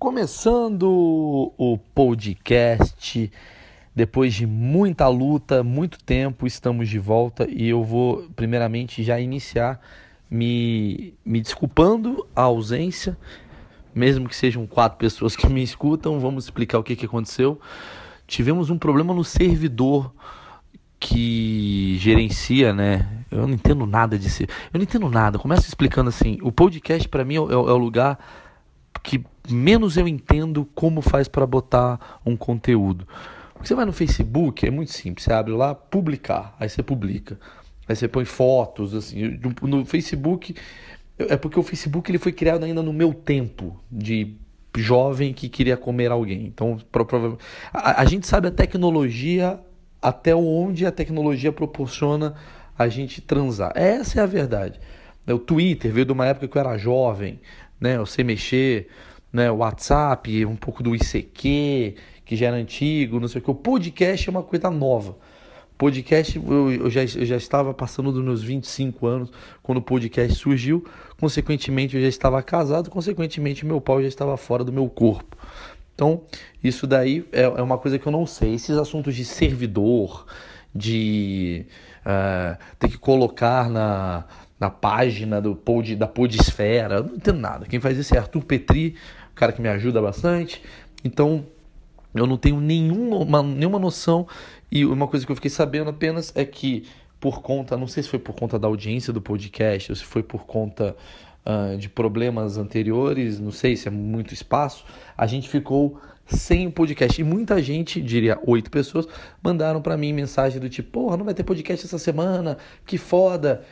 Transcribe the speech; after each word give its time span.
Começando 0.00 1.52
o 1.58 1.76
podcast, 1.94 3.30
depois 3.94 4.32
de 4.32 4.46
muita 4.46 5.06
luta, 5.08 5.62
muito 5.62 6.02
tempo, 6.02 6.46
estamos 6.46 6.88
de 6.88 6.98
volta 6.98 7.46
e 7.46 7.68
eu 7.68 7.84
vou, 7.84 8.26
primeiramente, 8.34 9.02
já 9.02 9.20
iniciar 9.20 9.78
me, 10.30 11.12
me 11.22 11.38
desculpando 11.38 12.26
a 12.34 12.40
ausência, 12.40 13.14
mesmo 13.94 14.26
que 14.26 14.34
sejam 14.34 14.66
quatro 14.66 14.96
pessoas 14.96 15.36
que 15.36 15.46
me 15.46 15.62
escutam, 15.62 16.18
vamos 16.18 16.44
explicar 16.44 16.78
o 16.78 16.82
que, 16.82 16.96
que 16.96 17.04
aconteceu. 17.04 17.60
Tivemos 18.26 18.70
um 18.70 18.78
problema 18.78 19.12
no 19.12 19.22
servidor 19.22 20.14
que 20.98 21.98
gerencia, 21.98 22.72
né? 22.72 23.06
Eu 23.30 23.46
não 23.46 23.52
entendo 23.52 23.84
nada 23.84 24.18
disso. 24.18 24.44
Eu 24.44 24.48
não 24.78 24.82
entendo 24.82 25.10
nada. 25.10 25.38
Começa 25.38 25.68
explicando 25.68 26.08
assim: 26.08 26.38
o 26.40 26.50
podcast 26.50 27.06
para 27.06 27.22
mim 27.22 27.34
é, 27.34 27.38
é, 27.38 27.52
é 27.52 27.54
o 27.54 27.76
lugar 27.76 28.18
que 29.02 29.22
menos 29.50 29.96
eu 29.96 30.08
entendo 30.08 30.64
como 30.74 31.02
faz 31.02 31.28
para 31.28 31.46
botar 31.46 32.20
um 32.24 32.36
conteúdo. 32.36 33.06
Você 33.62 33.74
vai 33.74 33.84
no 33.84 33.92
Facebook, 33.92 34.66
é 34.66 34.70
muito 34.70 34.92
simples. 34.92 35.24
Você 35.24 35.32
abre 35.32 35.52
lá, 35.52 35.74
publicar, 35.74 36.56
aí 36.58 36.68
você 36.68 36.82
publica. 36.82 37.38
Aí 37.86 37.94
você 37.94 38.08
põe 38.08 38.24
fotos, 38.24 38.94
assim. 38.94 39.38
No 39.62 39.84
Facebook, 39.84 40.54
é 41.18 41.36
porque 41.36 41.58
o 41.58 41.62
Facebook 41.62 42.10
ele 42.10 42.18
foi 42.18 42.32
criado 42.32 42.64
ainda 42.64 42.82
no 42.82 42.92
meu 42.92 43.12
tempo 43.12 43.78
de 43.90 44.36
jovem 44.76 45.32
que 45.32 45.48
queria 45.48 45.76
comer 45.76 46.10
alguém. 46.10 46.46
Então, 46.46 46.78
provavelmente. 46.90 47.42
A, 47.72 48.00
a 48.00 48.04
gente 48.04 48.26
sabe 48.26 48.48
a 48.48 48.50
tecnologia 48.50 49.60
até 50.00 50.34
onde 50.34 50.86
a 50.86 50.92
tecnologia 50.92 51.52
proporciona 51.52 52.34
a 52.78 52.88
gente 52.88 53.20
transar. 53.20 53.72
Essa 53.74 54.20
é 54.20 54.22
a 54.22 54.26
verdade. 54.26 54.80
O 55.26 55.38
Twitter 55.38 55.92
veio 55.92 56.06
de 56.06 56.12
uma 56.12 56.26
época 56.26 56.48
que 56.48 56.56
eu 56.56 56.60
era 56.60 56.78
jovem, 56.78 57.40
né? 57.78 57.96
Eu 57.96 58.06
sei 58.06 58.24
mexer, 58.24 58.88
né? 59.32 59.50
WhatsApp, 59.50 60.44
um 60.46 60.56
pouco 60.56 60.82
do 60.82 60.94
ICQ, 60.94 61.94
que 62.24 62.36
já 62.36 62.46
era 62.46 62.56
antigo, 62.56 63.20
não 63.20 63.28
sei 63.28 63.40
o 63.40 63.44
que. 63.44 63.50
O 63.50 63.54
podcast 63.54 64.28
é 64.28 64.30
uma 64.30 64.42
coisa 64.42 64.70
nova. 64.70 65.16
Podcast, 65.76 66.36
eu, 66.36 66.70
eu, 66.70 66.90
já, 66.90 67.00
eu 67.00 67.24
já 67.24 67.36
estava 67.36 67.72
passando 67.72 68.12
dos 68.12 68.22
meus 68.22 68.42
25 68.42 69.06
anos 69.06 69.32
quando 69.62 69.78
o 69.78 69.82
podcast 69.82 70.38
surgiu. 70.38 70.84
Consequentemente, 71.18 71.96
eu 71.96 72.02
já 72.02 72.08
estava 72.08 72.42
casado. 72.42 72.90
Consequentemente, 72.90 73.64
meu 73.64 73.80
pau 73.80 74.00
já 74.02 74.08
estava 74.08 74.36
fora 74.36 74.62
do 74.62 74.72
meu 74.72 74.88
corpo. 74.90 75.36
Então, 75.94 76.22
isso 76.62 76.86
daí 76.86 77.26
é, 77.32 77.42
é 77.42 77.62
uma 77.62 77.78
coisa 77.78 77.98
que 77.98 78.06
eu 78.06 78.12
não 78.12 78.26
sei. 78.26 78.54
Esses 78.54 78.76
assuntos 78.76 79.14
de 79.14 79.24
servidor, 79.24 80.26
de 80.74 81.66
uh, 82.00 82.56
ter 82.78 82.88
que 82.88 82.98
colocar 82.98 83.68
na, 83.68 84.24
na 84.58 84.68
página 84.68 85.40
do 85.40 85.56
pod, 85.56 85.96
da 85.96 86.06
Podesfera, 86.06 86.96
eu 86.96 87.04
não 87.04 87.14
entendo 87.16 87.38
nada. 87.38 87.66
Quem 87.66 87.80
faz 87.80 87.96
isso 87.96 88.14
é 88.14 88.18
Arthur 88.18 88.44
Petri, 88.44 88.96
cara 89.40 89.52
que 89.52 89.62
me 89.62 89.70
ajuda 89.70 90.02
bastante. 90.02 90.62
Então, 91.02 91.46
eu 92.14 92.26
não 92.26 92.36
tenho 92.36 92.60
nenhuma, 92.60 93.42
nenhuma 93.42 93.78
noção. 93.78 94.28
E 94.70 94.84
uma 94.84 95.08
coisa 95.08 95.24
que 95.24 95.32
eu 95.32 95.36
fiquei 95.36 95.50
sabendo 95.50 95.88
apenas 95.88 96.30
é 96.36 96.44
que, 96.44 96.86
por 97.18 97.40
conta, 97.40 97.74
não 97.74 97.86
sei 97.86 98.02
se 98.02 98.10
foi 98.10 98.18
por 98.18 98.34
conta 98.34 98.58
da 98.58 98.68
audiência 98.68 99.14
do 99.14 99.20
podcast 99.20 99.90
ou 99.90 99.96
se 99.96 100.04
foi 100.04 100.22
por 100.22 100.44
conta 100.44 100.94
uh, 101.46 101.78
de 101.78 101.88
problemas 101.88 102.58
anteriores, 102.58 103.40
não 103.40 103.50
sei 103.50 103.76
se 103.76 103.88
é 103.88 103.90
muito 103.90 104.34
espaço, 104.34 104.84
a 105.16 105.26
gente 105.26 105.48
ficou 105.48 105.98
sem 106.26 106.66
o 106.66 106.70
podcast. 106.70 107.18
E 107.18 107.24
muita 107.24 107.62
gente, 107.62 108.00
diria 108.02 108.38
oito 108.46 108.70
pessoas, 108.70 109.08
mandaram 109.42 109.80
para 109.80 109.96
mim 109.96 110.12
mensagem 110.12 110.60
do 110.60 110.68
tipo: 110.68 110.90
Porra, 111.00 111.16
não 111.16 111.24
vai 111.24 111.32
ter 111.32 111.44
podcast 111.44 111.86
essa 111.86 111.98
semana, 111.98 112.58
que 112.84 112.98
foda. 112.98 113.64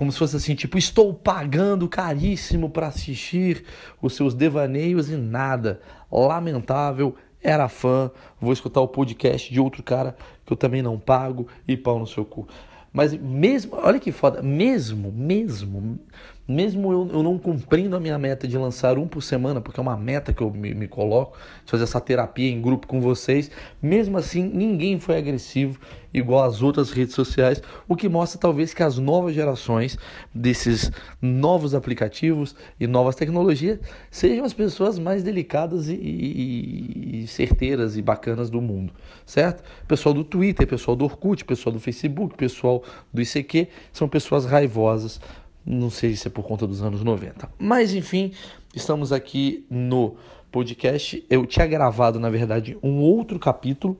Como 0.00 0.10
se 0.10 0.18
fosse 0.18 0.34
assim, 0.34 0.54
tipo, 0.54 0.78
estou 0.78 1.12
pagando 1.12 1.86
caríssimo 1.86 2.70
para 2.70 2.86
assistir 2.86 3.66
os 4.00 4.16
seus 4.16 4.32
devaneios 4.32 5.10
e 5.10 5.14
nada. 5.14 5.78
Lamentável, 6.10 7.14
era 7.42 7.68
fã, 7.68 8.10
vou 8.40 8.50
escutar 8.50 8.80
o 8.80 8.88
podcast 8.88 9.52
de 9.52 9.60
outro 9.60 9.82
cara 9.82 10.16
que 10.46 10.54
eu 10.54 10.56
também 10.56 10.80
não 10.80 10.98
pago 10.98 11.48
e 11.68 11.76
pau 11.76 11.98
no 11.98 12.06
seu 12.06 12.24
cu. 12.24 12.48
Mas 12.90 13.12
mesmo, 13.12 13.76
olha 13.76 14.00
que 14.00 14.10
foda, 14.10 14.40
mesmo, 14.40 15.12
mesmo, 15.12 16.00
mesmo 16.48 16.90
eu, 16.90 17.10
eu 17.12 17.22
não 17.22 17.38
cumprindo 17.38 17.94
a 17.94 18.00
minha 18.00 18.18
meta 18.18 18.48
de 18.48 18.56
lançar 18.56 18.96
um 18.96 19.06
por 19.06 19.22
semana, 19.22 19.60
porque 19.60 19.78
é 19.78 19.82
uma 19.82 19.98
meta 19.98 20.32
que 20.32 20.42
eu 20.42 20.50
me, 20.50 20.74
me 20.74 20.88
coloco, 20.88 21.36
de 21.62 21.70
fazer 21.70 21.84
essa 21.84 22.00
terapia 22.00 22.50
em 22.50 22.60
grupo 22.60 22.86
com 22.86 23.02
vocês, 23.02 23.50
mesmo 23.82 24.16
assim 24.16 24.42
ninguém 24.42 24.98
foi 24.98 25.18
agressivo 25.18 25.78
igual 26.12 26.44
as 26.44 26.62
outras 26.62 26.90
redes 26.90 27.14
sociais, 27.14 27.62
o 27.88 27.96
que 27.96 28.08
mostra 28.08 28.38
talvez 28.38 28.74
que 28.74 28.82
as 28.82 28.98
novas 28.98 29.34
gerações 29.34 29.98
desses 30.34 30.90
novos 31.20 31.74
aplicativos 31.74 32.54
e 32.78 32.86
novas 32.86 33.14
tecnologias 33.14 33.78
sejam 34.10 34.44
as 34.44 34.52
pessoas 34.52 34.98
mais 34.98 35.22
delicadas 35.22 35.88
e, 35.88 35.94
e, 35.94 37.22
e 37.22 37.26
certeiras 37.26 37.96
e 37.96 38.02
bacanas 38.02 38.50
do 38.50 38.60
mundo, 38.60 38.92
certo? 39.24 39.62
Pessoal 39.86 40.14
do 40.14 40.24
Twitter, 40.24 40.66
pessoal 40.66 40.96
do 40.96 41.04
Orkut, 41.04 41.44
pessoal 41.44 41.72
do 41.72 41.80
Facebook, 41.80 42.36
pessoal 42.36 42.82
do 43.12 43.20
ICQ, 43.20 43.68
são 43.92 44.08
pessoas 44.08 44.44
raivosas, 44.44 45.20
não 45.64 45.90
sei 45.90 46.16
se 46.16 46.26
é 46.26 46.30
por 46.30 46.44
conta 46.44 46.66
dos 46.66 46.82
anos 46.82 47.04
90. 47.04 47.48
Mas 47.58 47.94
enfim, 47.94 48.32
estamos 48.74 49.12
aqui 49.12 49.64
no 49.70 50.16
podcast. 50.50 51.24
Eu 51.30 51.46
tinha 51.46 51.66
gravado, 51.66 52.18
na 52.18 52.28
verdade, 52.28 52.76
um 52.82 52.98
outro 53.00 53.38
capítulo. 53.38 53.96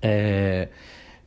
É... 0.00 0.68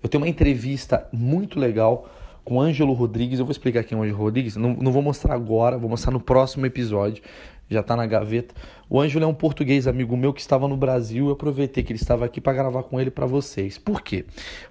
Eu 0.02 0.10
tenho 0.10 0.24
uma 0.24 0.30
entrevista 0.30 1.08
muito 1.12 1.60
legal 1.60 2.10
com 2.44 2.58
o 2.58 2.62
Ângelo 2.62 2.94
Rodrigues. 2.94 3.40
Eu 3.40 3.46
vou 3.46 3.52
explicar 3.52 3.84
quem 3.84 3.98
é 3.98 4.02
o 4.02 4.04
Ângelo 4.04 4.20
Rodrigues. 4.20 4.56
Não, 4.56 4.74
não 4.74 4.92
vou 4.92 5.02
mostrar 5.02 5.36
agora, 5.36 5.78
vou 5.78 5.90
mostrar 5.90 6.12
no 6.12 6.20
próximo 6.20 6.66
episódio. 6.66 7.24
Já 7.70 7.80
está 7.80 7.96
na 7.96 8.06
gaveta. 8.06 8.54
O 8.90 9.00
Ângelo 9.00 9.24
é 9.24 9.28
um 9.28 9.34
português 9.34 9.88
amigo 9.88 10.18
meu 10.18 10.34
que 10.34 10.42
estava 10.42 10.68
no 10.68 10.76
Brasil. 10.76 11.28
Eu 11.28 11.32
aproveitei 11.32 11.82
que 11.84 11.94
ele 11.94 12.00
estava 12.00 12.26
aqui 12.26 12.42
para 12.42 12.52
gravar 12.52 12.84
com 12.84 13.00
ele 13.00 13.10
para 13.10 13.26
vocês. 13.26 13.78
Por 13.78 14.02
quê? 14.02 14.26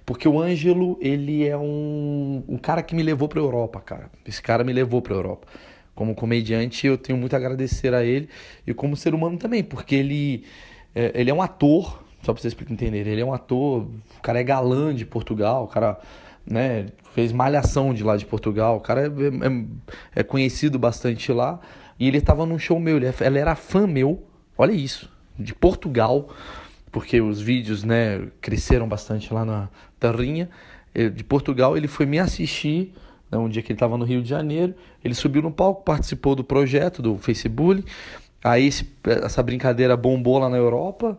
Porque 0.05 0.27
o 0.27 0.39
Ângelo, 0.39 0.99
ele 1.01 1.47
é 1.47 1.57
um, 1.57 2.43
um 2.47 2.57
cara 2.57 2.83
que 2.83 2.93
me 2.93 3.01
levou 3.01 3.27
para 3.27 3.39
Europa, 3.39 3.79
cara. 3.79 4.11
Esse 4.27 4.41
cara 4.41 4.63
me 4.63 4.71
levou 4.71 5.01
para 5.01 5.15
Europa. 5.15 5.47
Como 5.95 6.13
comediante, 6.13 6.85
eu 6.85 6.97
tenho 6.97 7.17
muito 7.17 7.33
a 7.33 7.37
agradecer 7.37 7.93
a 7.93 8.03
ele 8.03 8.29
e 8.65 8.73
como 8.73 8.95
ser 8.95 9.13
humano 9.13 9.37
também, 9.37 9.63
porque 9.63 9.95
ele, 9.95 10.43
é, 10.95 11.11
ele 11.15 11.29
é 11.29 11.33
um 11.33 11.41
ator, 11.41 12.01
só 12.23 12.33
para 12.33 12.41
vocês 12.41 12.55
entenderem, 12.69 13.13
ele 13.13 13.21
é 13.21 13.25
um 13.25 13.33
ator, 13.33 13.83
o 14.17 14.21
cara 14.21 14.39
é 14.39 14.43
galã 14.43 14.93
de 14.93 15.05
Portugal, 15.05 15.63
o 15.63 15.67
cara 15.67 15.99
né, 16.45 16.87
fez 17.13 17.31
malhação 17.31 17.93
de 17.93 18.03
lá 18.03 18.15
de 18.15 18.25
Portugal, 18.25 18.77
o 18.77 18.79
cara 18.79 19.07
é, 19.07 19.07
é, 19.07 20.21
é 20.21 20.23
conhecido 20.23 20.77
bastante 20.77 21.31
lá. 21.31 21.59
E 21.99 22.07
ele 22.07 22.17
estava 22.17 22.45
num 22.45 22.57
show 22.57 22.79
meu, 22.79 22.97
ele, 22.97 23.07
é, 23.07 23.13
ele 23.21 23.39
era 23.39 23.55
fã 23.55 23.85
meu, 23.85 24.23
olha 24.57 24.71
isso, 24.71 25.09
de 25.37 25.53
Portugal, 25.53 26.29
porque 26.91 27.21
os 27.21 27.41
vídeos 27.41 27.83
né, 27.83 28.27
cresceram 28.39 28.87
bastante 28.87 29.33
lá 29.33 29.45
na 29.45 29.69
terrinha. 29.99 30.49
De 30.93 31.23
Portugal, 31.23 31.77
ele 31.77 31.87
foi 31.87 32.05
me 32.05 32.19
assistir 32.19 32.93
né, 33.31 33.37
um 33.37 33.47
dia 33.47 33.61
que 33.61 33.71
ele 33.71 33.77
estava 33.77 33.97
no 33.97 34.03
Rio 34.03 34.21
de 34.21 34.27
Janeiro. 34.27 34.75
Ele 35.03 35.13
subiu 35.13 35.41
no 35.41 35.51
palco, 35.51 35.83
participou 35.83 36.35
do 36.35 36.43
projeto 36.43 37.01
do 37.01 37.17
Facebook. 37.17 37.85
Aí 38.43 38.67
esse, 38.67 38.91
essa 39.05 39.41
brincadeira 39.41 39.95
bombou 39.95 40.37
lá 40.37 40.49
na 40.49 40.57
Europa. 40.57 41.17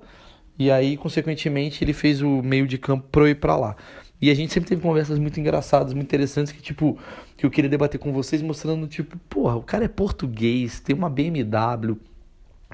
E 0.59 0.71
aí, 0.71 0.97
consequentemente, 0.97 1.83
ele 1.83 1.93
fez 1.93 2.21
o 2.21 2.43
meio 2.43 2.67
de 2.67 2.79
campo 2.79 3.09
para 3.11 3.23
eu 3.23 3.29
ir 3.29 3.37
para 3.37 3.57
lá. 3.57 3.77
E 4.21 4.31
a 4.31 4.35
gente 4.35 4.53
sempre 4.53 4.69
teve 4.69 4.81
conversas 4.81 5.19
muito 5.19 5.41
engraçadas, 5.41 5.93
muito 5.93 6.07
interessantes, 6.07 6.53
que 6.53 6.63
tipo, 6.63 6.97
que 7.37 7.45
eu 7.45 7.51
queria 7.51 7.69
debater 7.69 7.99
com 7.99 8.13
vocês, 8.13 8.41
mostrando, 8.41 8.87
tipo, 8.87 9.19
porra, 9.29 9.57
o 9.57 9.63
cara 9.63 9.85
é 9.85 9.89
português, 9.89 10.79
tem 10.79 10.95
uma 10.95 11.11
BMW, 11.11 11.97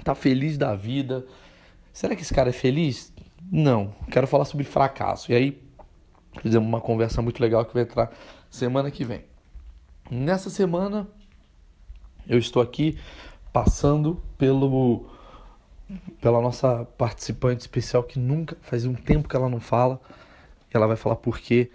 tá 0.05 0.15
feliz 0.15 0.59
da 0.59 0.75
vida. 0.75 1.25
Será 1.93 2.15
que 2.15 2.22
esse 2.22 2.34
cara 2.34 2.50
é 2.50 2.53
feliz? 2.53 3.12
Não. 3.50 3.95
Quero 4.10 4.27
falar 4.27 4.45
sobre 4.45 4.65
fracasso. 4.65 5.33
E 5.33 5.34
aí, 5.34 5.62
fizemos 6.43 6.69
uma 6.69 6.81
conversa 6.81 7.22
muito 7.22 7.41
legal 7.41 7.65
que 7.65 7.72
vai 7.72 7.84
entrar 7.84 8.12
semana 8.50 8.91
que 8.91 9.05
vem. 9.05 9.25
Nessa 10.10 10.50
semana, 10.50 11.09
eu 12.28 12.39
estou 12.39 12.62
aqui 12.62 12.99
passando 13.53 14.22
pelo 14.37 15.09
pela 16.21 16.41
nossa 16.41 16.84
participante 16.97 17.62
especial 17.62 18.03
que 18.03 18.18
nunca 18.18 18.57
faz 18.60 18.84
um 18.84 18.95
tempo 18.95 19.28
que 19.28 19.36
ela 19.36 19.48
não 19.48 19.60
fala 19.60 20.01
e 20.72 20.77
ela 20.77 20.86
vai 20.86 20.97
falar 20.97 21.16
por 21.16 21.39
quê. 21.39 21.71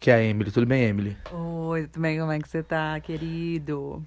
Que 0.00 0.10
é 0.10 0.14
a 0.14 0.22
Emily. 0.22 0.52
Tudo 0.52 0.66
bem, 0.66 0.84
Emily? 0.84 1.16
Oi, 1.32 1.88
tudo 1.88 2.02
bem? 2.02 2.18
Como 2.18 2.30
é 2.30 2.38
que 2.38 2.48
você 2.48 2.62
tá, 2.62 2.98
querido? 3.00 4.04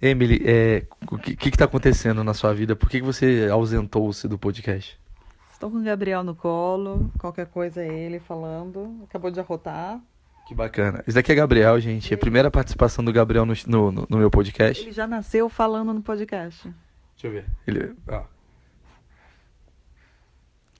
Emily, 0.00 0.42
é, 0.44 0.86
o 1.10 1.18
que, 1.18 1.36
que, 1.36 1.50
que 1.50 1.58
tá 1.58 1.66
acontecendo 1.66 2.24
na 2.24 2.32
sua 2.32 2.54
vida? 2.54 2.74
Por 2.74 2.88
que, 2.88 3.00
que 3.00 3.06
você 3.06 3.48
ausentou-se 3.50 4.26
do 4.28 4.38
podcast? 4.38 4.98
Estou 5.52 5.70
com 5.70 5.78
o 5.78 5.82
Gabriel 5.82 6.22
no 6.22 6.34
colo, 6.34 7.10
qualquer 7.18 7.46
coisa 7.46 7.82
é 7.82 7.88
ele 7.88 8.18
falando. 8.18 9.02
Acabou 9.04 9.30
de 9.30 9.40
arrotar. 9.40 10.00
Que 10.46 10.54
bacana. 10.54 11.02
Isso 11.06 11.14
daqui 11.14 11.32
é 11.32 11.34
Gabriel, 11.34 11.80
gente. 11.80 12.12
É 12.12 12.14
a 12.14 12.18
primeira 12.18 12.50
participação 12.50 13.04
do 13.04 13.12
Gabriel 13.12 13.44
no, 13.44 13.54
no, 13.66 14.06
no 14.08 14.18
meu 14.18 14.30
podcast. 14.30 14.82
Ele 14.82 14.92
já 14.92 15.06
nasceu 15.06 15.48
falando 15.48 15.92
no 15.92 16.02
podcast. 16.02 16.70
Deixa 17.30 17.46
eu 17.46 17.74
ver. 17.76 17.82
Ele. 17.84 17.94
Ó. 18.08 18.22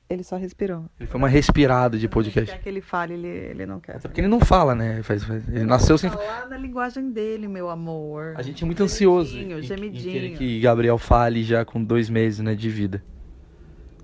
Ele 0.08 0.22
só 0.22 0.37
respirou. 0.37 0.84
Ele 1.00 1.08
foi 1.08 1.19
uma 1.19 1.28
respirada 1.28 1.98
de 1.98 2.06
Quer 2.06 2.14
podcast. 2.14 2.58
que 2.60 2.69
ele 2.69 2.81
fale, 2.81 3.14
ele, 3.14 3.26
ele 3.26 3.66
não 3.66 3.81
quer. 3.81 3.96
Até 3.96 4.06
porque 4.08 4.20
ele 4.20 4.28
não 4.28 4.38
fala, 4.38 4.72
né? 4.72 4.94
Ele, 4.94 5.02
faz- 5.02 5.25
faz- 5.25 5.48
ele 5.48 5.64
nasceu 5.64 5.98
sem. 5.98 6.08
Falar 6.08 6.46
na 6.48 6.56
linguagem 6.56 7.10
dele, 7.10 7.48
meu 7.48 7.69
amor. 7.69 8.34
A 8.37 8.43
gente 8.43 8.62
é 8.62 8.66
muito 8.66 8.82
ansioso 8.84 9.37
em, 9.37 9.40
Gemidinho, 9.40 9.58
em 9.58 9.62
gemidinho. 9.62 10.12
querer 10.12 10.37
que 10.38 10.60
Gabriel 10.60 10.96
fale 10.96 11.43
já 11.43 11.64
com 11.64 11.82
dois 11.82 12.08
meses 12.08 12.38
né, 12.38 12.54
de 12.54 12.70
vida. 12.70 13.02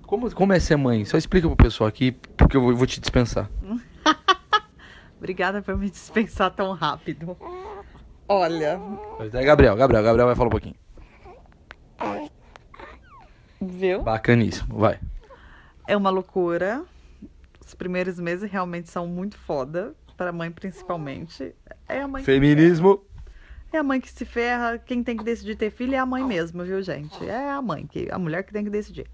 Como, 0.03 0.29
como 0.35 0.53
é 0.53 0.59
ser 0.59 0.77
mãe? 0.77 1.05
Só 1.05 1.17
explica 1.17 1.47
pro 1.47 1.57
pessoal 1.57 1.87
aqui, 1.87 2.11
porque 2.37 2.57
eu 2.57 2.61
vou, 2.61 2.71
eu 2.73 2.77
vou 2.77 2.87
te 2.87 3.01
dispensar. 3.01 3.49
Obrigada 5.17 5.63
por 5.63 5.77
me 5.79 5.89
dispensar 5.89 6.51
tão 6.51 6.73
rápido. 6.73 7.37
Olha, 8.29 8.81
é, 9.33 9.45
Gabriel, 9.45 9.77
Gabriel, 9.77 10.03
Gabriel 10.03 10.27
vai 10.27 10.35
falar 10.35 10.49
um 10.49 10.51
pouquinho. 10.51 10.75
Viu? 13.61 14.03
Bacaníssimo, 14.03 14.79
vai. 14.79 14.99
É 15.87 15.97
uma 15.97 16.11
loucura. 16.11 16.85
Os 17.65 17.75
primeiros 17.75 18.19
meses 18.19 18.51
realmente 18.51 18.91
são 18.91 19.07
muito 19.07 19.37
foda. 19.39 19.95
Pra 20.17 20.33
mãe, 20.33 20.51
principalmente. 20.51 21.55
É 21.89 22.03
a 22.03 22.09
mãe, 22.09 22.23
Feminismo. 22.23 23.03
é 23.73 23.79
a 23.79 23.83
mãe 23.83 24.01
que 24.01 24.11
se 24.11 24.25
ferra. 24.25 24.79
Quem 24.79 25.03
tem 25.03 25.17
que 25.17 25.25
decidir 25.25 25.57
ter 25.57 25.71
filho 25.71 25.95
é 25.95 25.99
a 25.99 26.07
mãe 26.07 26.23
mesmo, 26.23 26.63
viu, 26.65 26.83
gente? 26.83 27.25
É 27.27 27.51
a 27.51 27.63
mãe, 27.63 27.87
que, 27.87 28.09
a 28.11 28.19
mulher 28.19 28.43
que 28.45 28.53
tem 28.53 28.63
que 28.63 28.71
decidir. 28.71 29.07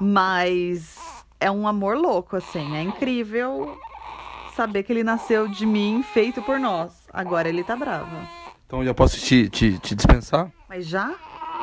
Mas 0.00 0.96
é 1.40 1.50
um 1.50 1.66
amor 1.66 1.96
louco, 1.96 2.36
assim. 2.36 2.76
É 2.76 2.82
incrível 2.82 3.78
saber 4.54 4.82
que 4.84 4.92
ele 4.92 5.04
nasceu 5.04 5.48
de 5.48 5.66
mim, 5.66 6.02
feito 6.12 6.40
por 6.42 6.58
nós. 6.58 7.06
Agora 7.12 7.48
ele 7.48 7.64
tá 7.64 7.76
bravo. 7.76 8.16
Então 8.66 8.80
eu 8.80 8.86
já 8.86 8.94
posso 8.94 9.18
te, 9.18 9.48
te, 9.48 9.78
te 9.78 9.94
dispensar? 9.94 10.50
Mas 10.68 10.86
já? 10.86 11.14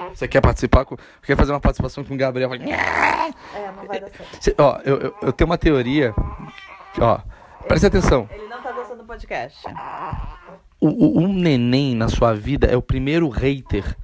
Você 0.09 0.27
quer 0.27 0.41
participar? 0.41 0.85
Com, 0.85 0.95
quer 1.23 1.35
fazer 1.37 1.51
uma 1.51 1.59
participação 1.59 2.03
com 2.03 2.13
o 2.13 2.17
Gabriel? 2.17 2.53
É, 2.53 2.57
não 3.75 3.85
vai 3.87 3.99
dar 3.99 4.09
certo. 4.09 4.37
Cê- 4.43 4.55
ó, 4.57 4.79
eu, 4.83 4.97
eu, 4.99 5.15
eu 5.21 5.33
tenho 5.33 5.49
uma 5.49 5.57
teoria. 5.57 6.13
Ó, 6.99 7.19
presta 7.67 7.87
atenção. 7.87 8.27
Ele 8.31 8.47
não 8.47 8.61
tá 8.61 8.71
gostando 8.71 9.01
do 9.01 9.07
podcast. 9.07 9.63
O, 10.79 10.87
o- 10.87 11.19
um 11.21 11.31
neném 11.33 11.95
na 11.95 12.07
sua 12.09 12.33
vida 12.33 12.67
é 12.67 12.75
o 12.75 12.81
primeiro 12.81 13.29
hater 13.29 13.95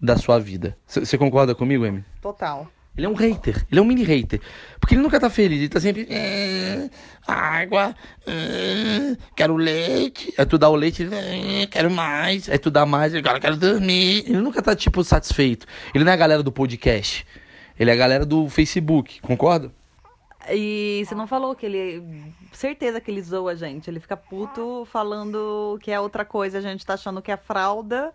da 0.00 0.16
sua 0.16 0.38
vida. 0.38 0.76
Você 0.86 1.16
concorda 1.16 1.54
comigo, 1.54 1.84
Amy? 1.84 2.04
Total. 2.20 2.66
Ele 2.96 3.06
é 3.06 3.08
um 3.08 3.14
hater, 3.14 3.66
ele 3.70 3.78
é 3.78 3.82
um 3.82 3.86
mini 3.86 4.02
hater. 4.02 4.40
Porque 4.80 4.94
ele 4.94 5.02
nunca 5.02 5.20
tá 5.20 5.28
feliz, 5.28 5.58
ele 5.58 5.68
tá 5.68 5.78
sempre. 5.78 6.06
"É, 6.10 6.88
água, 7.26 7.94
é, 8.26 9.16
quero 9.36 9.56
leite. 9.56 10.32
Aí 10.38 10.46
tu 10.46 10.56
dá 10.56 10.68
o 10.68 10.74
leite, 10.74 11.02
ele. 11.02 11.14
"É, 11.14 11.66
quero 11.66 11.90
mais. 11.90 12.48
Aí 12.48 12.58
tu 12.58 12.70
dá 12.70 12.86
mais, 12.86 13.14
agora 13.14 13.38
quero 13.38 13.56
dormir. 13.56 14.24
Ele 14.26 14.40
nunca 14.40 14.62
tá, 14.62 14.74
tipo, 14.74 15.04
satisfeito. 15.04 15.66
Ele 15.94 16.04
não 16.04 16.10
é 16.10 16.14
a 16.14 16.18
galera 16.18 16.42
do 16.42 16.50
podcast. 16.50 17.26
Ele 17.78 17.90
é 17.90 17.92
a 17.92 17.96
galera 17.96 18.24
do 18.24 18.48
Facebook, 18.48 19.20
concorda? 19.20 19.70
E 20.50 21.02
você 21.04 21.14
não 21.14 21.26
falou 21.26 21.54
que 21.54 21.66
ele. 21.66 22.02
Certeza 22.52 23.00
que 23.00 23.10
ele 23.10 23.20
zoa 23.20 23.52
a 23.52 23.54
gente. 23.54 23.90
Ele 23.90 24.00
fica 24.00 24.16
puto 24.16 24.86
falando 24.90 25.78
que 25.82 25.90
é 25.90 26.00
outra 26.00 26.24
coisa. 26.24 26.58
A 26.58 26.60
gente 26.62 26.86
tá 26.86 26.94
achando 26.94 27.20
que 27.20 27.30
é 27.32 27.36
fralda. 27.36 28.14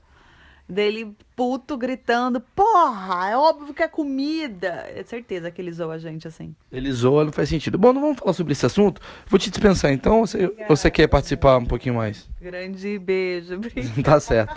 Dele 0.71 1.13
puto 1.35 1.75
gritando: 1.77 2.39
Porra, 2.55 3.29
é 3.29 3.35
óbvio 3.35 3.73
que 3.73 3.83
é 3.83 3.89
comida. 3.89 4.85
É 4.95 5.03
certeza 5.03 5.51
que 5.51 5.61
ele 5.61 5.71
zoa 5.73 5.95
a 5.95 5.97
gente 5.97 6.25
assim. 6.29 6.55
Ele 6.71 6.89
zoa, 6.93 7.25
não 7.25 7.31
faz 7.33 7.49
sentido. 7.49 7.77
Bom, 7.77 7.91
não 7.91 7.99
vamos 7.99 8.17
falar 8.19 8.31
sobre 8.31 8.53
esse 8.53 8.65
assunto. 8.65 9.01
Vou 9.27 9.37
te 9.37 9.49
dispensar 9.49 9.91
então, 9.91 10.19
ou 10.21 10.27
você, 10.27 10.49
você 10.69 10.89
quer 10.89 11.07
participar 11.07 11.57
um 11.57 11.65
pouquinho 11.65 11.95
mais? 11.95 12.29
Grande 12.39 12.97
beijo. 12.97 13.59
Bri. 13.59 13.83
tá 14.01 14.17
certo. 14.21 14.55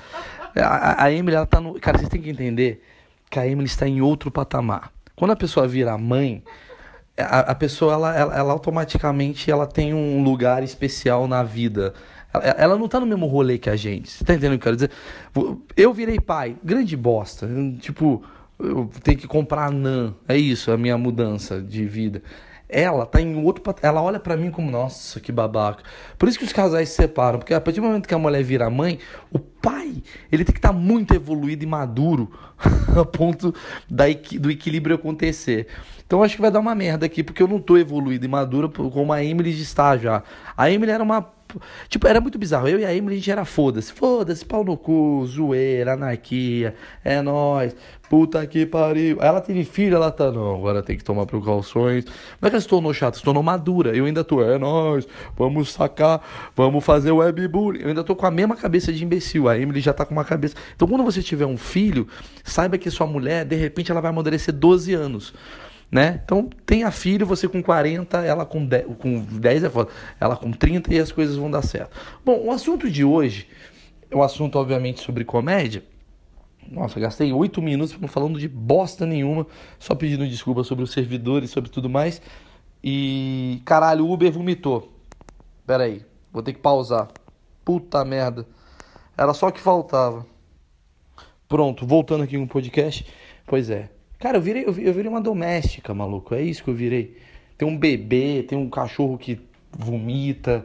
A, 0.57 0.63
a- 0.63 1.05
a 1.05 1.13
Emily, 1.13 1.35
ela 1.37 1.47
tá 1.47 1.61
no. 1.61 1.81
Cara, 1.81 1.99
vocês 1.99 2.09
têm 2.09 2.23
que 2.23 2.31
entender 2.31 2.81
que 3.29 3.39
a 3.41 3.47
Emily 3.49 3.67
está 3.67 3.89
em 3.89 4.01
outro 4.01 4.31
patamar. 4.31 4.93
Quando 5.17 5.33
a 5.33 5.37
pessoa 5.37 5.67
vira 5.67 5.99
mãe, 5.99 6.45
a, 7.19 7.41
a 7.41 7.55
pessoa, 7.57 7.93
ela, 7.95 8.17
ela, 8.17 8.37
ela 8.37 8.53
automaticamente 8.53 9.51
ela 9.51 9.67
tem 9.67 9.93
um 9.93 10.23
lugar 10.23 10.63
especial 10.63 11.27
na 11.27 11.43
vida. 11.43 11.93
Ela, 12.43 12.77
não 12.77 12.89
tá 12.89 12.99
no 12.99 13.07
mesmo 13.07 13.27
rolê 13.27 13.59
que 13.59 13.71
a 13.71 13.77
gente. 13.77 14.11
Você 14.11 14.25
tá 14.25 14.35
entendendo 14.35 14.57
o 14.57 14.59
que 14.59 14.69
eu 14.69 14.75
quero 14.75 14.77
dizer? 14.77 14.91
Eu 15.77 15.93
virei 15.93 16.19
pai, 16.19 16.57
grande 16.65 16.97
bosta. 16.97 17.49
Tipo, 17.79 18.23
eu 18.59 18.91
tenho 19.03 19.19
que 19.19 19.27
comprar 19.27 19.67
anã. 19.67 20.15
É 20.27 20.37
isso, 20.37 20.73
a 20.73 20.77
minha 20.77 20.99
mudança 20.99 21.61
de 21.61 21.85
vida. 21.85 22.23
Ela 22.69 23.07
tá 23.07 23.21
em 23.21 23.37
outro 23.45 23.63
Ela 23.83 24.03
olha 24.03 24.19
pra 24.19 24.37
mim 24.37 24.51
como, 24.51 24.71
nossa, 24.71 25.21
que 25.21 25.31
babaca. 25.31 25.85
Por 26.19 26.29
isso 26.29 26.39
que 26.39 26.45
os 26.45 26.53
casais 26.53 26.89
se 26.89 26.97
separam. 26.97 27.39
Porque 27.39 27.55
a 27.55 27.61
partir 27.61 27.81
do 27.81 27.87
momento 27.87 28.09
que 28.09 28.15
a 28.15 28.19
mulher 28.19 28.43
vira 28.43 28.69
mãe, 28.69 28.99
o 29.31 29.39
pai, 29.39 30.03
ele 30.33 30.45
tem 30.45 30.53
que 30.53 30.59
estar 30.59 30.73
muito 30.73 31.15
evoluído 31.15 31.63
e 31.63 31.67
maduro 31.67 32.33
a 32.99 33.05
ponto 33.05 33.55
da 33.89 34.05
do 34.41 34.51
equilíbrio 34.51 34.97
acontecer. 34.97 35.69
Então 36.07 36.23
acho 36.23 36.37
que 36.37 36.43
vai 36.43 36.51
dar 36.51 36.61
uma 36.61 36.75
merda 36.75 37.07
aqui, 37.07 37.23
porque 37.23 37.43
eu 37.43 37.49
não 37.49 37.59
tô 37.59 37.79
evoluído 37.79 38.25
e 38.25 38.29
maduro 38.29 38.69
como 38.69 39.13
a 39.13 39.25
Emily 39.25 39.51
está 39.51 39.97
já. 39.97 40.23
A 40.57 40.71
Emily 40.71 40.93
era 40.93 41.03
uma. 41.03 41.33
Tipo, 41.89 42.09
era 42.09 42.21
muito 42.21 42.37
bizarro. 42.37 42.69
Eu 42.69 42.81
e 42.81 42.85
a 42.85 42.93
Emily, 42.93 43.15
a 43.15 43.19
gente 43.19 43.31
era 43.31 43.45
foda-se. 43.45 43.93
Foda-se, 43.93 44.45
pau 44.45 44.65
no 44.65 44.77
cu, 44.77 45.25
zoeira, 45.27 45.93
anarquia, 45.93 46.75
é 47.05 47.23
nóis, 47.23 47.77
puta 48.11 48.45
que 48.47 48.67
pariu. 48.67 49.19
Ela 49.21 49.41
teve 49.41 49.65
filho, 49.65 49.97
ela 49.97 50.11
tá, 50.11 50.31
não, 50.31 50.57
agora 50.57 50.83
tem 50.83 50.97
que 50.97 51.05
tomar 51.05 51.27
precauções. 51.27 52.05
Não 52.05 52.47
é 52.47 52.51
que 52.51 52.57
ela 52.57 52.61
se 52.61 52.69
tornou 52.69 52.93
chata, 52.93 53.17
se 53.17 53.25
tornou 53.25 53.43
madura. 53.43 53.97
Eu 53.97 54.05
ainda 54.05 54.25
tô, 54.25 54.43
é 54.43 54.59
nóis, 54.59 55.07
vamos 55.37 55.73
sacar, 55.73 56.21
vamos 56.57 56.85
fazer 56.85 57.13
webbullying. 57.13 57.83
Eu 57.83 57.89
ainda 57.89 58.05
tô 58.05 58.15
com 58.15 58.27
a 58.27 58.31
mesma 58.31 58.57
cabeça 58.57 58.93
de 58.93 59.03
imbecil. 59.05 59.49
A 59.49 59.59
Emily 59.59 59.81
já 59.81 59.93
tá 59.93 60.05
com 60.05 60.13
uma 60.13 60.25
cabeça. 60.25 60.55
Então, 60.75 60.89
quando 60.89 61.05
você 61.05 61.23
tiver 61.23 61.47
um 61.47 61.57
filho, 61.57 62.07
saiba 62.43 62.77
que 62.77 62.91
sua 62.91 63.07
mulher, 63.07 63.45
de 63.45 63.57
repente, 63.57 63.91
ela 63.91 64.01
vai 64.01 64.11
amadurecer 64.11 64.53
12 64.53 64.93
anos 64.93 65.33
né? 65.95 66.21
Então, 66.25 66.51
tenha 66.67 66.91
filho, 66.91 67.25
você 67.25 67.47
com 67.47 67.63
40, 67.63 68.19
ela 68.25 68.45
com 68.45 68.67
10, 68.67 68.97
com 68.99 69.21
10 69.21 69.63
é 69.63 69.71
foda, 69.71 69.93
ela 70.19 70.35
com 70.35 70.51
30 70.51 70.93
e 70.93 70.99
as 70.99 71.13
coisas 71.13 71.37
vão 71.37 71.49
dar 71.49 71.63
certo. 71.63 71.97
Bom, 72.25 72.47
o 72.47 72.51
assunto 72.51 72.91
de 72.91 73.05
hoje 73.05 73.47
é 74.11 74.17
um 74.17 74.21
assunto, 74.21 74.59
obviamente, 74.59 75.01
sobre 75.01 75.25
comédia. 75.25 75.85
Nossa, 76.69 76.99
gastei 76.99 77.33
8 77.33 77.63
minutos 77.63 77.97
falando 78.09 78.41
de 78.41 78.49
bosta 78.49 79.07
nenhuma, 79.07 79.47
só 79.79 79.95
pedindo 79.95 80.27
desculpa 80.27 80.65
sobre 80.65 80.83
os 80.83 80.91
servidores, 80.91 81.51
sobre 81.51 81.71
tudo 81.71 81.89
mais. 81.89 82.21
E, 82.83 83.63
caralho, 83.65 84.05
o 84.05 84.13
Uber 84.13 84.33
vomitou. 84.33 84.93
Pera 85.65 85.85
aí, 85.85 86.05
vou 86.33 86.43
ter 86.43 86.55
que 86.55 86.59
pausar. 86.59 87.07
Puta 87.65 88.05
merda. 88.05 88.45
Era 89.17 89.33
só 89.33 89.47
o 89.47 89.53
que 89.53 89.61
faltava. 89.61 90.27
Pronto, 91.47 91.87
voltando 91.87 92.25
aqui 92.25 92.37
com 92.37 92.43
o 92.43 92.49
podcast. 92.49 93.07
Pois 93.47 93.71
é. 93.71 93.91
Cara, 94.19 94.39
eu 94.39 94.41
virei, 94.43 94.65
eu 94.67 94.73
vi- 94.73 94.85
eu 94.87 94.93
virei 94.95 95.11
uma 95.11 95.21
doméstica, 95.21 95.93
maluco. 95.95 96.35
É 96.35 96.43
isso 96.43 96.65
que 96.65 96.71
eu 96.71 96.75
virei. 96.75 97.17
Tem 97.59 97.69
um 97.69 97.77
bebê, 97.77 98.43
tem 98.43 98.57
um 98.59 98.71
cachorro 98.71 99.19
que 99.19 99.41
vomita. 99.73 100.65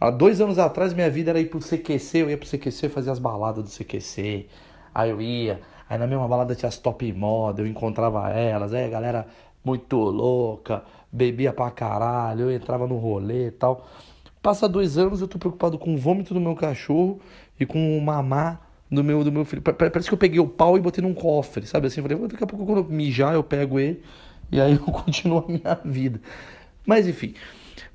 Há 0.00 0.10
dois 0.10 0.40
anos 0.40 0.58
atrás, 0.58 0.92
minha 0.94 1.10
vida 1.10 1.30
era 1.30 1.40
ir 1.40 1.46
pro 1.50 1.60
CQC. 1.60 2.18
Eu 2.22 2.30
ia 2.30 2.38
pro 2.38 2.46
CQC 2.48 2.88
fazer 2.88 3.10
as 3.10 3.18
baladas 3.18 3.64
do 3.64 3.70
CQC. 3.70 4.46
Aí 4.94 5.10
eu 5.10 5.20
ia. 5.20 5.60
Aí 5.88 5.98
na 5.98 6.06
mesma 6.06 6.26
balada 6.26 6.54
tinha 6.54 6.68
as 6.68 6.78
top 6.78 7.12
moda. 7.12 7.62
Eu 7.62 7.66
encontrava 7.66 8.30
elas. 8.30 8.72
Aí 8.72 8.84
a 8.84 8.88
galera 8.88 9.26
muito 9.64 9.96
louca. 9.96 10.82
Bebia 11.12 11.52
pra 11.52 11.70
caralho. 11.70 12.42
Eu 12.50 12.52
entrava 12.52 12.86
no 12.86 12.96
rolê 12.96 13.48
e 13.48 13.50
tal. 13.50 13.86
Passa 14.42 14.68
dois 14.68 14.98
anos, 14.98 15.20
eu 15.20 15.28
tô 15.28 15.38
preocupado 15.38 15.78
com 15.78 15.94
o 15.94 15.96
vômito 15.96 16.34
do 16.34 16.40
meu 16.40 16.54
cachorro 16.54 17.18
e 17.58 17.64
com 17.64 17.96
o 17.96 18.00
mamar 18.02 18.63
do 18.94 19.04
meu, 19.04 19.24
do 19.24 19.32
meu 19.32 19.44
filho. 19.44 19.62
Pa- 19.62 19.72
pa- 19.72 19.90
Parece 19.90 20.08
que 20.08 20.14
eu 20.14 20.18
peguei 20.18 20.40
o 20.40 20.48
pau 20.48 20.76
e 20.76 20.80
botei 20.80 21.02
num 21.02 21.14
cofre, 21.14 21.66
sabe 21.66 21.86
assim? 21.88 22.00
Eu 22.00 22.08
falei, 22.08 22.28
daqui 22.28 22.44
a 22.44 22.46
pouco 22.46 22.64
quando 22.66 22.78
eu 22.78 22.84
mijar, 22.84 23.34
eu 23.34 23.42
pego 23.44 23.78
ele 23.78 24.02
e 24.52 24.60
aí 24.60 24.72
eu 24.74 24.80
continuo 24.80 25.38
a 25.46 25.48
minha 25.48 25.80
vida. 25.84 26.20
Mas 26.86 27.06
enfim. 27.08 27.34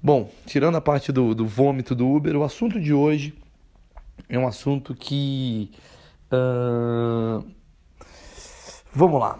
Bom, 0.01 0.29
tirando 0.45 0.75
a 0.77 0.81
parte 0.81 1.11
do, 1.11 1.35
do 1.35 1.45
vômito 1.45 1.95
do 1.95 2.07
Uber, 2.09 2.35
o 2.37 2.43
assunto 2.43 2.79
de 2.79 2.93
hoje 2.93 3.33
é 4.29 4.37
um 4.39 4.47
assunto 4.47 4.95
que. 4.95 5.71
ahn, 6.31 7.43
Vamos 8.93 9.19
lá. 9.19 9.39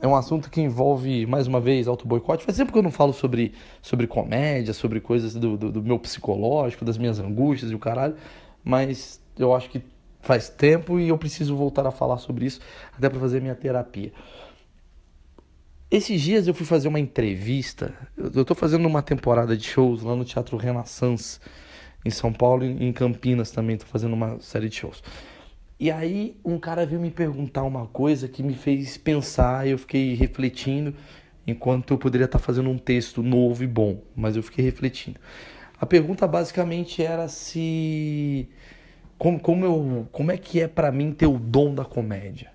É 0.00 0.06
um 0.06 0.14
assunto 0.14 0.50
que 0.50 0.60
envolve, 0.60 1.24
mais 1.26 1.46
uma 1.46 1.60
vez, 1.60 1.88
auto-boicote. 1.88 2.44
Faz 2.44 2.56
tempo 2.56 2.72
que 2.72 2.78
eu 2.78 2.82
não 2.82 2.90
falo 2.90 3.12
sobre, 3.12 3.54
sobre 3.80 4.06
comédia, 4.06 4.74
sobre 4.74 5.00
coisas 5.00 5.34
do, 5.34 5.56
do, 5.56 5.72
do 5.72 5.82
meu 5.82 5.98
psicológico, 5.98 6.84
das 6.84 6.98
minhas 6.98 7.18
angústias 7.18 7.70
e 7.70 7.74
o 7.74 7.78
caralho. 7.78 8.14
Mas 8.62 9.20
eu 9.38 9.54
acho 9.54 9.70
que 9.70 9.82
faz 10.20 10.48
tempo 10.48 10.98
e 10.98 11.08
eu 11.08 11.18
preciso 11.18 11.56
voltar 11.56 11.86
a 11.86 11.90
falar 11.90 12.18
sobre 12.18 12.46
isso, 12.46 12.60
até 12.96 13.08
para 13.08 13.20
fazer 13.20 13.40
minha 13.40 13.54
terapia. 13.54 14.12
Esses 15.90 16.20
dias 16.20 16.46
eu 16.46 16.52
fui 16.52 16.66
fazer 16.66 16.86
uma 16.86 17.00
entrevista. 17.00 17.94
Eu 18.16 18.44
tô 18.44 18.54
fazendo 18.54 18.86
uma 18.86 19.00
temporada 19.00 19.56
de 19.56 19.64
shows 19.64 20.02
lá 20.02 20.14
no 20.14 20.24
Teatro 20.24 20.58
Renaissance, 20.58 21.40
em 22.04 22.10
São 22.10 22.30
Paulo 22.32 22.64
e 22.64 22.84
em 22.84 22.92
Campinas 22.92 23.50
também. 23.50 23.78
Tô 23.78 23.86
fazendo 23.86 24.12
uma 24.12 24.38
série 24.40 24.68
de 24.68 24.76
shows. 24.76 25.02
E 25.80 25.90
aí 25.90 26.36
um 26.44 26.58
cara 26.58 26.84
veio 26.84 27.00
me 27.00 27.10
perguntar 27.10 27.62
uma 27.62 27.86
coisa 27.86 28.28
que 28.28 28.42
me 28.42 28.54
fez 28.54 28.98
pensar, 28.98 29.66
eu 29.66 29.78
fiquei 29.78 30.12
refletindo, 30.14 30.94
enquanto 31.46 31.94
eu 31.94 31.98
poderia 31.98 32.24
estar 32.24 32.40
fazendo 32.40 32.68
um 32.68 32.76
texto 32.76 33.22
novo 33.22 33.62
e 33.62 33.66
bom, 33.66 34.02
mas 34.14 34.36
eu 34.36 34.42
fiquei 34.42 34.64
refletindo. 34.64 35.18
A 35.80 35.86
pergunta 35.86 36.26
basicamente 36.26 37.00
era 37.00 37.28
se 37.28 38.48
como, 39.18 39.40
como, 39.40 39.64
eu, 39.64 40.08
como 40.12 40.30
é 40.30 40.38
que 40.38 40.60
é 40.60 40.68
pra 40.68 40.92
mim 40.92 41.12
ter 41.12 41.26
o 41.26 41.38
dom 41.38 41.74
da 41.74 41.84
comédia. 41.84 42.52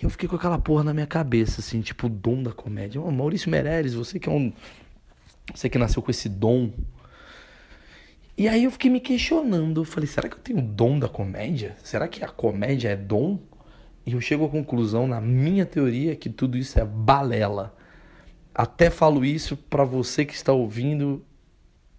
E 0.00 0.04
eu 0.04 0.10
fiquei 0.10 0.28
com 0.28 0.36
aquela 0.36 0.58
porra 0.58 0.84
na 0.84 0.92
minha 0.92 1.06
cabeça, 1.06 1.60
assim, 1.60 1.80
tipo, 1.80 2.06
o 2.06 2.10
dom 2.10 2.42
da 2.42 2.52
comédia. 2.52 3.00
Oh, 3.00 3.10
Maurício 3.10 3.50
Meirelles, 3.50 3.94
você 3.94 4.18
que 4.18 4.28
é 4.28 4.32
um. 4.32 4.52
Você 5.54 5.70
que 5.70 5.78
nasceu 5.78 6.02
com 6.02 6.10
esse 6.10 6.28
dom. 6.28 6.70
E 8.36 8.46
aí 8.46 8.64
eu 8.64 8.70
fiquei 8.70 8.90
me 8.90 9.00
questionando. 9.00 9.80
Eu 9.80 9.84
falei, 9.86 10.06
será 10.06 10.28
que 10.28 10.34
eu 10.34 10.40
tenho 10.40 10.58
o 10.58 10.62
dom 10.62 10.98
da 10.98 11.08
comédia? 11.08 11.74
Será 11.82 12.06
que 12.06 12.22
a 12.22 12.28
comédia 12.28 12.90
é 12.90 12.96
dom? 12.96 13.38
E 14.04 14.12
eu 14.12 14.20
chego 14.20 14.44
à 14.44 14.48
conclusão, 14.50 15.06
na 15.06 15.20
minha 15.20 15.64
teoria, 15.64 16.14
que 16.14 16.28
tudo 16.28 16.58
isso 16.58 16.78
é 16.78 16.84
balela. 16.84 17.74
Até 18.54 18.90
falo 18.90 19.24
isso 19.24 19.56
para 19.56 19.84
você 19.84 20.26
que 20.26 20.34
está 20.34 20.52
ouvindo. 20.52 21.24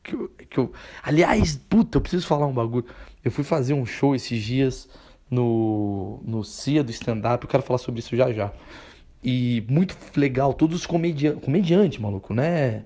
Que 0.03 0.13
eu, 0.13 0.29
que 0.29 0.57
eu... 0.59 0.71
Aliás, 1.01 1.55
puta, 1.67 1.97
eu 1.97 2.01
preciso 2.01 2.27
falar 2.27 2.45
um 2.45 2.53
bagulho. 2.53 2.85
Eu 3.27 3.31
fui 3.31 3.43
fazer 3.43 3.73
um 3.73 3.85
show 3.85 4.15
esses 4.15 4.41
dias 4.41 4.87
no, 5.29 6.21
no 6.23 6.45
CIA 6.45 6.81
do 6.81 6.91
stand-up. 6.91 7.43
Eu 7.43 7.49
quero 7.49 7.61
falar 7.61 7.77
sobre 7.77 7.99
isso 7.99 8.15
já 8.15 8.31
já. 8.31 8.53
E 9.21 9.65
muito 9.67 9.97
legal, 10.15 10.53
todos 10.53 10.77
os 10.77 10.85
comediantes. 10.85 11.43
Comediante, 11.43 12.01
maluco, 12.01 12.33
né? 12.33 12.85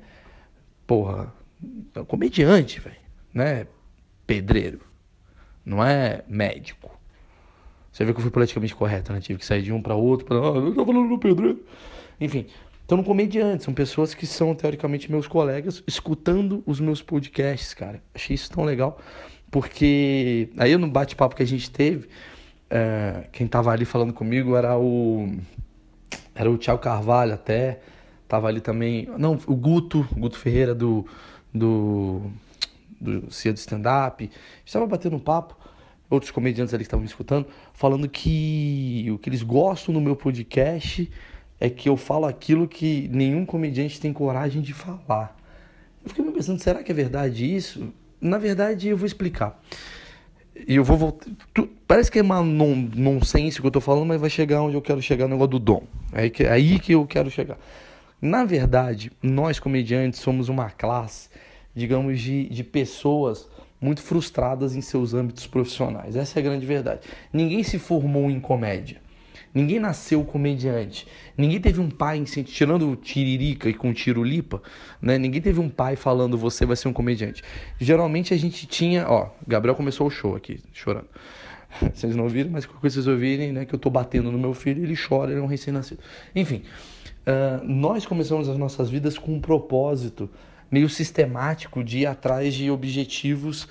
Porra, 0.87 1.31
comediante, 2.07 2.79
velho. 2.79 2.95
Né? 3.31 3.67
Pedreiro. 4.25 4.81
Não 5.63 5.83
é 5.83 6.23
médico. 6.27 6.89
Você 7.91 8.03
vê 8.03 8.11
que 8.11 8.17
eu 8.17 8.23
fui 8.23 8.31
politicamente 8.31 8.73
correto, 8.73 9.13
né? 9.13 9.21
Tive 9.21 9.37
que 9.37 9.45
sair 9.45 9.61
de 9.61 9.71
um 9.71 9.79
para 9.79 9.93
outro. 9.93 10.25
Pra... 10.25 10.37
Ah, 10.37 10.55
eu 10.55 10.73
tô 10.73 10.83
falando 10.83 11.07
do 11.07 11.19
pedreiro. 11.19 11.63
Enfim. 12.19 12.47
Então, 12.83 12.97
no 12.97 13.03
comediante, 13.03 13.63
são 13.63 13.75
pessoas 13.75 14.15
que 14.15 14.25
são, 14.25 14.55
teoricamente, 14.55 15.11
meus 15.11 15.27
colegas, 15.27 15.83
escutando 15.85 16.63
os 16.65 16.79
meus 16.79 16.99
podcasts, 16.99 17.75
cara. 17.75 18.01
Achei 18.15 18.33
isso 18.33 18.49
tão 18.49 18.63
legal. 18.63 18.99
Porque 19.51 20.49
aí 20.57 20.75
no 20.77 20.87
bate-papo 20.87 21.35
que 21.35 21.43
a 21.43 21.47
gente 21.47 21.69
teve, 21.69 22.07
é, 22.69 23.25
quem 23.33 23.45
tava 23.45 23.69
ali 23.69 23.83
falando 23.83 24.13
comigo 24.13 24.55
era 24.55 24.77
o. 24.79 25.29
Era 26.33 26.49
o 26.49 26.57
Thiago 26.57 26.81
Carvalho 26.81 27.33
até. 27.33 27.81
Tava 28.29 28.47
ali 28.47 28.61
também. 28.61 29.09
Não, 29.17 29.37
o 29.45 29.55
Guto, 29.55 30.07
Guto 30.13 30.39
Ferreira 30.39 30.73
do. 30.73 31.05
do. 31.53 32.21
do 32.99 33.29
Cia 33.29 33.51
do 33.51 33.57
Stand-Up. 33.57 34.31
Estava 34.65 34.87
batendo 34.87 35.17
um 35.17 35.19
papo. 35.19 35.57
Outros 36.09 36.31
comediantes 36.31 36.73
ali 36.73 36.83
que 36.83 36.87
estavam 36.87 37.03
me 37.03 37.07
escutando, 37.07 37.47
falando 37.73 38.07
que 38.09 39.07
o 39.13 39.17
que 39.17 39.29
eles 39.29 39.43
gostam 39.43 39.93
no 39.93 40.01
meu 40.01 40.13
podcast 40.13 41.09
é 41.57 41.69
que 41.69 41.87
eu 41.87 41.95
falo 41.95 42.25
aquilo 42.25 42.67
que 42.67 43.07
nenhum 43.09 43.45
comediante 43.45 43.99
tem 43.99 44.11
coragem 44.11 44.61
de 44.61 44.73
falar. 44.73 45.37
Eu 46.03 46.09
fiquei 46.09 46.25
me 46.25 46.31
pensando, 46.31 46.61
será 46.61 46.83
que 46.83 46.91
é 46.91 46.95
verdade 46.95 47.55
isso? 47.55 47.93
Na 48.21 48.37
verdade, 48.37 48.87
eu 48.87 48.97
vou 48.97 49.07
explicar. 49.07 49.59
E 50.67 50.75
eu 50.75 50.83
vou 50.83 50.95
voltar. 50.95 51.27
Tu, 51.53 51.67
parece 51.87 52.11
que 52.11 52.19
é 52.19 52.21
uma 52.21 52.41
non, 52.43 52.87
nonsense 52.95 53.59
que 53.59 53.65
eu 53.65 53.71
tô 53.71 53.81
falando, 53.81 54.05
mas 54.05 54.21
vai 54.21 54.29
chegar 54.29 54.61
onde 54.61 54.75
eu 54.75 54.81
quero 54.81 55.01
chegar 55.01 55.25
no 55.25 55.31
negócio 55.31 55.51
do 55.51 55.59
dom. 55.59 55.83
É 56.13 56.21
aí 56.21 56.29
que, 56.29 56.45
aí 56.45 56.79
que 56.79 56.93
eu 56.93 57.05
quero 57.07 57.31
chegar. 57.31 57.57
Na 58.21 58.45
verdade, 58.45 59.11
nós 59.23 59.59
comediantes 59.59 60.19
somos 60.19 60.47
uma 60.47 60.69
classe, 60.69 61.29
digamos, 61.73 62.21
de, 62.21 62.47
de 62.49 62.63
pessoas 62.63 63.49
muito 63.81 64.03
frustradas 64.03 64.75
em 64.75 64.81
seus 64.81 65.15
âmbitos 65.15 65.47
profissionais. 65.47 66.15
Essa 66.15 66.37
é 66.37 66.41
a 66.41 66.43
grande 66.43 66.65
verdade. 66.65 67.01
Ninguém 67.33 67.63
se 67.63 67.79
formou 67.79 68.29
em 68.29 68.39
comédia. 68.39 69.01
Ninguém 69.53 69.79
nasceu 69.79 70.23
comediante. 70.23 71.07
Ninguém 71.37 71.59
teve 71.59 71.81
um 71.81 71.89
pai, 71.89 72.23
tirando 72.23 72.89
o 72.89 72.95
Tiririca 72.95 73.69
e 73.69 73.73
com 73.73 73.89
o 73.89 73.93
Tirulipa, 73.93 74.61
né? 75.01 75.17
Ninguém 75.17 75.41
teve 75.41 75.59
um 75.59 75.69
pai 75.69 75.95
falando 75.95 76.37
você 76.37 76.65
vai 76.65 76.75
ser 76.75 76.87
um 76.87 76.93
comediante. 76.93 77.43
Geralmente 77.79 78.33
a 78.33 78.37
gente 78.37 78.65
tinha, 78.65 79.07
ó, 79.09 79.29
Gabriel 79.45 79.75
começou 79.75 80.07
o 80.07 80.09
show 80.09 80.35
aqui, 80.35 80.59
chorando. 80.71 81.07
Vocês 81.93 82.15
não 82.15 82.25
ouviram, 82.25 82.49
mas 82.51 82.65
quando 82.65 82.81
vocês 82.81 83.07
ouvirem, 83.07 83.53
né, 83.53 83.65
que 83.65 83.73
eu 83.73 83.79
tô 83.79 83.89
batendo 83.89 84.29
no 84.29 84.37
meu 84.37 84.53
filho, 84.53 84.83
ele 84.83 84.95
chora, 84.95 85.31
ele 85.31 85.39
é 85.39 85.43
um 85.43 85.47
recém-nascido. 85.47 86.01
Enfim, 86.35 86.63
uh, 87.25 87.63
nós 87.65 88.05
começamos 88.05 88.49
as 88.49 88.57
nossas 88.57 88.89
vidas 88.89 89.17
com 89.17 89.35
um 89.35 89.39
propósito 89.39 90.29
meio 90.69 90.89
sistemático 90.89 91.83
de 91.83 91.99
ir 91.99 92.05
atrás 92.05 92.53
de 92.53 92.69
objetivos 92.69 93.67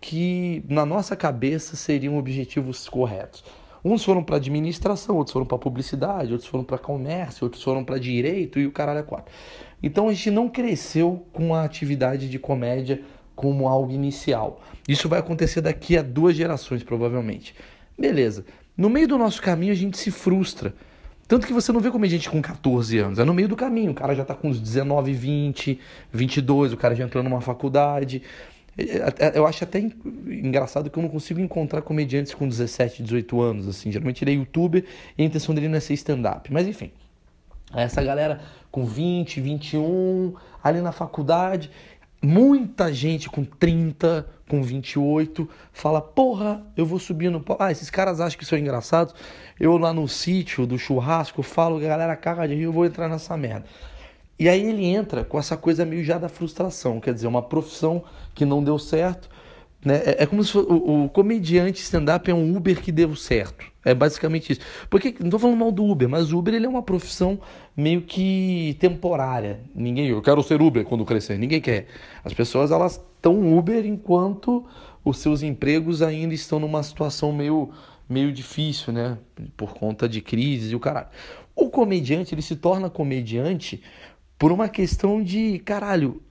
que 0.00 0.64
na 0.68 0.84
nossa 0.84 1.16
cabeça 1.16 1.76
seriam 1.76 2.18
objetivos 2.18 2.88
corretos. 2.88 3.44
Uns 3.84 4.02
foram 4.02 4.24
para 4.24 4.36
administração, 4.36 5.16
outros 5.16 5.32
foram 5.32 5.44
para 5.44 5.58
publicidade, 5.58 6.32
outros 6.32 6.48
foram 6.48 6.64
para 6.64 6.78
comércio, 6.78 7.44
outros 7.44 7.62
foram 7.62 7.84
para 7.84 7.98
direito 7.98 8.58
e 8.58 8.66
o 8.66 8.72
caralho 8.72 9.00
é 9.00 9.02
quatro. 9.02 9.30
Então 9.82 10.08
a 10.08 10.12
gente 10.14 10.30
não 10.30 10.48
cresceu 10.48 11.26
com 11.32 11.54
a 11.54 11.62
atividade 11.62 12.30
de 12.30 12.38
comédia 12.38 13.02
como 13.36 13.68
algo 13.68 13.92
inicial. 13.92 14.62
Isso 14.88 15.06
vai 15.08 15.18
acontecer 15.18 15.60
daqui 15.60 15.98
a 15.98 16.02
duas 16.02 16.34
gerações, 16.34 16.82
provavelmente. 16.82 17.54
Beleza. 17.98 18.46
No 18.74 18.88
meio 18.88 19.06
do 19.06 19.18
nosso 19.18 19.42
caminho 19.42 19.72
a 19.72 19.76
gente 19.76 19.98
se 19.98 20.10
frustra. 20.10 20.74
Tanto 21.28 21.46
que 21.46 21.52
você 21.52 21.72
não 21.72 21.80
vê 21.80 21.90
gente 22.08 22.28
com 22.28 22.40
14 22.40 22.98
anos, 22.98 23.18
é 23.18 23.24
no 23.24 23.32
meio 23.32 23.48
do 23.48 23.56
caminho. 23.56 23.92
O 23.92 23.94
cara 23.94 24.14
já 24.14 24.24
tá 24.24 24.34
com 24.34 24.48
uns 24.48 24.60
19, 24.60 25.12
20, 25.12 25.80
22, 26.12 26.72
o 26.72 26.76
cara 26.76 26.94
já 26.94 27.04
entrou 27.04 27.22
numa 27.22 27.40
faculdade. 27.40 28.22
É, 28.76 29.26
é, 29.26 29.38
eu 29.38 29.46
acho 29.46 29.64
até 29.64 29.78
engraçado 29.78 30.90
que 30.90 30.98
eu 30.98 31.02
não 31.02 31.10
consigo 31.10 31.40
encontrar 31.40 31.82
comediantes 31.82 32.34
com 32.34 32.48
17, 32.48 33.02
18 33.02 33.40
anos, 33.40 33.68
assim. 33.68 33.90
Geralmente 33.90 34.24
ele 34.24 34.32
é 34.32 34.34
youtuber 34.34 34.84
e 35.16 35.22
a 35.22 35.26
intenção 35.26 35.54
dele 35.54 35.68
não 35.68 35.76
é 35.76 35.80
ser 35.80 35.94
stand-up. 35.94 36.52
Mas 36.52 36.66
enfim, 36.66 36.90
essa 37.72 38.02
galera 38.02 38.40
com 38.70 38.84
20, 38.84 39.40
21, 39.40 40.34
ali 40.62 40.80
na 40.80 40.92
faculdade, 40.92 41.70
muita 42.20 42.92
gente 42.92 43.28
com 43.28 43.44
30, 43.44 44.26
com 44.48 44.62
28, 44.62 45.48
fala: 45.72 46.00
Porra, 46.00 46.62
eu 46.76 46.84
vou 46.84 46.98
subir 46.98 47.30
no. 47.30 47.44
Ah, 47.58 47.70
esses 47.70 47.90
caras 47.90 48.20
acham 48.20 48.38
que 48.38 48.44
são 48.44 48.58
engraçados. 48.58 49.14
Eu 49.58 49.76
lá 49.76 49.92
no 49.92 50.08
sítio 50.08 50.66
do 50.66 50.78
churrasco 50.78 51.42
falo 51.42 51.78
galera 51.78 52.16
caga 52.16 52.48
de 52.48 52.54
rir, 52.54 52.62
eu 52.62 52.72
vou 52.72 52.84
entrar 52.84 53.08
nessa 53.08 53.36
merda. 53.36 53.66
E 54.38 54.48
aí 54.48 54.66
ele 54.66 54.84
entra 54.84 55.24
com 55.24 55.38
essa 55.38 55.56
coisa 55.56 55.84
meio 55.84 56.02
já 56.02 56.18
da 56.18 56.28
frustração, 56.28 57.00
quer 57.00 57.14
dizer, 57.14 57.26
uma 57.26 57.42
profissão 57.42 58.02
que 58.34 58.44
não 58.44 58.62
deu 58.62 58.78
certo. 58.78 59.28
Né? 59.84 60.02
É, 60.04 60.22
é 60.22 60.26
como 60.26 60.42
se 60.42 60.52
fosse, 60.52 60.66
o, 60.70 61.04
o 61.04 61.08
comediante 61.08 61.82
stand-up 61.82 62.28
é 62.30 62.34
um 62.34 62.56
Uber 62.56 62.80
que 62.80 62.90
deu 62.90 63.14
certo. 63.14 63.66
É 63.84 63.94
basicamente 63.94 64.52
isso. 64.52 64.60
Porque 64.88 65.14
não 65.20 65.26
estou 65.26 65.38
falando 65.38 65.58
mal 65.58 65.70
do 65.70 65.84
Uber, 65.84 66.08
mas 66.08 66.32
o 66.32 66.38
Uber 66.38 66.54
ele 66.54 66.66
é 66.66 66.68
uma 66.68 66.82
profissão 66.82 67.38
meio 67.76 68.00
que 68.00 68.76
temporária. 68.80 69.60
Ninguém, 69.74 70.08
eu 70.08 70.22
quero 70.22 70.42
ser 70.42 70.60
Uber 70.60 70.84
quando 70.84 71.04
crescer. 71.04 71.38
Ninguém 71.38 71.60
quer. 71.60 71.86
As 72.24 72.32
pessoas 72.32 72.70
elas 72.70 73.00
estão 73.16 73.56
Uber 73.56 73.84
enquanto 73.84 74.64
os 75.04 75.18
seus 75.18 75.42
empregos 75.42 76.00
ainda 76.00 76.32
estão 76.32 76.58
numa 76.58 76.82
situação 76.82 77.30
meio 77.30 77.70
meio 78.08 78.32
difícil, 78.32 78.92
né? 78.92 79.18
Por 79.56 79.74
conta 79.74 80.08
de 80.08 80.20
crise 80.20 80.72
e 80.72 80.76
o 80.76 80.80
caralho. 80.80 81.08
O 81.56 81.70
comediante, 81.70 82.34
ele 82.34 82.42
se 82.42 82.56
torna 82.56 82.90
comediante 82.90 83.82
por 84.38 84.52
uma 84.52 84.68
questão 84.68 85.22
de, 85.22 85.58
caralho, 85.60 86.22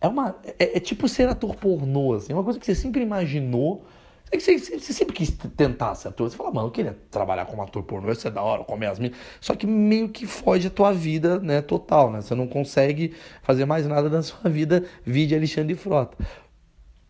é 0.00 0.08
uma 0.08 0.36
é, 0.58 0.76
é 0.76 0.80
tipo 0.80 1.06
ser 1.08 1.28
ator 1.28 1.54
pornô, 1.56 2.14
assim, 2.14 2.32
é 2.32 2.36
uma 2.36 2.44
coisa 2.44 2.58
que 2.58 2.66
você 2.66 2.74
sempre 2.74 3.02
imaginou, 3.02 3.84
é 4.32 4.38
você, 4.38 4.58
você, 4.58 4.78
você, 4.78 4.92
sempre 4.92 5.14
quis 5.14 5.30
tentar 5.30 5.94
ser 5.94 6.08
ator, 6.08 6.30
você 6.30 6.36
fala, 6.36 6.52
mano, 6.52 6.68
eu 6.68 6.70
queria 6.70 6.96
trabalhar 7.10 7.44
como 7.46 7.62
ator 7.62 7.82
pornô, 7.82 8.10
isso 8.10 8.26
é 8.26 8.30
da 8.30 8.42
hora, 8.42 8.64
comer 8.64 8.86
as 8.86 8.98
minhas, 8.98 9.16
só 9.40 9.54
que 9.54 9.66
meio 9.66 10.08
que 10.08 10.26
foge 10.26 10.68
a 10.68 10.70
tua 10.70 10.92
vida, 10.92 11.38
né, 11.38 11.60
total, 11.60 12.10
né, 12.10 12.20
você 12.20 12.34
não 12.34 12.46
consegue 12.46 13.14
fazer 13.42 13.66
mais 13.66 13.86
nada 13.86 14.08
da 14.08 14.22
sua 14.22 14.48
vida, 14.48 14.84
vide 15.04 15.34
Alexandre 15.34 15.74
Frota. 15.74 16.16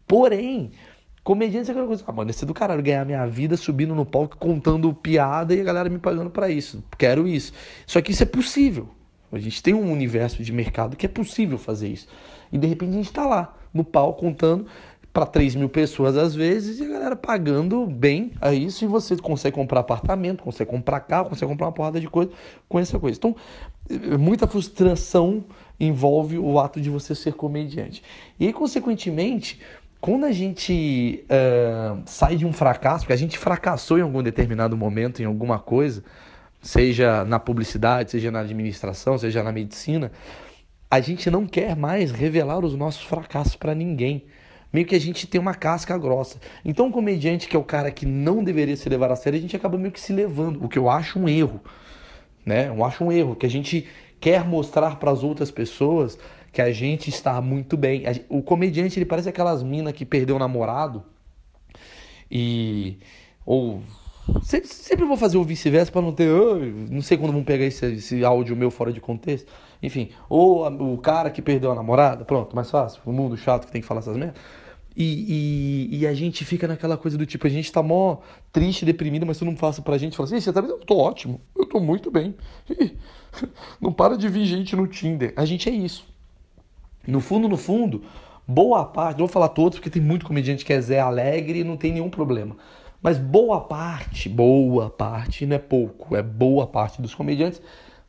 Porém, 0.06 0.72
comediante 1.22 1.68
é 1.68 1.72
aquela 1.72 1.86
coisa, 1.86 2.02
ah, 2.06 2.12
mano, 2.12 2.30
esse 2.30 2.42
é 2.42 2.46
do 2.46 2.54
caralho, 2.54 2.82
ganhar 2.82 3.04
minha 3.04 3.24
vida 3.26 3.56
subindo 3.56 3.94
no 3.94 4.04
palco, 4.04 4.36
contando 4.36 4.92
piada 4.92 5.54
e 5.54 5.60
a 5.60 5.64
galera 5.64 5.88
me 5.88 5.98
pagando 5.98 6.30
para 6.30 6.48
isso, 6.48 6.82
quero 6.98 7.28
isso. 7.28 7.52
Só 7.86 8.00
que 8.00 8.10
isso 8.10 8.24
é 8.24 8.26
possível, 8.26 8.88
a 9.32 9.38
gente 9.38 9.62
tem 9.62 9.74
um 9.74 9.92
universo 9.92 10.42
de 10.42 10.52
mercado 10.52 10.96
que 10.96 11.06
é 11.06 11.08
possível 11.08 11.58
fazer 11.58 11.88
isso. 11.88 12.08
E 12.52 12.58
de 12.58 12.66
repente 12.66 12.90
a 12.90 12.94
gente 12.94 13.06
está 13.06 13.26
lá, 13.26 13.56
no 13.72 13.84
pau, 13.84 14.14
contando 14.14 14.66
para 15.12 15.26
3 15.26 15.56
mil 15.56 15.68
pessoas 15.68 16.16
às 16.16 16.34
vezes 16.34 16.78
e 16.78 16.84
a 16.84 16.88
galera 16.88 17.16
pagando 17.16 17.84
bem 17.86 18.32
a 18.40 18.52
isso 18.52 18.84
e 18.84 18.86
você 18.88 19.16
consegue 19.16 19.56
comprar 19.56 19.80
apartamento, 19.80 20.42
consegue 20.42 20.70
comprar 20.70 21.00
carro, 21.00 21.28
consegue 21.30 21.50
comprar 21.50 21.66
uma 21.66 21.72
porrada 21.72 22.00
de 22.00 22.08
coisa 22.08 22.30
com 22.68 22.78
essa 22.78 22.98
coisa. 22.98 23.18
Então, 23.18 23.34
muita 24.18 24.46
frustração 24.46 25.44
envolve 25.78 26.38
o 26.38 26.58
ato 26.60 26.80
de 26.80 26.90
você 26.90 27.14
ser 27.14 27.34
comediante. 27.34 28.02
E 28.38 28.46
aí, 28.46 28.52
consequentemente, 28.52 29.60
quando 30.00 30.24
a 30.24 30.32
gente 30.32 31.24
uh, 31.24 32.00
sai 32.06 32.36
de 32.36 32.46
um 32.46 32.52
fracasso, 32.52 33.04
porque 33.04 33.12
a 33.12 33.16
gente 33.16 33.36
fracassou 33.36 33.98
em 33.98 34.02
algum 34.02 34.22
determinado 34.22 34.76
momento, 34.76 35.20
em 35.20 35.24
alguma 35.24 35.58
coisa, 35.58 36.04
seja 36.60 37.24
na 37.24 37.38
publicidade, 37.38 38.10
seja 38.10 38.30
na 38.30 38.40
administração, 38.40 39.16
seja 39.16 39.42
na 39.42 39.52
medicina, 39.52 40.12
a 40.90 41.00
gente 41.00 41.30
não 41.30 41.46
quer 41.46 41.76
mais 41.76 42.10
revelar 42.10 42.64
os 42.64 42.74
nossos 42.74 43.02
fracassos 43.02 43.56
para 43.56 43.74
ninguém. 43.74 44.24
Meio 44.72 44.86
que 44.86 44.94
a 44.94 45.00
gente 45.00 45.26
tem 45.26 45.40
uma 45.40 45.54
casca 45.54 45.96
grossa. 45.98 46.38
Então, 46.64 46.88
o 46.88 46.92
comediante, 46.92 47.48
que 47.48 47.56
é 47.56 47.58
o 47.58 47.64
cara 47.64 47.90
que 47.90 48.06
não 48.06 48.44
deveria 48.44 48.76
se 48.76 48.88
levar 48.88 49.10
a 49.10 49.16
sério, 49.16 49.38
a 49.38 49.42
gente 49.42 49.56
acaba 49.56 49.76
meio 49.76 49.92
que 49.92 50.00
se 50.00 50.12
levando, 50.12 50.64
o 50.64 50.68
que 50.68 50.78
eu 50.78 50.88
acho 50.88 51.18
um 51.18 51.28
erro. 51.28 51.60
Né? 52.44 52.68
Eu 52.68 52.84
acho 52.84 53.04
um 53.04 53.10
erro, 53.10 53.34
que 53.34 53.46
a 53.46 53.50
gente 53.50 53.86
quer 54.20 54.44
mostrar 54.44 54.96
para 54.96 55.10
as 55.10 55.22
outras 55.24 55.50
pessoas 55.50 56.18
que 56.52 56.60
a 56.60 56.72
gente 56.72 57.08
está 57.08 57.40
muito 57.40 57.76
bem. 57.76 58.04
O 58.28 58.42
comediante, 58.42 58.98
ele 58.98 59.06
parece 59.06 59.28
aquelas 59.28 59.62
minas 59.62 59.92
que 59.92 60.04
perdeu 60.04 60.36
o 60.36 60.38
namorado 60.38 61.02
e 62.30 62.98
ou 63.44 63.82
Sempre, 64.42 64.68
sempre 64.68 65.04
vou 65.04 65.16
fazer 65.16 65.38
o 65.38 65.44
vice-versa 65.44 65.90
para 65.90 66.02
não 66.02 66.12
ter. 66.12 66.28
não 66.90 67.02
sei 67.02 67.16
quando 67.16 67.32
vão 67.32 67.42
pegar 67.42 67.64
esse, 67.64 67.84
esse 67.86 68.24
áudio 68.24 68.56
meu 68.56 68.70
fora 68.70 68.92
de 68.92 69.00
contexto. 69.00 69.50
Enfim, 69.82 70.10
ou 70.28 70.64
a, 70.64 70.68
o 70.68 70.98
cara 70.98 71.30
que 71.30 71.40
perdeu 71.40 71.72
a 71.72 71.74
namorada, 71.74 72.24
pronto, 72.24 72.54
mais 72.54 72.70
fácil. 72.70 73.00
O 73.04 73.12
mundo 73.12 73.36
chato 73.36 73.66
que 73.66 73.72
tem 73.72 73.80
que 73.80 73.86
falar 73.86 74.00
essas 74.00 74.16
merdas. 74.16 74.40
E, 74.96 75.88
e, 75.92 75.98
e, 76.00 76.06
a 76.06 76.12
gente 76.12 76.44
fica 76.44 76.66
naquela 76.66 76.96
coisa 76.96 77.16
do 77.16 77.24
tipo, 77.24 77.46
a 77.46 77.50
gente 77.50 77.70
tá 77.70 77.82
mó 77.82 78.18
triste, 78.52 78.84
deprimido, 78.84 79.24
mas 79.24 79.38
tu 79.38 79.44
não 79.44 79.54
passa 79.54 79.80
pra 79.80 79.96
gente 79.96 80.16
fala 80.16 80.26
assim, 80.26 80.40
você 80.40 80.52
tá 80.52 80.60
bem? 80.60 80.70
Eu 80.70 80.78
tô 80.78 80.98
ótimo, 80.98 81.40
eu 81.56 81.64
tô 81.64 81.78
muito 81.78 82.10
bem. 82.10 82.34
não 83.80 83.92
para 83.92 84.18
de 84.18 84.28
vir 84.28 84.44
gente 84.44 84.74
no 84.74 84.86
Tinder. 84.88 85.32
A 85.36 85.44
gente 85.44 85.68
é 85.68 85.72
isso. 85.72 86.06
No 87.06 87.20
fundo, 87.20 87.48
no 87.48 87.56
fundo, 87.56 88.02
boa 88.46 88.84
parte, 88.84 89.18
não 89.18 89.26
vou 89.26 89.32
falar 89.32 89.48
todos, 89.48 89.78
porque 89.78 89.88
tem 89.88 90.02
muito 90.02 90.26
comediante 90.26 90.64
que 90.64 90.72
é 90.72 90.80
Zé 90.80 90.98
Alegre 90.98 91.60
e 91.60 91.64
não 91.64 91.76
tem 91.76 91.92
nenhum 91.92 92.10
problema. 92.10 92.56
Mas 93.02 93.18
boa 93.18 93.60
parte, 93.60 94.28
boa 94.28 94.90
parte, 94.90 95.46
não 95.46 95.56
é 95.56 95.58
pouco, 95.58 96.14
é 96.16 96.22
boa 96.22 96.66
parte 96.66 97.00
dos 97.00 97.14
comediantes 97.14 97.60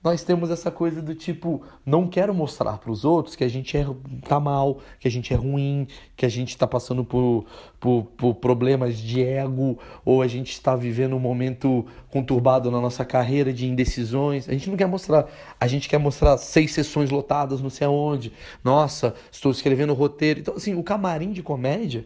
nós 0.04 0.24
temos 0.24 0.50
essa 0.50 0.72
coisa 0.72 1.00
do 1.00 1.14
tipo, 1.14 1.62
não 1.86 2.08
quero 2.08 2.34
mostrar 2.34 2.80
para 2.80 2.92
os 2.92 3.06
outros 3.06 3.36
que 3.36 3.44
a 3.44 3.48
gente 3.48 3.78
é, 3.78 3.86
tá 4.28 4.40
mal, 4.40 4.80
que 5.00 5.08
a 5.08 5.12
gente 5.12 5.32
é 5.32 5.36
ruim, 5.36 5.88
que 6.16 6.26
a 6.26 6.30
gente 6.30 6.50
está 6.50 6.66
passando 6.66 7.06
por, 7.06 7.46
por, 7.80 8.06
por, 8.18 8.36
problemas 8.36 8.98
de 8.98 9.22
ego, 9.24 9.78
ou 10.04 10.24
a 10.24 10.28
gente 10.28 10.54
está 10.54 10.76
vivendo 10.76 11.16
um 11.16 11.20
momento 11.20 11.86
conturbado 12.10 12.72
na 12.72 12.82
nossa 12.82 13.06
carreira 13.06 13.54
de 13.54 13.68
indecisões. 13.68 14.50
A 14.50 14.54
gente 14.54 14.72
não 14.72 14.78
quer 14.78 14.88
mostrar. 14.88 15.28
A 15.60 15.68
gente 15.68 15.88
quer 15.88 16.00
mostrar 16.00 16.36
seis 16.40 16.74
sessões 16.74 17.12
lotadas, 17.12 17.62
não 17.62 17.70
sei 17.70 17.86
aonde. 17.86 18.34
Nossa, 18.64 19.14
estou 19.32 19.52
escrevendo 19.52 19.94
roteiro. 19.94 20.40
Então, 20.40 20.56
assim, 20.56 20.74
o 20.74 20.82
camarim 20.82 21.32
de 21.32 21.44
comédia, 21.44 22.06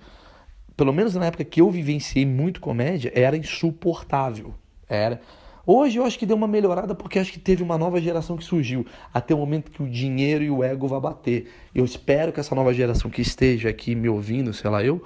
pelo 0.75 0.94
menos 0.94 1.15
na 1.15 1.25
época 1.25 1.44
que 1.44 1.62
eu 1.62 1.70
vivenciei 1.70 2.25
muito 2.25 2.60
comédia, 2.60 3.12
era 3.15 3.38
insuportável. 3.38 4.53
Era 4.88 5.22
Hoje 5.67 5.98
eu 5.98 6.05
acho 6.05 6.20
que 6.20 6.27
deu 6.27 6.38
uma 6.38 6.48
melhorada 6.48 6.94
porque 6.94 7.17
acho 7.17 7.32
que 7.32 7.39
teve 7.39 7.63
uma 7.63 7.75
nova 7.75 8.00
geração 8.00 8.38
que 8.38 8.44
surgiu, 8.44 8.86
até 9.12 9.34
o 9.34 9.38
momento 9.39 9.72
que 9.72 9.82
o 9.82 9.89
dinheiro 9.89 10.44
e 10.44 10.51
o 10.51 10.63
ego 10.63 10.88
vão 10.88 11.01
bater. 11.01 11.51
Eu 11.74 11.84
espero 11.84 12.32
que 12.32 12.39
essa 12.39 12.53
nova 12.53 12.72
geração 12.72 13.10
que 13.10 13.22
esteja 13.22 13.70
aqui 13.70 13.96
me 13.96 14.08
ouvindo, 14.08 14.53
sei 14.53 14.70
lá 14.70 14.84
eu, 14.84 15.03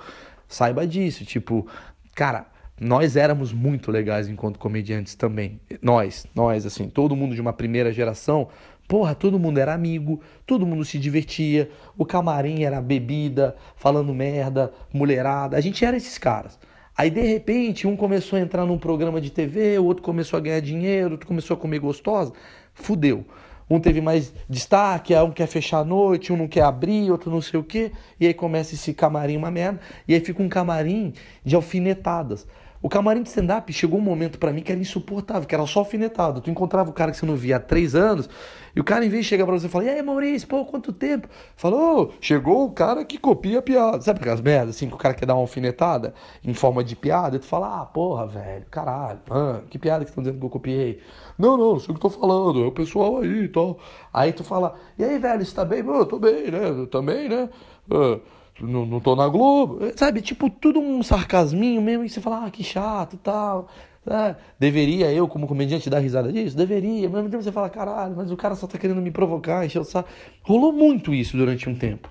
saiba 0.49 0.85
disso. 0.85 1.23
Tipo, 1.23 1.65
cara, 2.13 2.45
nós 2.77 3.15
éramos 3.15 3.53
muito 3.53 3.89
legais 3.89 4.27
enquanto 4.27 4.59
comediantes 4.59 5.15
também. 5.15 5.61
Nós, 5.81 6.27
nós, 6.35 6.65
assim, 6.65 6.89
todo 6.89 7.15
mundo 7.15 7.33
de 7.33 7.39
uma 7.39 7.53
primeira 7.53 7.93
geração, 7.93 8.49
porra, 8.89 9.13
todo 9.13 9.37
mundo 9.37 9.59
era 9.59 9.71
amigo, 9.71 10.19
todo 10.47 10.65
mundo 10.65 10.83
se 10.83 10.97
divertia, 10.97 11.69
o 11.95 12.03
camarim 12.03 12.63
era 12.63 12.81
bebida, 12.81 13.55
falando 13.75 14.11
merda, 14.15 14.73
mulherada, 14.91 15.55
a 15.55 15.61
gente 15.61 15.85
era 15.85 15.95
esses 15.95 16.17
caras. 16.17 16.57
Aí 16.97 17.11
de 17.11 17.21
repente 17.21 17.85
um 17.85 17.95
começou 17.95 18.37
a 18.37 18.41
entrar 18.41 18.65
num 18.65 18.79
programa 18.79 19.21
de 19.21 19.29
TV, 19.29 19.77
o 19.77 19.85
outro 19.85 20.01
começou 20.01 20.37
a 20.37 20.39
ganhar 20.41 20.59
dinheiro, 20.59 21.11
outro 21.11 21.27
começou 21.27 21.55
a 21.55 21.57
comer 21.57 21.77
gostosa, 21.77 22.33
fudeu. 22.73 23.23
Um 23.69 23.79
teve 23.79 24.01
mais 24.01 24.33
destaque, 24.49 25.13
um 25.15 25.29
quer 25.29 25.45
fechar 25.45 25.81
a 25.81 25.85
noite, 25.85 26.33
um 26.33 26.37
não 26.37 26.47
quer 26.47 26.63
abrir, 26.63 27.11
outro 27.11 27.29
não 27.29 27.43
sei 27.43 27.59
o 27.59 27.63
quê, 27.63 27.91
e 28.19 28.25
aí 28.25 28.33
começa 28.33 28.73
esse 28.73 28.91
camarim 28.91 29.37
uma 29.37 29.51
merda, 29.51 29.79
e 30.07 30.15
aí 30.15 30.19
fica 30.19 30.41
um 30.41 30.49
camarim 30.49 31.13
de 31.45 31.55
alfinetadas. 31.55 32.47
O 32.81 32.87
camarim 32.87 33.21
de 33.21 33.27
stand-up 33.27 33.71
chegou 33.73 33.99
um 33.99 34.01
momento 34.01 34.39
para 34.39 34.53
mim 34.53 34.61
que 34.61 34.71
era 34.71 34.79
insuportável, 34.79 35.45
que 35.45 35.53
era 35.53 35.65
só 35.65 35.79
alfinetado. 35.79 36.39
Tu 36.39 36.49
encontrava 36.49 36.89
o 36.89 36.93
cara 36.93 37.11
que 37.11 37.17
você 37.17 37.25
não 37.25 37.35
via 37.35 37.57
há 37.57 37.59
três 37.59 37.93
anos, 37.93 38.29
e 38.73 38.79
o 38.79 38.83
cara, 38.83 39.03
em 39.03 39.09
vez 39.09 39.23
de 39.23 39.29
chegar 39.29 39.45
pra 39.45 39.53
você 39.53 39.65
e 39.65 39.69
falar, 39.69 39.85
e 39.85 39.89
aí, 39.89 40.01
Maurício, 40.01 40.47
pô, 40.47 40.63
quanto 40.63 40.93
tempo? 40.93 41.27
Falou, 41.57 42.13
chegou 42.21 42.65
o 42.65 42.71
cara 42.71 43.03
que 43.03 43.17
copia 43.17 43.59
a 43.59 43.61
piada. 43.61 43.99
Sabe 44.01 44.19
aquelas 44.19 44.39
merdas, 44.39 44.75
assim, 44.75 44.87
que 44.87 44.93
o 44.93 44.97
cara 44.97 45.13
quer 45.13 45.25
dar 45.25 45.33
uma 45.33 45.41
alfinetada 45.41 46.13
em 46.43 46.53
forma 46.53 46.81
de 46.83 46.95
piada, 46.95 47.35
e 47.35 47.39
tu 47.39 47.45
fala, 47.45 47.81
ah, 47.81 47.85
porra, 47.85 48.25
velho, 48.27 48.65
caralho, 48.71 49.19
ah, 49.29 49.59
que 49.69 49.77
piada 49.77 50.05
que 50.05 50.11
estão 50.11 50.23
dizendo 50.23 50.39
que 50.39 50.45
eu 50.45 50.49
copiei? 50.49 51.01
Não, 51.37 51.57
não, 51.57 51.73
não 51.73 51.79
sei 51.79 51.93
o 51.93 51.99
que 51.99 52.05
eu 52.05 52.09
tô 52.09 52.17
falando, 52.17 52.63
é 52.63 52.67
o 52.67 52.71
pessoal 52.71 53.19
aí 53.19 53.43
e 53.43 53.47
tal. 53.49 53.77
Aí 54.13 54.31
tu 54.31 54.43
fala, 54.43 54.75
e 54.97 55.03
aí, 55.03 55.19
velho, 55.19 55.45
você 55.45 55.53
tá 55.53 55.65
bem? 55.65 55.79
eu 55.79 56.05
tô 56.05 56.19
bem, 56.19 56.49
né? 56.51 56.69
Eu 56.69 56.87
também, 56.87 57.27
né? 57.27 57.49
Ah, 57.91 58.19
não, 58.61 58.85
não 58.85 58.99
tô 58.99 59.15
na 59.15 59.27
Globo. 59.27 59.79
Sabe, 59.95 60.21
tipo, 60.21 60.49
tudo 60.49 60.79
um 60.79 61.01
sarcasminho 61.03 61.81
mesmo, 61.81 62.03
e 62.03 62.09
você 62.09 62.21
fala, 62.21 62.45
ah, 62.45 62.51
que 62.51 62.63
chato 62.63 63.13
e 63.13 63.17
tal. 63.17 63.69
É, 64.07 64.35
deveria 64.57 65.11
eu, 65.11 65.27
como 65.27 65.45
comediante, 65.45 65.89
dar 65.89 65.99
risada 65.99 66.31
disso? 66.31 66.55
Deveria. 66.55 67.07
Mas 67.07 67.15
ao 67.15 67.23
mesmo 67.23 67.29
tempo 67.29 67.43
você 67.43 67.51
fala, 67.51 67.69
caralho, 67.69 68.15
mas 68.15 68.31
o 68.31 68.37
cara 68.37 68.55
só 68.55 68.65
tá 68.65 68.77
querendo 68.77 69.01
me 69.01 69.11
provocar, 69.11 69.65
encher 69.65 69.79
o 69.79 69.83
saco. 69.83 70.09
Rolou 70.41 70.73
muito 70.73 71.13
isso 71.13 71.37
durante 71.37 71.69
um 71.69 71.75
tempo. 71.75 72.09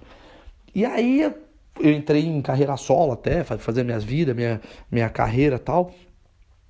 E 0.75 0.85
aí 0.85 1.23
eu 1.23 1.35
entrei 1.93 2.27
em 2.27 2.41
carreira 2.41 2.77
solo 2.77 3.13
até, 3.13 3.43
fazer 3.43 3.83
minhas 3.85 4.05
vidas, 4.05 4.37
minha, 4.37 4.61
minha 4.91 5.09
carreira 5.09 5.59
tal. 5.59 5.93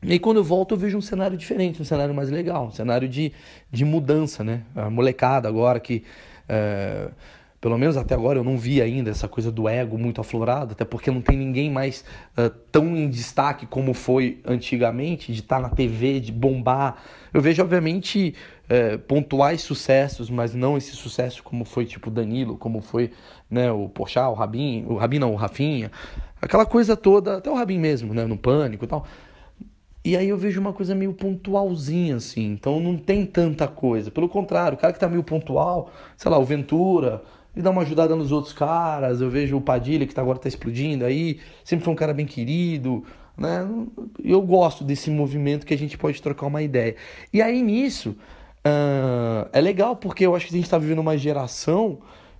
E 0.02 0.12
aí 0.12 0.18
quando 0.18 0.38
eu 0.38 0.44
volto 0.44 0.74
eu 0.74 0.78
vejo 0.78 0.96
um 0.96 1.02
cenário 1.02 1.36
diferente, 1.36 1.82
um 1.82 1.84
cenário 1.84 2.14
mais 2.14 2.30
legal, 2.30 2.66
um 2.66 2.70
cenário 2.70 3.08
de, 3.08 3.32
de 3.70 3.84
mudança, 3.84 4.44
né? 4.44 4.62
A 4.74 4.88
molecada 4.88 5.48
agora 5.48 5.80
que... 5.80 6.04
É, 6.48 7.10
pelo 7.60 7.76
menos 7.76 7.96
até 7.96 8.14
agora 8.14 8.38
eu 8.38 8.44
não 8.44 8.56
vi 8.56 8.80
ainda 8.80 9.10
essa 9.10 9.26
coisa 9.26 9.50
do 9.50 9.68
ego 9.68 9.98
muito 9.98 10.20
aflorada, 10.20 10.72
até 10.72 10.84
porque 10.84 11.10
não 11.10 11.20
tem 11.20 11.36
ninguém 11.36 11.70
mais 11.70 12.04
uh, 12.36 12.50
tão 12.70 12.96
em 12.96 13.08
destaque 13.08 13.66
como 13.66 13.92
foi 13.92 14.40
antigamente, 14.44 15.32
de 15.32 15.40
estar 15.40 15.56
tá 15.56 15.62
na 15.62 15.68
TV, 15.68 16.20
de 16.20 16.30
bombar. 16.30 17.02
Eu 17.34 17.40
vejo, 17.40 17.60
obviamente, 17.60 18.34
uh, 18.64 18.98
pontuais 19.00 19.60
sucessos, 19.62 20.30
mas 20.30 20.54
não 20.54 20.76
esse 20.76 20.92
sucesso 20.92 21.42
como 21.42 21.64
foi 21.64 21.84
tipo 21.84 22.10
Danilo, 22.10 22.56
como 22.56 22.80
foi 22.80 23.10
né, 23.50 23.72
o 23.72 23.88
Porchat, 23.88 24.28
o 24.28 24.34
Rabin, 24.34 24.84
o 24.86 24.94
Rabin 24.94 25.18
não, 25.18 25.32
o 25.32 25.36
Rafinha, 25.36 25.90
aquela 26.40 26.64
coisa 26.64 26.96
toda, 26.96 27.38
até 27.38 27.50
o 27.50 27.54
Rabin 27.54 27.78
mesmo, 27.78 28.14
né, 28.14 28.24
no 28.24 28.36
Pânico 28.36 28.84
e 28.84 28.88
tal. 28.88 29.04
E 30.04 30.16
aí 30.16 30.28
eu 30.28 30.38
vejo 30.38 30.60
uma 30.60 30.72
coisa 30.72 30.94
meio 30.94 31.12
pontualzinha, 31.12 32.16
assim, 32.16 32.52
então 32.52 32.78
não 32.78 32.96
tem 32.96 33.26
tanta 33.26 33.66
coisa. 33.66 34.12
Pelo 34.12 34.28
contrário, 34.28 34.78
o 34.78 34.80
cara 34.80 34.92
que 34.92 35.00
tá 35.00 35.08
meio 35.08 35.24
pontual, 35.24 35.90
sei 36.16 36.30
lá, 36.30 36.38
o 36.38 36.44
Ventura, 36.44 37.22
e 37.58 37.62
dar 37.62 37.70
uma 37.70 37.82
ajudada 37.82 38.14
nos 38.14 38.30
outros 38.30 38.52
caras. 38.52 39.20
Eu 39.20 39.28
vejo 39.28 39.56
o 39.56 39.60
Padilha, 39.60 40.06
que 40.06 40.14
tá, 40.14 40.22
agora 40.22 40.38
está 40.38 40.48
explodindo 40.48 41.04
aí, 41.04 41.40
sempre 41.64 41.84
foi 41.84 41.92
um 41.92 41.96
cara 41.96 42.14
bem 42.14 42.24
querido. 42.24 43.02
Né? 43.36 43.68
Eu 44.22 44.40
gosto 44.42 44.84
desse 44.84 45.10
movimento 45.10 45.66
que 45.66 45.74
a 45.74 45.78
gente 45.78 45.98
pode 45.98 46.22
trocar 46.22 46.46
uma 46.46 46.62
ideia. 46.62 46.94
E 47.32 47.42
aí 47.42 47.60
nisso, 47.60 48.10
uh, 48.64 49.48
é 49.52 49.60
legal 49.60 49.96
porque 49.96 50.24
eu 50.24 50.36
acho 50.36 50.46
que 50.46 50.54
a 50.54 50.56
gente 50.56 50.66
está 50.66 50.78
vivendo 50.78 51.00
uma 51.00 51.18
geração 51.18 51.98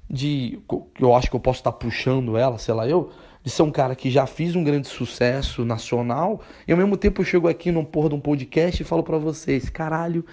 de. 0.09 0.61
Eu 1.01 1.13
acho 1.17 1.29
que 1.29 1.35
eu 1.35 1.41
posso 1.41 1.59
estar 1.59 1.73
tá 1.73 1.77
puxando 1.77 2.37
ela, 2.37 2.57
sei 2.57 2.73
lá 2.73 2.87
eu, 2.87 3.11
de 3.43 3.51
ser 3.51 3.63
um 3.63 3.73
cara 3.73 3.97
que 3.97 4.13
já 4.13 4.25
fiz 4.25 4.55
um 4.55 4.63
grande 4.63 4.87
sucesso 4.87 5.65
nacional 5.65 6.41
e 6.67 6.71
ao 6.71 6.79
mesmo 6.79 6.97
tempo 6.97 7.23
eu 7.23 7.25
chego 7.25 7.49
aqui 7.49 7.73
num 7.73 7.85
porra 7.85 8.11
de 8.11 8.15
um 8.15 8.21
podcast 8.21 8.81
e 8.81 8.87
falo 8.87 9.03
para 9.03 9.19
vocês, 9.19 9.69
caralho 9.69 10.25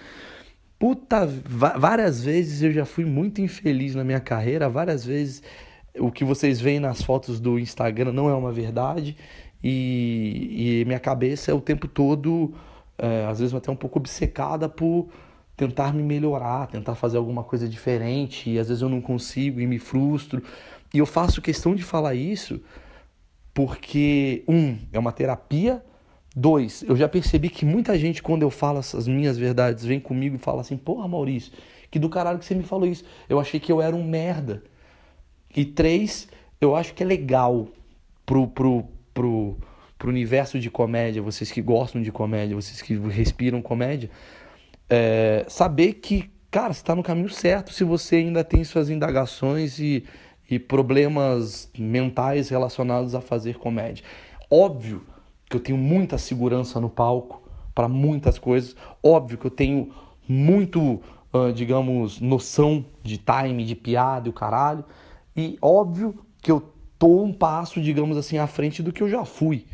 puta, 0.86 1.26
várias 1.26 2.24
vezes 2.24 2.62
eu 2.62 2.72
já 2.72 2.86
fui 2.86 3.06
muito 3.06 3.42
infeliz 3.42 3.96
na 3.96 4.04
minha 4.04 4.20
carreira, 4.20 4.70
várias 4.70 5.04
vezes 5.04 5.42
o 5.98 6.12
que 6.12 6.24
vocês 6.24 6.62
veem 6.62 6.80
nas 6.80 7.02
fotos 7.02 7.40
do 7.40 7.58
Instagram 7.58 8.12
não 8.12 8.30
é 8.30 8.36
uma 8.36 8.52
verdade 8.52 9.18
e, 9.64 10.82
e 10.84 10.86
minha 10.86 11.00
cabeça 11.00 11.50
é 11.50 11.56
o 11.56 11.60
tempo 11.60 11.88
todo, 11.88 12.54
é, 13.00 13.26
às 13.26 13.40
vezes 13.40 13.56
até 13.56 13.72
um 13.72 13.76
pouco 13.76 13.98
obcecada 13.98 14.70
por 14.70 15.10
tentar 15.58 15.92
me 15.92 16.04
melhorar, 16.04 16.68
tentar 16.68 16.94
fazer 16.94 17.18
alguma 17.18 17.44
coisa 17.44 17.68
diferente 17.68 18.52
e 18.52 18.60
às 18.60 18.68
vezes 18.68 18.84
eu 18.84 18.90
não 18.90 19.02
consigo 19.02 19.60
e 19.60 19.66
me 19.66 19.80
frustro. 19.80 20.44
E 20.94 21.00
eu 21.00 21.08
faço 21.08 21.42
questão 21.42 21.74
de 21.74 21.82
falar 21.82 22.14
isso 22.14 22.62
porque, 23.56 24.44
um, 24.48 24.78
é 24.94 25.00
uma 25.00 25.12
terapia 25.12 25.84
Dois, 26.38 26.84
eu 26.86 26.98
já 26.98 27.08
percebi 27.08 27.48
que 27.50 27.66
muita 27.66 27.98
gente, 27.98 28.22
quando 28.22 28.42
eu 28.42 28.50
falo 28.50 28.80
essas 28.80 29.08
minhas 29.08 29.38
verdades, 29.38 29.86
vem 29.86 30.02
comigo 30.02 30.36
e 30.36 30.40
fala 30.40 30.60
assim: 30.60 30.76
Porra, 30.76 31.08
Maurício, 31.08 31.54
que 31.90 31.98
do 31.98 32.10
caralho 32.10 32.38
que 32.38 32.44
você 32.44 32.54
me 32.54 32.64
falou 32.64 32.86
isso. 32.86 33.06
Eu 33.30 33.40
achei 33.40 33.58
que 33.58 33.72
eu 33.72 33.82
era 33.82 33.96
um 33.96 34.04
merda. 34.04 34.62
E 35.56 35.64
três, 35.64 36.28
eu 36.60 36.76
acho 36.76 36.94
que 36.94 37.02
é 37.02 37.06
legal 37.06 37.70
pro, 38.26 38.50
pro, 38.50 38.84
pro, 39.14 39.58
pro 39.98 40.10
universo 40.10 40.60
de 40.60 40.70
comédia, 40.70 41.22
vocês 41.22 41.50
que 41.50 41.62
gostam 41.62 42.02
de 42.02 42.12
comédia, 42.12 42.54
vocês 42.54 42.82
que 42.82 42.96
respiram 42.96 43.62
comédia, 43.62 44.10
é, 44.90 45.46
saber 45.48 45.94
que, 45.94 46.30
cara, 46.52 46.74
você 46.74 46.82
está 46.82 46.94
no 46.94 47.02
caminho 47.02 47.30
certo 47.30 47.72
se 47.72 47.86
você 47.86 48.18
ainda 48.18 48.44
tem 48.44 48.62
suas 48.66 48.90
indagações 48.90 49.80
e, 49.80 50.04
e 50.50 50.60
problemas 50.60 51.72
mentais 51.80 52.50
relacionados 52.50 53.16
a 53.16 53.22
fazer 53.22 53.56
comédia. 53.58 54.04
Óbvio 54.52 55.15
que 55.50 55.56
eu 55.56 55.60
tenho 55.60 55.78
muita 55.78 56.18
segurança 56.18 56.80
no 56.80 56.90
palco 56.90 57.42
para 57.74 57.88
muitas 57.88 58.40
coisas. 58.40 58.76
Óbvio 59.04 59.38
que 59.38 59.46
eu 59.46 59.52
tenho 59.52 59.92
muito, 60.28 61.02
uh, 61.34 61.54
digamos, 61.54 62.20
noção 62.20 62.86
de 63.04 63.18
time, 63.18 63.64
de 63.64 63.76
piada 63.76 64.28
e 64.28 64.30
o 64.30 64.34
caralho. 64.34 64.84
E 65.36 65.58
óbvio 65.62 66.26
que 66.42 66.52
eu 66.52 66.72
tô 66.98 67.22
um 67.22 67.34
passo, 67.34 67.82
digamos 67.82 68.18
assim, 68.18 68.38
à 68.38 68.48
frente 68.48 68.82
do 68.82 68.92
que 68.92 69.04
eu 69.04 69.10
já 69.10 69.26
fui. 69.26 69.66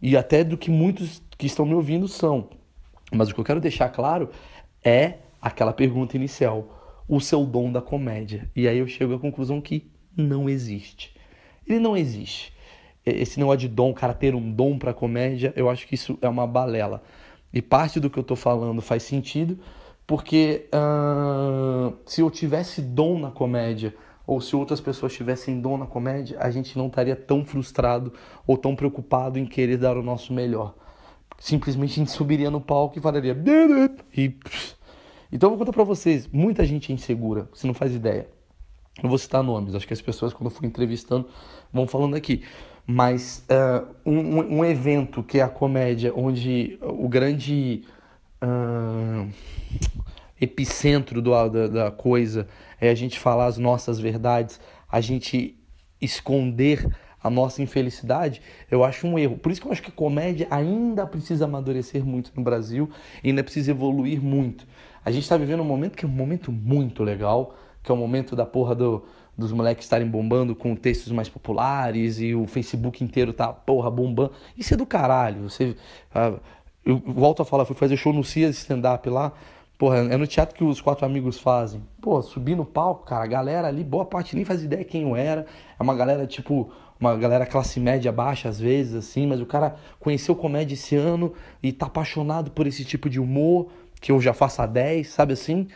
E 0.00 0.16
até 0.16 0.42
do 0.42 0.56
que 0.56 0.70
muitos 0.70 1.22
que 1.36 1.46
estão 1.46 1.66
me 1.66 1.74
ouvindo 1.74 2.08
são. 2.08 2.48
Mas 3.12 3.28
o 3.28 3.34
que 3.34 3.40
eu 3.40 3.44
quero 3.44 3.60
deixar 3.60 3.88
claro 3.90 4.30
é 4.84 5.18
aquela 5.42 5.72
pergunta 5.72 6.16
inicial: 6.16 7.02
o 7.08 7.20
seu 7.20 7.44
dom 7.44 7.70
da 7.70 7.82
comédia. 7.82 8.50
E 8.54 8.68
aí 8.68 8.78
eu 8.78 8.86
chego 8.86 9.14
à 9.14 9.18
conclusão 9.18 9.60
que 9.60 9.90
não 10.16 10.48
existe. 10.48 11.14
Ele 11.66 11.80
não 11.80 11.96
existe. 11.96 12.52
Esse 13.10 13.38
negócio 13.38 13.60
de 13.60 13.68
dom, 13.68 13.90
o 13.90 13.94
cara 13.94 14.14
ter 14.14 14.34
um 14.34 14.50
dom 14.50 14.78
pra 14.78 14.92
comédia, 14.92 15.52
eu 15.56 15.68
acho 15.68 15.86
que 15.86 15.94
isso 15.94 16.18
é 16.20 16.28
uma 16.28 16.46
balela. 16.46 17.02
E 17.52 17.60
parte 17.60 17.98
do 17.98 18.08
que 18.08 18.18
eu 18.18 18.22
tô 18.22 18.36
falando 18.36 18.80
faz 18.80 19.02
sentido, 19.02 19.58
porque 20.06 20.68
uh, 20.74 21.96
se 22.06 22.20
eu 22.20 22.30
tivesse 22.30 22.80
dom 22.82 23.18
na 23.18 23.30
comédia, 23.30 23.94
ou 24.26 24.40
se 24.40 24.54
outras 24.54 24.80
pessoas 24.80 25.12
tivessem 25.12 25.60
dom 25.60 25.76
na 25.76 25.86
comédia, 25.86 26.38
a 26.40 26.50
gente 26.50 26.78
não 26.78 26.86
estaria 26.86 27.16
tão 27.16 27.44
frustrado 27.44 28.12
ou 28.46 28.56
tão 28.56 28.76
preocupado 28.76 29.38
em 29.38 29.44
querer 29.44 29.76
dar 29.76 29.96
o 29.96 30.02
nosso 30.02 30.32
melhor. 30.32 30.74
Simplesmente 31.38 31.92
a 31.92 31.94
gente 31.96 32.10
subiria 32.12 32.50
no 32.50 32.60
palco 32.60 32.96
e 32.96 33.00
falaria. 33.00 33.36
E, 34.16 34.36
então 35.32 35.48
eu 35.48 35.56
vou 35.56 35.58
contar 35.58 35.72
pra 35.72 35.82
vocês: 35.82 36.28
muita 36.28 36.64
gente 36.64 36.92
é 36.92 36.94
insegura, 36.94 37.48
você 37.52 37.66
não 37.66 37.74
faz 37.74 37.94
ideia. 37.94 38.28
Não 39.02 39.08
vou 39.08 39.18
citar 39.18 39.42
nomes, 39.42 39.74
acho 39.74 39.86
que 39.86 39.94
as 39.94 40.02
pessoas, 40.02 40.32
quando 40.32 40.50
eu 40.50 40.56
for 40.56 40.64
entrevistando, 40.64 41.26
vão 41.72 41.86
falando 41.86 42.14
aqui. 42.14 42.44
Mas 42.86 43.44
uh, 43.48 43.86
um, 44.04 44.58
um, 44.58 44.64
evento 44.64 45.22
que 45.22 45.38
é 45.38 45.42
a 45.42 45.48
comédia, 45.48 46.12
onde 46.14 46.78
o 46.82 47.08
grande 47.08 47.84
uh, 48.42 49.30
epicentro 50.40 51.22
do, 51.22 51.30
da, 51.48 51.68
da 51.68 51.90
coisa 51.90 52.48
é 52.80 52.90
a 52.90 52.94
gente 52.94 53.18
falar 53.18 53.46
as 53.46 53.58
nossas 53.58 54.00
verdades, 54.00 54.58
a 54.90 55.00
gente 55.00 55.56
esconder 56.00 56.88
a 57.22 57.28
nossa 57.28 57.62
infelicidade, 57.62 58.40
eu 58.70 58.82
acho 58.82 59.06
um 59.06 59.18
erro. 59.18 59.36
Por 59.36 59.52
isso 59.52 59.60
que 59.60 59.66
eu 59.66 59.72
acho 59.72 59.82
que 59.82 59.90
a 59.90 59.94
comédia 59.94 60.46
ainda 60.50 61.06
precisa 61.06 61.44
amadurecer 61.44 62.04
muito 62.04 62.32
no 62.34 62.42
Brasil, 62.42 62.88
ainda 63.22 63.44
precisa 63.44 63.70
evoluir 63.70 64.22
muito. 64.22 64.66
A 65.04 65.10
gente 65.10 65.24
está 65.24 65.36
vivendo 65.36 65.60
um 65.60 65.66
momento 65.66 65.96
que 65.96 66.04
é 66.04 66.08
um 66.08 66.12
momento 66.12 66.50
muito 66.50 67.02
legal, 67.02 67.54
que 67.82 67.90
é 67.90 67.94
o 67.94 67.96
momento 67.96 68.34
da 68.34 68.46
porra 68.46 68.74
do, 68.74 69.04
dos 69.40 69.52
moleques 69.52 69.84
estarem 69.84 70.06
bombando 70.06 70.54
com 70.54 70.76
textos 70.76 71.12
mais 71.12 71.28
populares 71.28 72.20
e 72.20 72.34
o 72.34 72.46
Facebook 72.46 73.02
inteiro 73.02 73.32
tá, 73.32 73.48
porra, 73.52 73.90
bombando. 73.90 74.32
Isso 74.56 74.74
é 74.74 74.76
do 74.76 74.86
caralho. 74.86 75.48
Você, 75.48 75.76
uh, 76.14 76.38
eu 76.84 77.02
volto 77.04 77.42
a 77.42 77.44
falar, 77.44 77.64
fui 77.64 77.74
fazer 77.74 77.96
show 77.96 78.12
no 78.12 78.22
Cias 78.22 78.56
stand-up 78.58 79.08
lá. 79.08 79.32
Porra, 79.76 79.96
é 79.96 80.16
no 80.16 80.26
teatro 80.26 80.54
que 80.54 80.62
os 80.62 80.78
quatro 80.80 81.06
amigos 81.06 81.38
fazem. 81.38 81.82
Pô, 82.02 82.20
subir 82.20 82.54
no 82.54 82.66
palco, 82.66 83.06
cara, 83.06 83.24
a 83.24 83.26
galera 83.26 83.66
ali, 83.66 83.82
boa 83.82 84.04
parte 84.04 84.36
nem 84.36 84.44
faz 84.44 84.62
ideia 84.62 84.84
quem 84.84 85.02
eu 85.02 85.16
era. 85.16 85.46
É 85.78 85.82
uma 85.82 85.94
galera, 85.94 86.26
tipo, 86.26 86.70
uma 87.00 87.16
galera 87.16 87.46
classe 87.46 87.80
média 87.80 88.12
baixa 88.12 88.46
às 88.46 88.60
vezes, 88.60 88.94
assim, 88.94 89.26
mas 89.26 89.40
o 89.40 89.46
cara 89.46 89.76
conheceu 89.98 90.36
comédia 90.36 90.74
esse 90.74 90.94
ano 90.96 91.32
e 91.62 91.72
tá 91.72 91.86
apaixonado 91.86 92.50
por 92.50 92.66
esse 92.66 92.84
tipo 92.84 93.08
de 93.08 93.18
humor, 93.18 93.68
que 94.02 94.12
eu 94.12 94.20
já 94.20 94.34
faço 94.34 94.60
há 94.60 94.66
10, 94.66 95.08
sabe 95.08 95.32
assim? 95.32 95.66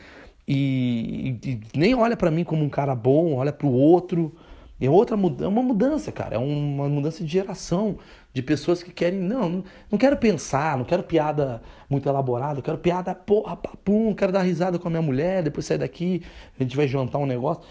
E, 0.46 1.38
e, 1.42 1.60
nem 1.74 1.94
olha 1.94 2.16
para 2.16 2.30
mim 2.30 2.44
como 2.44 2.62
um 2.64 2.68
cara 2.68 2.94
bom, 2.94 3.34
olha 3.34 3.52
pro 3.52 3.68
outro. 3.68 4.34
É 4.80 4.90
outra 4.90 5.16
é 5.16 5.46
uma 5.48 5.62
mudança, 5.62 6.12
cara. 6.12 6.34
É 6.34 6.38
uma 6.38 6.88
mudança 6.88 7.24
de 7.24 7.30
geração, 7.30 7.96
de 8.32 8.42
pessoas 8.42 8.82
que 8.82 8.92
querem. 8.92 9.18
Não, 9.18 9.48
não, 9.48 9.64
não 9.90 9.98
quero 9.98 10.16
pensar, 10.16 10.76
não 10.76 10.84
quero 10.84 11.02
piada 11.02 11.62
muito 11.88 12.08
elaborada, 12.08 12.60
quero 12.60 12.76
piada, 12.78 13.14
porra, 13.14 13.56
papum, 13.56 14.12
quero 14.14 14.32
dar 14.32 14.42
risada 14.42 14.78
com 14.78 14.88
a 14.88 14.90
minha 14.90 15.02
mulher, 15.02 15.42
depois 15.42 15.64
sair 15.64 15.78
daqui, 15.78 16.22
a 16.58 16.62
gente 16.62 16.76
vai 16.76 16.86
jantar 16.86 17.18
um 17.18 17.26
negócio. 17.26 17.62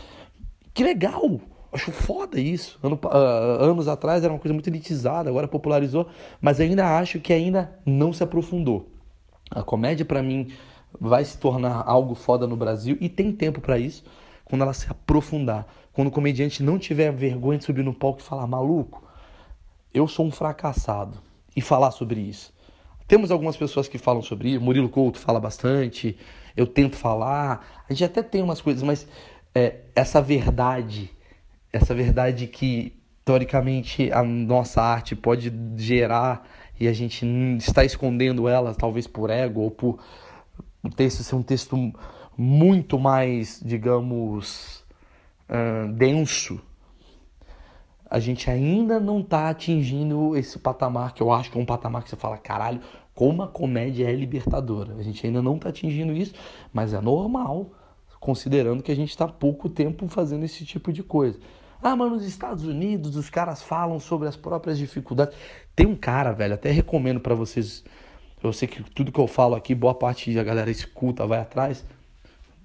Que 0.73 0.83
legal! 0.83 1.39
Acho 1.71 1.91
foda 1.91 2.39
isso. 2.39 2.79
Ano, 2.83 2.99
uh, 3.03 3.63
anos 3.63 3.87
atrás 3.87 4.23
era 4.23 4.31
uma 4.31 4.39
coisa 4.39 4.53
muito 4.53 4.69
elitizada, 4.69 5.29
agora 5.29 5.47
popularizou, 5.47 6.07
mas 6.39 6.59
ainda 6.59 6.97
acho 6.97 7.19
que 7.19 7.33
ainda 7.33 7.79
não 7.85 8.13
se 8.13 8.23
aprofundou. 8.23 8.89
A 9.51 9.63
comédia, 9.63 10.05
para 10.05 10.21
mim, 10.21 10.47
vai 10.99 11.23
se 11.25 11.37
tornar 11.37 11.83
algo 11.85 12.15
foda 12.15 12.47
no 12.47 12.55
Brasil 12.55 12.97
e 12.99 13.09
tem 13.09 13.31
tempo 13.31 13.61
para 13.61 13.77
isso 13.77 14.03
quando 14.45 14.61
ela 14.61 14.73
se 14.73 14.89
aprofundar. 14.89 15.67
Quando 15.91 16.07
o 16.07 16.11
comediante 16.11 16.63
não 16.63 16.79
tiver 16.79 17.11
vergonha 17.11 17.59
de 17.59 17.65
subir 17.65 17.83
no 17.83 17.93
palco 17.93 18.19
e 18.19 18.23
falar, 18.23 18.47
maluco, 18.47 19.03
eu 19.93 20.07
sou 20.07 20.25
um 20.25 20.31
fracassado. 20.31 21.17
E 21.55 21.61
falar 21.61 21.91
sobre 21.91 22.19
isso. 22.19 22.51
Temos 23.07 23.29
algumas 23.29 23.55
pessoas 23.55 23.87
que 23.87 23.99
falam 23.99 24.23
sobre 24.23 24.49
isso, 24.49 24.61
Murilo 24.61 24.89
Couto 24.89 25.19
fala 25.19 25.39
bastante, 25.39 26.17
eu 26.57 26.65
tento 26.65 26.95
falar, 26.95 27.83
a 27.87 27.93
gente 27.93 28.05
até 28.05 28.23
tem 28.23 28.41
umas 28.41 28.59
coisas, 28.59 28.81
mas 28.81 29.07
é, 29.53 29.81
essa 29.95 30.19
verdade 30.19 31.11
essa 31.73 31.95
verdade 31.95 32.45
que 32.45 32.93
teoricamente 33.25 34.11
a 34.11 34.23
nossa 34.23 34.79
arte 34.81 35.15
pode 35.15 35.51
gerar 35.75 36.47
e 36.79 36.87
a 36.87 36.93
gente 36.93 37.25
está 37.57 37.83
escondendo 37.83 38.47
ela, 38.47 38.75
talvez 38.75 39.07
por 39.07 39.31
ego 39.31 39.61
ou 39.61 39.71
por 39.71 39.99
o 40.83 40.89
texto 40.89 41.23
ser 41.23 41.35
um 41.35 41.43
texto 41.43 41.93
muito 42.37 42.99
mais, 42.99 43.61
digamos, 43.63 44.83
uh, 45.49 45.91
denso, 45.93 46.59
a 48.09 48.19
gente 48.19 48.49
ainda 48.49 48.99
não 48.99 49.21
está 49.21 49.49
atingindo 49.49 50.37
esse 50.37 50.59
patamar 50.59 51.13
que 51.13 51.23
eu 51.23 51.31
acho 51.31 51.49
que 51.49 51.57
é 51.57 51.61
um 51.61 51.65
patamar 51.65 52.03
que 52.03 52.09
você 52.09 52.15
fala, 52.15 52.37
caralho, 52.37 52.79
como 53.15 53.41
a 53.41 53.47
comédia 53.47 54.07
é 54.07 54.13
libertadora. 54.13 54.95
A 54.97 55.01
gente 55.01 55.25
ainda 55.25 55.41
não 55.41 55.55
está 55.55 55.69
atingindo 55.69 56.13
isso, 56.13 56.33
mas 56.71 56.93
é 56.93 57.01
normal, 57.01 57.71
considerando 58.19 58.83
que 58.83 58.91
a 58.91 58.95
gente 58.95 59.09
está 59.09 59.27
pouco 59.27 59.69
tempo 59.69 60.07
fazendo 60.07 60.43
esse 60.45 60.63
tipo 60.63 60.93
de 60.93 61.01
coisa. 61.01 61.39
Ah, 61.81 61.95
mas 61.95 62.11
nos 62.11 62.23
Estados 62.23 62.63
Unidos 62.65 63.15
os 63.15 63.29
caras 63.29 63.61
falam 63.61 63.99
sobre 63.99 64.27
as 64.27 64.35
próprias 64.35 64.77
dificuldades. 64.77 65.35
Tem 65.75 65.85
um 65.85 65.95
cara, 65.95 66.31
velho, 66.31 66.53
até 66.53 66.71
recomendo 66.71 67.19
para 67.19 67.35
vocês. 67.35 67.83
Eu 68.43 68.53
sei 68.53 68.67
que 68.67 68.83
tudo 68.83 69.11
que 69.11 69.19
eu 69.19 69.27
falo 69.27 69.55
aqui, 69.55 69.73
boa 69.73 69.95
parte 69.95 70.33
da 70.33 70.43
galera 70.43 70.69
escuta, 70.69 71.25
vai 71.25 71.39
atrás. 71.39 71.85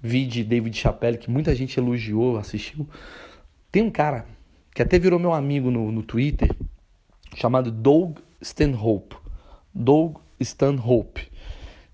Vi 0.01 0.25
de 0.25 0.43
David 0.43 0.77
Chappelle, 0.77 1.17
que 1.17 1.31
muita 1.31 1.55
gente 1.55 1.79
elogiou, 1.79 2.37
assistiu. 2.37 2.87
Tem 3.71 3.81
um 3.81 3.89
cara 3.89 4.25
que 4.75 4.81
até 4.81 4.99
virou 4.99 5.17
meu 5.17 5.33
amigo 5.33 5.71
no, 5.71 5.91
no 5.91 6.03
Twitter, 6.03 6.55
chamado 7.35 7.71
Doug 7.71 8.17
Stanhope. 8.41 9.15
Doug 9.73 10.17
Stanhope. 10.39 11.29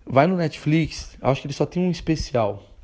Vai 0.05 0.27
no 0.27 0.35
Netflix, 0.35 1.17
acho 1.21 1.41
que 1.41 1.47
ele 1.47 1.53
só 1.53 1.65
tem 1.65 1.81
um 1.81 1.91
especial 1.91 2.75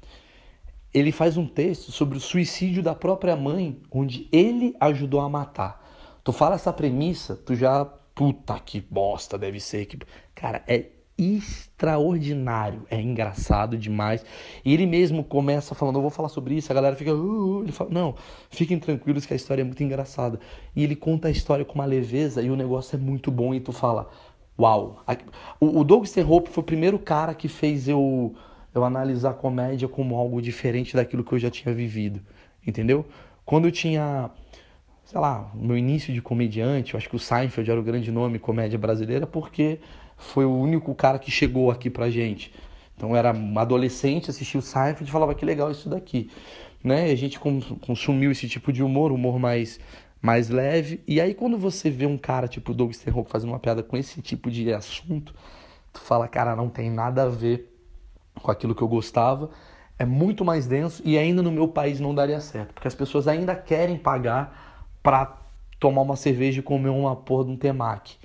ele 0.93 1.11
faz 1.11 1.37
um 1.37 1.47
texto 1.47 1.91
sobre 1.91 2.17
o 2.17 2.21
suicídio 2.21 2.83
da 2.83 2.93
própria 2.93 3.35
mãe, 3.35 3.81
onde 3.89 4.27
ele 4.31 4.75
ajudou 4.79 5.21
a 5.21 5.29
matar. 5.29 5.81
Tu 6.23 6.33
fala 6.33 6.55
essa 6.55 6.73
premissa, 6.73 7.35
tu 7.35 7.55
já. 7.55 7.85
Puta 8.13 8.59
que 8.59 8.81
bosta, 8.81 9.37
deve 9.37 9.59
ser. 9.59 9.85
Que... 9.85 9.97
Cara, 10.41 10.63
é 10.67 10.85
extraordinário, 11.17 12.81
é 12.89 12.99
engraçado 12.99 13.77
demais. 13.77 14.25
E 14.65 14.73
ele 14.73 14.87
mesmo 14.87 15.23
começa 15.23 15.75
falando, 15.75 15.97
eu 15.97 16.01
vou 16.01 16.09
falar 16.09 16.29
sobre 16.29 16.55
isso, 16.55 16.71
a 16.71 16.75
galera 16.75 16.95
fica, 16.95 17.13
uh, 17.13 17.59
uh, 17.59 17.63
ele 17.63 17.71
fala, 17.71 17.91
não, 17.91 18.15
fiquem 18.49 18.79
tranquilos 18.79 19.23
que 19.23 19.33
a 19.33 19.35
história 19.35 19.61
é 19.61 19.63
muito 19.63 19.83
engraçada. 19.83 20.39
E 20.75 20.83
ele 20.83 20.95
conta 20.95 21.27
a 21.27 21.31
história 21.31 21.63
com 21.63 21.75
uma 21.75 21.85
leveza 21.85 22.41
e 22.41 22.49
o 22.49 22.55
negócio 22.55 22.95
é 22.95 22.99
muito 22.99 23.29
bom 23.29 23.53
e 23.53 23.59
tu 23.59 23.71
fala, 23.71 24.09
uau. 24.59 25.05
O, 25.59 25.81
o 25.81 25.83
Doug 25.83 26.05
Stanhope 26.05 26.49
foi 26.49 26.63
o 26.63 26.65
primeiro 26.65 26.97
cara 26.97 27.35
que 27.35 27.47
fez 27.47 27.87
eu 27.87 28.35
eu 28.73 28.85
analisar 28.85 29.31
a 29.31 29.33
comédia 29.33 29.85
como 29.87 30.15
algo 30.15 30.41
diferente 30.41 30.95
daquilo 30.95 31.25
que 31.25 31.33
eu 31.33 31.39
já 31.39 31.51
tinha 31.51 31.75
vivido, 31.75 32.21
entendeu? 32.65 33.05
Quando 33.45 33.65
eu 33.65 33.71
tinha, 33.71 34.31
sei 35.03 35.19
lá, 35.19 35.51
meu 35.53 35.77
início 35.77 36.13
de 36.13 36.21
comediante, 36.21 36.93
eu 36.93 36.97
acho 36.97 37.09
que 37.09 37.15
o 37.17 37.19
Seinfeld 37.19 37.69
era 37.69 37.77
o 37.77 37.83
grande 37.83 38.09
nome 38.13 38.39
comédia 38.39 38.79
brasileira 38.79 39.27
porque 39.27 39.79
foi 40.21 40.45
o 40.45 40.55
único 40.55 40.93
cara 40.93 41.19
que 41.19 41.31
chegou 41.31 41.71
aqui 41.71 41.89
pra 41.89 42.09
gente. 42.09 42.53
Então 42.95 43.15
era 43.15 43.33
adolescente, 43.55 44.29
assistia 44.29 44.59
o 44.59 44.63
Seinfeld 44.63 45.09
e 45.09 45.11
falava 45.11 45.33
que 45.33 45.43
legal 45.43 45.71
isso 45.71 45.89
daqui, 45.89 46.29
né? 46.83 47.05
A 47.05 47.15
gente 47.15 47.39
consumiu 47.39 48.31
esse 48.31 48.47
tipo 48.47 48.71
de 48.71 48.83
humor, 48.83 49.11
humor 49.11 49.39
mais 49.39 49.79
mais 50.21 50.49
leve. 50.49 51.01
E 51.07 51.19
aí 51.19 51.33
quando 51.33 51.57
você 51.57 51.89
vê 51.89 52.05
um 52.05 52.17
cara 52.17 52.47
tipo 52.47 52.71
o 52.71 52.75
Doug 52.75 52.91
Stanhope 52.91 53.31
fazendo 53.31 53.49
uma 53.49 53.59
piada 53.59 53.81
com 53.81 53.97
esse 53.97 54.21
tipo 54.21 54.51
de 54.51 54.71
assunto, 54.71 55.33
tu 55.91 55.99
fala, 55.99 56.27
cara, 56.27 56.55
não 56.55 56.69
tem 56.69 56.91
nada 56.91 57.23
a 57.23 57.27
ver 57.27 57.75
com 58.35 58.51
aquilo 58.51 58.75
que 58.75 58.83
eu 58.83 58.87
gostava, 58.87 59.49
é 59.97 60.05
muito 60.05 60.45
mais 60.45 60.67
denso 60.67 61.01
e 61.03 61.17
ainda 61.17 61.41
no 61.41 61.51
meu 61.51 61.67
país 61.67 61.99
não 61.99 62.13
daria 62.13 62.39
certo, 62.39 62.73
porque 62.73 62.87
as 62.87 62.95
pessoas 62.95 63.27
ainda 63.27 63.55
querem 63.55 63.97
pagar 63.97 64.85
para 65.01 65.37
tomar 65.79 66.03
uma 66.03 66.15
cerveja 66.15 66.59
e 66.59 66.63
comer 66.63 66.89
uma 66.89 67.15
porra 67.15 67.45
de 67.45 67.51
um 67.51 67.57
temaki. 67.57 68.20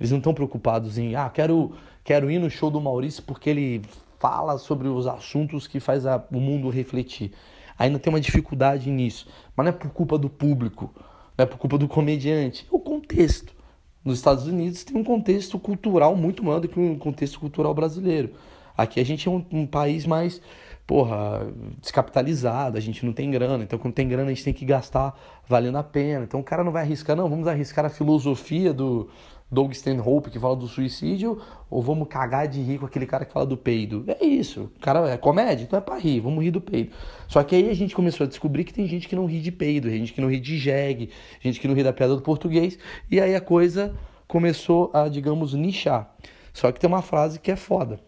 Eles 0.00 0.10
não 0.10 0.18
estão 0.18 0.32
preocupados 0.32 0.96
em, 0.96 1.14
ah, 1.14 1.28
quero, 1.28 1.72
quero 2.02 2.30
ir 2.30 2.38
no 2.38 2.48
show 2.48 2.70
do 2.70 2.80
Maurício 2.80 3.22
porque 3.22 3.50
ele 3.50 3.82
fala 4.18 4.56
sobre 4.56 4.88
os 4.88 5.06
assuntos 5.06 5.66
que 5.66 5.78
faz 5.78 6.06
a, 6.06 6.24
o 6.32 6.40
mundo 6.40 6.70
refletir. 6.70 7.32
Ainda 7.78 7.98
tem 7.98 8.12
uma 8.12 8.20
dificuldade 8.20 8.90
nisso, 8.90 9.28
mas 9.54 9.64
não 9.64 9.72
é 9.72 9.76
por 9.76 9.90
culpa 9.90 10.18
do 10.18 10.30
público, 10.30 10.90
não 11.36 11.42
é 11.42 11.46
por 11.46 11.58
culpa 11.58 11.76
do 11.76 11.86
comediante, 11.86 12.66
é 12.70 12.74
o 12.74 12.78
contexto. 12.78 13.54
Nos 14.02 14.16
Estados 14.16 14.46
Unidos 14.46 14.82
tem 14.84 14.96
um 14.96 15.04
contexto 15.04 15.58
cultural 15.58 16.16
muito 16.16 16.42
maior 16.42 16.60
do 16.60 16.68
que 16.68 16.80
um 16.80 16.98
contexto 16.98 17.38
cultural 17.38 17.74
brasileiro. 17.74 18.32
Aqui 18.76 18.98
a 18.98 19.04
gente 19.04 19.28
é 19.28 19.30
um, 19.30 19.44
um 19.52 19.66
país 19.66 20.06
mais, 20.06 20.40
porra, 20.86 21.46
descapitalizado, 21.80 22.78
a 22.78 22.80
gente 22.80 23.04
não 23.04 23.12
tem 23.12 23.30
grana. 23.30 23.62
Então, 23.62 23.78
quando 23.78 23.92
tem 23.92 24.08
grana, 24.08 24.30
a 24.30 24.34
gente 24.34 24.44
tem 24.44 24.54
que 24.54 24.64
gastar 24.64 25.18
valendo 25.46 25.76
a 25.76 25.82
pena. 25.82 26.24
Então, 26.24 26.40
o 26.40 26.44
cara 26.44 26.64
não 26.64 26.72
vai 26.72 26.82
arriscar, 26.82 27.14
não, 27.14 27.28
vamos 27.28 27.46
arriscar 27.46 27.84
a 27.84 27.90
filosofia 27.90 28.72
do, 28.72 29.10
Doug 29.50 29.72
Stanhope 29.72 30.30
que 30.30 30.38
fala 30.38 30.54
do 30.54 30.68
suicídio, 30.68 31.40
ou 31.68 31.82
vamos 31.82 32.08
cagar 32.08 32.46
de 32.46 32.60
rir 32.60 32.78
com 32.78 32.86
aquele 32.86 33.06
cara 33.06 33.24
que 33.24 33.32
fala 33.32 33.46
do 33.46 33.56
peido. 33.56 34.04
É 34.06 34.24
isso. 34.24 34.70
Cara 34.80 35.08
é 35.10 35.16
comédia, 35.16 35.64
então 35.64 35.78
é 35.78 35.82
pra 35.82 35.98
rir, 35.98 36.20
vamos 36.20 36.42
rir 36.42 36.50
do 36.50 36.60
peido. 36.60 36.92
Só 37.26 37.42
que 37.42 37.56
aí 37.56 37.68
a 37.68 37.74
gente 37.74 37.94
começou 37.94 38.24
a 38.24 38.28
descobrir 38.28 38.64
que 38.64 38.72
tem 38.72 38.86
gente 38.86 39.08
que 39.08 39.16
não 39.16 39.26
ri 39.26 39.40
de 39.40 39.50
peido, 39.50 39.90
gente 39.90 40.12
que 40.12 40.20
não 40.20 40.30
ri 40.30 40.38
de 40.38 40.56
jegue, 40.56 41.10
gente 41.40 41.58
que 41.58 41.66
não 41.66 41.74
ri 41.74 41.82
da 41.82 41.92
piada 41.92 42.14
do 42.14 42.22
português, 42.22 42.78
e 43.10 43.20
aí 43.20 43.34
a 43.34 43.40
coisa 43.40 43.94
começou 44.28 44.90
a, 44.94 45.08
digamos, 45.08 45.54
nichar. 45.54 46.14
Só 46.52 46.70
que 46.70 46.78
tem 46.78 46.88
uma 46.88 47.02
frase 47.02 47.40
que 47.40 47.50
é 47.50 47.56
foda. 47.56 48.00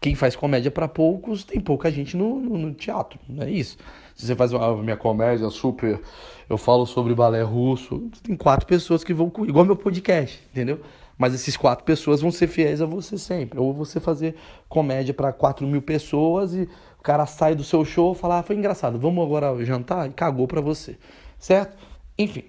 Quem 0.00 0.14
faz 0.14 0.34
comédia 0.34 0.70
para 0.70 0.88
poucos, 0.88 1.44
tem 1.44 1.60
pouca 1.60 1.90
gente 1.90 2.16
no, 2.16 2.40
no, 2.40 2.56
no 2.56 2.72
teatro, 2.72 3.18
não 3.28 3.44
é 3.44 3.50
isso? 3.50 3.76
Se 4.16 4.26
você 4.26 4.34
faz 4.34 4.52
uma 4.52 4.82
minha 4.82 4.96
comédia 4.96 5.48
super, 5.50 6.00
eu 6.48 6.56
falo 6.56 6.86
sobre 6.86 7.14
balé 7.14 7.42
russo, 7.42 8.10
tem 8.22 8.34
quatro 8.34 8.66
pessoas 8.66 9.04
que 9.04 9.12
vão, 9.12 9.30
igual 9.46 9.64
meu 9.64 9.76
podcast, 9.76 10.42
entendeu? 10.50 10.80
Mas 11.18 11.34
esses 11.34 11.54
quatro 11.54 11.84
pessoas 11.84 12.22
vão 12.22 12.30
ser 12.30 12.46
fiéis 12.46 12.80
a 12.80 12.86
você 12.86 13.18
sempre. 13.18 13.60
Ou 13.60 13.74
você 13.74 14.00
fazer 14.00 14.36
comédia 14.70 15.12
para 15.12 15.34
quatro 15.34 15.66
mil 15.66 15.82
pessoas 15.82 16.54
e 16.54 16.62
o 16.98 17.02
cara 17.02 17.26
sai 17.26 17.54
do 17.54 17.62
seu 17.62 17.84
show 17.84 18.12
e 18.12 18.14
fala, 18.14 18.38
ah, 18.38 18.42
foi 18.42 18.56
engraçado, 18.56 18.98
vamos 18.98 19.22
agora 19.22 19.62
jantar? 19.62 20.08
E 20.08 20.14
cagou 20.14 20.48
para 20.48 20.62
você, 20.62 20.96
certo? 21.38 21.76
Enfim. 22.18 22.44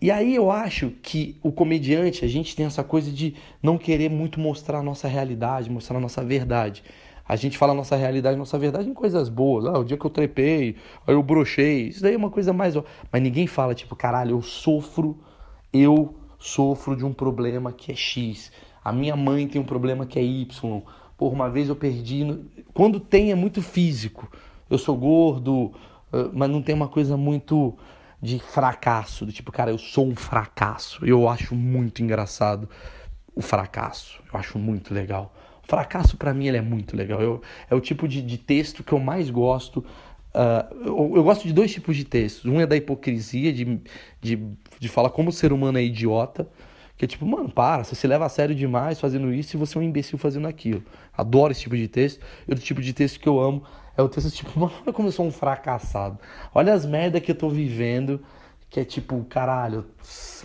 E 0.00 0.10
aí 0.10 0.34
eu 0.34 0.50
acho 0.50 0.90
que 1.02 1.38
o 1.42 1.52
comediante, 1.52 2.24
a 2.24 2.28
gente 2.28 2.56
tem 2.56 2.66
essa 2.66 2.82
coisa 2.82 3.10
de 3.10 3.34
não 3.62 3.78
querer 3.78 4.10
muito 4.10 4.40
mostrar 4.40 4.80
a 4.80 4.82
nossa 4.82 5.06
realidade, 5.06 5.70
mostrar 5.70 5.96
a 5.96 6.00
nossa 6.00 6.24
verdade. 6.24 6.82
A 7.26 7.36
gente 7.36 7.56
fala 7.56 7.72
a 7.72 7.76
nossa 7.76 7.94
realidade, 7.94 8.36
nossa 8.36 8.58
verdade 8.58 8.90
em 8.90 8.94
coisas 8.94 9.28
boas. 9.28 9.64
Ah, 9.64 9.78
o 9.78 9.84
dia 9.84 9.96
que 9.96 10.04
eu 10.04 10.10
trepei, 10.10 10.76
aí 11.06 11.14
eu 11.14 11.22
brochei. 11.22 11.88
Isso 11.88 12.02
daí 12.02 12.14
é 12.14 12.16
uma 12.16 12.30
coisa 12.30 12.52
mais. 12.52 12.74
Mas 13.12 13.22
ninguém 13.22 13.46
fala, 13.46 13.74
tipo, 13.74 13.94
caralho, 13.94 14.32
eu 14.36 14.42
sofro, 14.42 15.18
eu 15.72 16.16
sofro 16.38 16.96
de 16.96 17.04
um 17.04 17.12
problema 17.12 17.72
que 17.72 17.92
é 17.92 17.94
X. 17.94 18.50
A 18.84 18.92
minha 18.92 19.14
mãe 19.14 19.46
tem 19.46 19.60
um 19.60 19.64
problema 19.64 20.04
que 20.04 20.18
é 20.18 20.22
Y. 20.22 20.82
Por 21.16 21.32
uma 21.32 21.48
vez 21.48 21.68
eu 21.68 21.76
perdi. 21.76 22.26
Quando 22.74 22.98
tem 22.98 23.30
é 23.30 23.34
muito 23.36 23.62
físico. 23.62 24.28
Eu 24.68 24.78
sou 24.78 24.96
gordo, 24.96 25.72
ah, 26.12 26.28
mas 26.32 26.50
não 26.50 26.60
tem 26.60 26.74
uma 26.74 26.88
coisa 26.88 27.16
muito 27.16 27.78
de 28.22 28.38
fracasso, 28.38 29.26
do 29.26 29.32
tipo, 29.32 29.50
cara, 29.50 29.72
eu 29.72 29.78
sou 29.78 30.06
um 30.06 30.14
fracasso. 30.14 31.04
Eu 31.04 31.28
acho 31.28 31.56
muito 31.56 32.02
engraçado 32.02 32.68
o 33.34 33.42
fracasso. 33.42 34.22
Eu 34.32 34.38
acho 34.38 34.58
muito 34.60 34.94
legal. 34.94 35.34
Fracasso 35.64 36.16
para 36.16 36.32
mim 36.32 36.46
ele 36.46 36.56
é 36.56 36.60
muito 36.60 36.96
legal. 36.96 37.20
Eu, 37.20 37.42
é 37.68 37.74
o 37.74 37.80
tipo 37.80 38.06
de, 38.06 38.22
de 38.22 38.38
texto 38.38 38.84
que 38.84 38.92
eu 38.92 39.00
mais 39.00 39.28
gosto. 39.28 39.78
Uh, 40.32 40.86
eu, 40.86 41.16
eu, 41.16 41.24
gosto 41.24 41.46
de 41.46 41.52
dois 41.52 41.72
tipos 41.72 41.96
de 41.96 42.04
textos. 42.04 42.44
Um 42.44 42.60
é 42.60 42.66
da 42.66 42.76
hipocrisia, 42.76 43.52
de, 43.52 43.80
de, 44.20 44.38
de 44.78 44.88
falar 44.88 45.10
como 45.10 45.30
o 45.30 45.32
ser 45.32 45.52
humano 45.52 45.78
é 45.78 45.82
idiota. 45.82 46.48
Que 46.96 47.06
é 47.06 47.08
tipo, 47.08 47.26
mano, 47.26 47.48
para, 47.48 47.82
você 47.82 47.96
se 47.96 48.06
leva 48.06 48.26
a 48.26 48.28
sério 48.28 48.54
demais 48.54 49.00
fazendo 49.00 49.32
isso 49.34 49.56
e 49.56 49.58
você 49.58 49.76
é 49.76 49.80
um 49.80 49.84
imbecil 49.84 50.16
fazendo 50.16 50.46
aquilo. 50.46 50.84
Adoro 51.12 51.50
esse 51.50 51.62
tipo 51.62 51.76
de 51.76 51.88
texto. 51.88 52.20
E 52.46 52.50
outro 52.52 52.64
tipo 52.64 52.80
de 52.80 52.92
texto 52.92 53.18
que 53.18 53.28
eu 53.28 53.40
amo 53.40 53.64
é 53.96 54.02
o 54.02 54.08
texto 54.08 54.30
tipo, 54.30 54.58
mano, 54.58 54.92
como 54.92 55.08
eu 55.08 55.12
sou 55.12 55.26
um 55.26 55.30
fracassado. 55.30 56.18
Olha 56.54 56.72
as 56.72 56.86
merdas 56.86 57.22
que 57.22 57.30
eu 57.30 57.36
tô 57.36 57.48
vivendo. 57.48 58.20
Que 58.70 58.80
é 58.80 58.84
tipo, 58.84 59.22
caralho, 59.24 59.84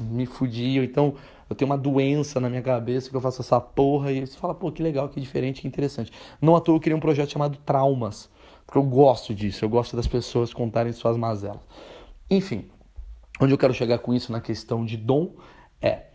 me 0.01 0.25
fudi. 0.25 0.77
Ou 0.79 0.83
então, 0.83 1.15
eu 1.49 1.55
tenho 1.55 1.71
uma 1.71 1.77
doença 1.77 2.39
na 2.39 2.49
minha 2.49 2.61
cabeça 2.61 3.09
que 3.09 3.15
eu 3.15 3.21
faço 3.21 3.41
essa 3.41 3.59
porra 3.59 4.11
e 4.11 4.25
você 4.25 4.37
fala, 4.37 4.53
pô, 4.53 4.69
que 4.71 4.83
legal, 4.83 5.07
que 5.07 5.19
diferente, 5.19 5.61
que 5.61 5.67
interessante. 5.67 6.11
Não 6.41 6.55
à 6.55 6.59
toa 6.59 6.75
eu 6.75 6.79
queria 6.79 6.95
um 6.95 6.99
projeto 6.99 7.31
chamado 7.31 7.57
Traumas, 7.65 8.29
porque 8.65 8.77
eu 8.77 8.83
gosto 8.83 9.33
disso, 9.33 9.63
eu 9.63 9.69
gosto 9.69 9.95
das 9.95 10.07
pessoas 10.07 10.53
contarem 10.53 10.91
suas 10.91 11.15
mazelas. 11.15 11.61
Enfim, 12.29 12.65
onde 13.39 13.53
eu 13.53 13.57
quero 13.57 13.73
chegar 13.73 13.99
com 13.99 14.13
isso 14.13 14.29
na 14.29 14.41
questão 14.41 14.83
de 14.83 14.97
dom 14.97 15.31
é 15.81 16.07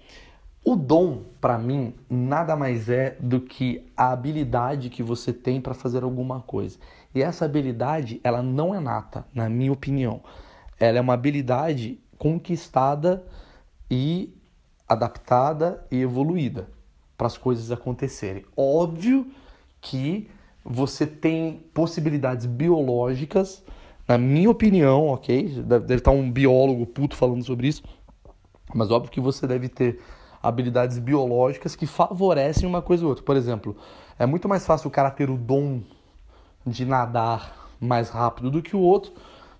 o 0.65 0.77
dom, 0.77 1.25
para 1.41 1.59
mim, 1.59 1.93
nada 2.09 2.55
mais 2.55 2.89
é 2.89 3.17
do 3.19 3.41
que 3.41 3.91
a 3.97 4.13
habilidade 4.13 4.91
que 4.91 5.03
você 5.03 5.33
tem 5.33 5.61
para 5.61 5.75
fazer 5.75 6.05
alguma 6.05 6.41
coisa. 6.41 6.79
E 7.15 7.23
essa 7.23 7.45
habilidade, 7.45 8.21
ela 8.25 8.43
não 8.43 8.75
é 8.75 8.81
nata, 8.81 9.27
na 9.35 9.49
minha 9.49 9.73
opinião. 9.73 10.23
Ela 10.79 10.99
é 10.99 11.01
uma 11.01 11.15
habilidade 11.15 12.01
conquistada 12.19 13.25
e 13.91 14.35
adaptada 14.89 15.87
e 15.91 16.01
evoluída 16.01 16.69
para 17.17 17.27
as 17.27 17.37
coisas 17.37 17.71
acontecerem. 17.71 18.45
Óbvio 18.57 19.27
que 19.81 20.29
você 20.65 21.07
tem 21.07 21.65
possibilidades 21.75 22.47
biológicas, 22.47 23.63
na 24.07 24.17
minha 24.17 24.51
opinião, 24.51 25.09
ok? 25.09 25.63
Deve 25.63 25.95
estar 25.95 26.11
um 26.11 26.31
biólogo 26.31 26.87
puto 26.87 27.17
falando 27.17 27.45
sobre 27.45 27.69
isso, 27.69 27.83
mas 28.75 28.91
óbvio 28.91 29.11
que 29.11 29.21
você 29.21 29.47
deve 29.47 29.69
ter 29.69 30.01
habilidades 30.43 30.99
biológicas 30.99 31.77
que 31.77 31.87
favorecem 31.87 32.69
uma 32.69 32.83
coisa 32.83 33.05
ou 33.05 33.11
outra. 33.11 33.25
Por 33.25 33.37
exemplo, 33.37 33.77
é 34.19 34.27
muito 34.27 34.49
mais 34.49 34.67
fácil 34.67 34.89
o 34.89 34.91
cara 34.91 35.11
ter 35.11 35.31
o 35.31 35.37
dom 35.37 35.83
de 36.67 36.85
nadar 36.85 37.71
mais 37.81 38.11
rápido 38.11 38.51
do 38.51 38.63
que 38.63 38.77
o 38.77 38.81
outro 38.81 39.13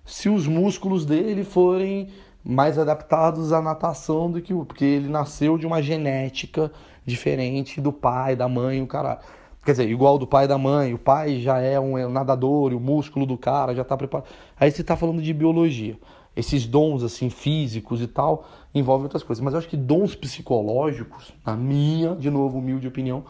se 0.05 0.29
os 0.29 0.47
músculos 0.47 1.05
dele 1.05 1.43
forem 1.43 2.09
mais 2.43 2.77
adaptados 2.77 3.53
à 3.53 3.61
natação 3.61 4.29
do 4.29 4.41
que 4.41 4.53
o. 4.53 4.65
Porque 4.65 4.83
ele 4.83 5.07
nasceu 5.07 5.57
de 5.57 5.65
uma 5.65 5.81
genética 5.81 6.71
diferente 7.05 7.79
do 7.79 7.91
pai, 7.91 8.35
da 8.35 8.47
mãe, 8.47 8.81
o 8.81 8.87
cara. 8.87 9.19
Quer 9.63 9.71
dizer, 9.71 9.89
igual 9.89 10.17
do 10.17 10.27
pai 10.27 10.43
e 10.43 10.47
da 10.47 10.57
mãe. 10.57 10.93
O 10.93 10.97
pai 10.97 11.39
já 11.39 11.59
é 11.59 11.79
um 11.79 12.09
nadador 12.09 12.73
e 12.73 12.75
o 12.75 12.79
músculo 12.81 13.25
do 13.25 13.37
cara 13.37 13.73
já 13.73 13.81
está 13.81 13.95
preparado. 13.95 14.27
Aí 14.59 14.69
você 14.69 14.81
está 14.81 14.97
falando 14.97 15.21
de 15.21 15.33
biologia. 15.33 15.97
Esses 16.35 16.65
dons, 16.65 17.01
assim, 17.03 17.29
físicos 17.29 18.01
e 18.01 18.07
tal, 18.07 18.45
envolvem 18.75 19.05
outras 19.05 19.23
coisas. 19.23 19.41
Mas 19.41 19.53
eu 19.53 19.59
acho 19.59 19.69
que 19.69 19.77
dons 19.77 20.15
psicológicos, 20.15 21.31
na 21.45 21.55
minha, 21.55 22.13
de 22.15 22.29
novo, 22.29 22.57
humilde 22.57 22.87
opinião, 22.87 23.23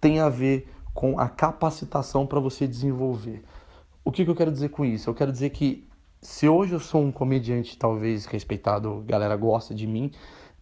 tem 0.00 0.18
a 0.18 0.28
ver 0.28 0.66
com 0.96 1.20
a 1.20 1.28
capacitação 1.28 2.26
para 2.26 2.40
você 2.40 2.66
desenvolver. 2.66 3.44
O 4.02 4.10
que, 4.10 4.24
que 4.24 4.30
eu 4.30 4.34
quero 4.34 4.50
dizer 4.50 4.70
com 4.70 4.82
isso? 4.82 5.10
Eu 5.10 5.14
quero 5.14 5.30
dizer 5.30 5.50
que 5.50 5.86
se 6.22 6.48
hoje 6.48 6.72
eu 6.72 6.80
sou 6.80 7.02
um 7.02 7.12
comediante 7.12 7.76
talvez 7.76 8.24
respeitado, 8.24 9.04
galera 9.06 9.36
gosta 9.36 9.74
de 9.74 9.86
mim, 9.86 10.10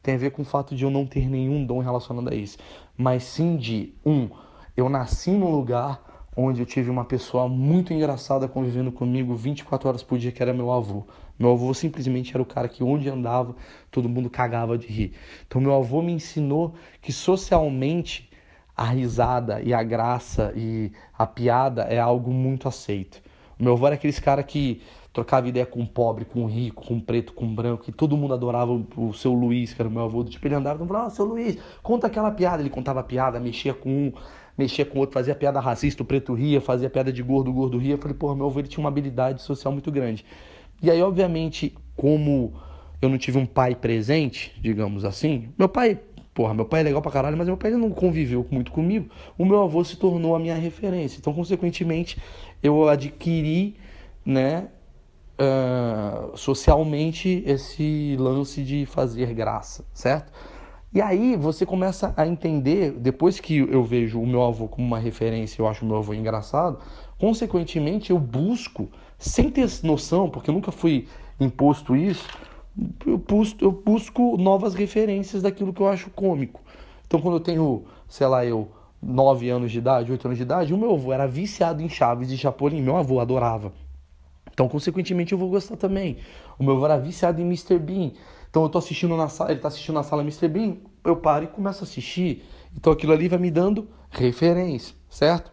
tem 0.03 0.17
a 0.17 0.19
ver 0.19 0.33
com 0.33 0.43
o 0.43 0.45
fato 0.45 0.75
de 0.75 0.83
eu 0.83 0.91
não 0.91 1.07
ter 1.07 1.31
nenhum 1.31 1.65
dom 1.65 1.79
relacionado 1.79 2.31
a 2.31 2.35
isso, 2.35 2.59
mas 2.97 3.23
sim 3.23 3.57
de 3.57 3.95
um, 4.05 4.29
eu 4.77 4.89
nasci 4.89 5.31
num 5.31 5.53
lugar 5.53 6.03
onde 6.37 6.61
eu 6.61 6.67
tive 6.67 6.91
uma 6.91 7.05
pessoa 7.05 7.49
muito 7.49 7.95
engraçada 7.95 8.49
convivendo 8.49 8.91
comigo 8.91 9.37
24 9.37 9.89
horas 9.89 10.03
por 10.03 10.19
dia, 10.19 10.33
que 10.33 10.43
era 10.43 10.53
meu 10.53 10.73
avô. 10.73 11.07
Meu 11.39 11.53
avô 11.53 11.73
simplesmente 11.73 12.35
era 12.35 12.43
o 12.43 12.47
cara 12.47 12.69
que 12.69 12.83
onde 12.83 13.09
andava, 13.09 13.55
todo 13.89 14.09
mundo 14.09 14.29
cagava 14.29 14.77
de 14.77 14.89
rir. 14.89 15.13
Então 15.47 15.61
meu 15.61 15.73
avô 15.73 16.03
me 16.03 16.11
ensinou 16.11 16.75
que 17.01 17.13
socialmente 17.13 18.29
a 18.77 18.85
risada 18.85 19.61
e 19.63 19.73
a 19.73 19.83
graça 19.83 20.53
e 20.57 20.91
a 21.17 21.27
piada 21.27 21.83
é 21.83 21.99
algo 21.99 22.33
muito 22.33 22.67
aceito. 22.67 23.23
O 23.59 23.63
meu 23.63 23.75
avô 23.75 23.87
era 23.87 23.95
aqueles 23.95 24.19
cara 24.19 24.43
que 24.43 24.83
trocava 25.13 25.49
ideia 25.49 25.65
com 25.65 25.87
pobre, 25.87 26.25
com 26.25 26.45
rico, 26.45 26.85
com 26.85 26.99
preto, 26.99 27.33
com 27.33 27.55
branco, 27.55 27.85
e 27.87 27.93
todo 27.93 28.17
mundo 28.17 28.35
adorava 28.35 28.73
o, 28.97 29.13
seu 29.13 29.33
Luiz, 29.33 29.73
que 29.73 29.81
era 29.81 29.89
o 29.89 29.93
meu 29.93 30.03
avô. 30.03 30.25
Tipo, 30.25 30.49
ele 30.49 30.57
andava 30.57 30.83
e 30.83 30.87
falava, 30.89 31.07
ah, 31.07 31.11
seu 31.11 31.25
Luiz, 31.25 31.57
conta 31.83 32.09
aquela 32.09 32.33
piada. 32.33 32.61
Ele 32.61 32.71
contava 32.71 33.01
piada, 33.05 33.39
mexia 33.39 33.73
com 33.73 33.89
um, 33.89 34.13
mexia 34.59 34.85
com 34.85 34.99
outro, 34.99 35.15
fazia 35.15 35.35
piada 35.35 35.61
racista, 35.61 36.03
o 36.03 36.07
preto 36.07 36.35
ria, 36.35 36.61
fazia 36.61 36.91
piada 36.91 37.13
de 37.13 37.23
gordo, 37.23 37.51
o 37.51 37.55
gordo 37.55 37.79
ria. 37.79 37.95
Eu 37.95 37.99
falei, 37.99 38.17
porra, 38.17 38.35
meu 38.35 38.47
avô 38.47 38.59
ele 38.59 38.67
tinha 38.67 38.83
uma 38.83 38.89
habilidade 38.89 39.41
social 39.41 39.73
muito 39.73 39.93
grande. 39.93 40.25
E 40.83 40.91
aí, 40.91 41.01
obviamente, 41.01 41.73
como 41.97 42.53
eu 43.01 43.09
não 43.09 43.17
tive 43.17 43.39
um 43.39 43.47
pai 43.47 43.77
presente, 43.77 44.53
digamos 44.61 45.05
assim, 45.05 45.51
meu 45.57 45.69
pai 45.69 46.01
Porra, 46.35 46.53
meu 46.53 46.65
pai 46.65 46.81
é 46.81 46.83
legal 46.83 47.01
pra 47.01 47.13
caralho, 47.13 47.37
mas 47.37 47.47
meu 47.47 47.57
pai 47.57 47.71
não 47.71 47.91
conviveu 47.91 48.45
muito 48.51 48.73
comigo. 48.73 49.09
O 49.39 49.45
meu 49.45 49.63
avô 49.63 49.85
se 49.85 49.97
tornou 49.97 50.35
a 50.35 50.39
minha 50.39 50.57
referência. 50.57 51.19
Então, 51.19 51.33
consequentemente, 51.33 52.21
eu 52.61 52.89
adquiri, 52.89 53.77
né, 54.27 54.69
uh, 55.39 56.37
socialmente 56.37 57.43
esse 57.47 58.17
lance 58.19 58.63
de 58.65 58.85
fazer 58.85 59.33
graça, 59.33 59.85
certo? 59.95 60.33
E 60.93 61.01
aí 61.01 61.37
você 61.37 61.67
começa 61.67 62.13
a 62.17 62.27
entender, 62.27 62.93
depois 62.93 63.41
que 63.41 63.59
eu 63.59 63.85
vejo 63.85 64.21
o 64.21 64.27
meu 64.27 64.43
avô 64.43 64.69
como 64.69 64.87
uma 64.87 64.99
referência, 64.99 65.61
eu 65.61 65.67
acho 65.67 65.85
o 65.85 65.89
meu 65.89 65.97
avô 65.97 66.15
engraçado, 66.15 66.79
consequentemente 67.19 68.11
eu 68.11 68.19
busco, 68.19 68.89
sem 69.19 69.51
ter 69.51 69.69
noção, 69.83 70.31
porque 70.31 70.51
eu 70.51 70.55
nunca 70.55 70.71
fui 70.71 71.09
imposto 71.41 71.97
isso, 71.97 72.29
eu 73.07 73.19
busco, 73.19 73.65
eu 73.65 73.73
busco 73.73 74.37
novas 74.37 74.75
referências 74.75 75.43
daquilo 75.43 75.73
que 75.73 75.81
eu 75.81 75.89
acho 75.89 76.11
cômico. 76.11 76.61
Então 77.07 77.21
quando 77.21 77.37
eu 77.37 77.41
tenho, 77.41 77.85
sei 78.09 78.27
lá, 78.27 78.45
eu 78.45 78.69
9 79.03 79.49
anos 79.51 79.71
de 79.71 79.79
idade, 79.79 80.11
8 80.11 80.27
anos 80.27 80.39
de 80.39 80.43
idade, 80.43 80.75
o 80.75 80.79
meu 80.79 80.95
avô 80.95 81.13
era 81.13 81.27
viciado 81.27 81.83
em 81.83 81.89
Chaves 81.89 82.31
e 82.31 82.39
Chapolin, 82.39 82.81
meu 82.81 82.97
avô 82.97 83.21
adorava. 83.21 83.73
Então, 84.55 84.69
consequentemente, 84.69 85.33
eu 85.33 85.39
vou 85.39 85.51
gostar 85.51 85.77
também. 85.77 86.19
O 86.59 86.65
meu 86.65 86.77
avô 86.77 86.85
era 86.85 86.97
viciado 86.97 87.41
em 87.41 87.45
Mr. 87.45 87.77
Bean. 87.79 88.13
Então, 88.49 88.63
eu 88.63 88.69
tô 88.69 88.79
assistindo 88.79 89.17
na 89.17 89.29
sala, 89.29 89.51
ele 89.51 89.61
tá 89.61 89.67
assistindo 89.67 89.97
na 89.97 90.05
sala 90.05 90.23
Mr. 90.23 90.47
Bean, 90.47 90.77
eu 91.05 91.17
paro 91.17 91.45
e 91.45 91.49
começo 91.49 91.83
a 91.83 91.87
assistir. 91.87 92.45
Então, 92.77 92.93
aquilo 92.93 93.13
ali 93.13 93.29
vai 93.29 93.39
me 93.39 93.51
dando 93.51 93.89
referência, 94.11 94.95
certo? 95.09 95.53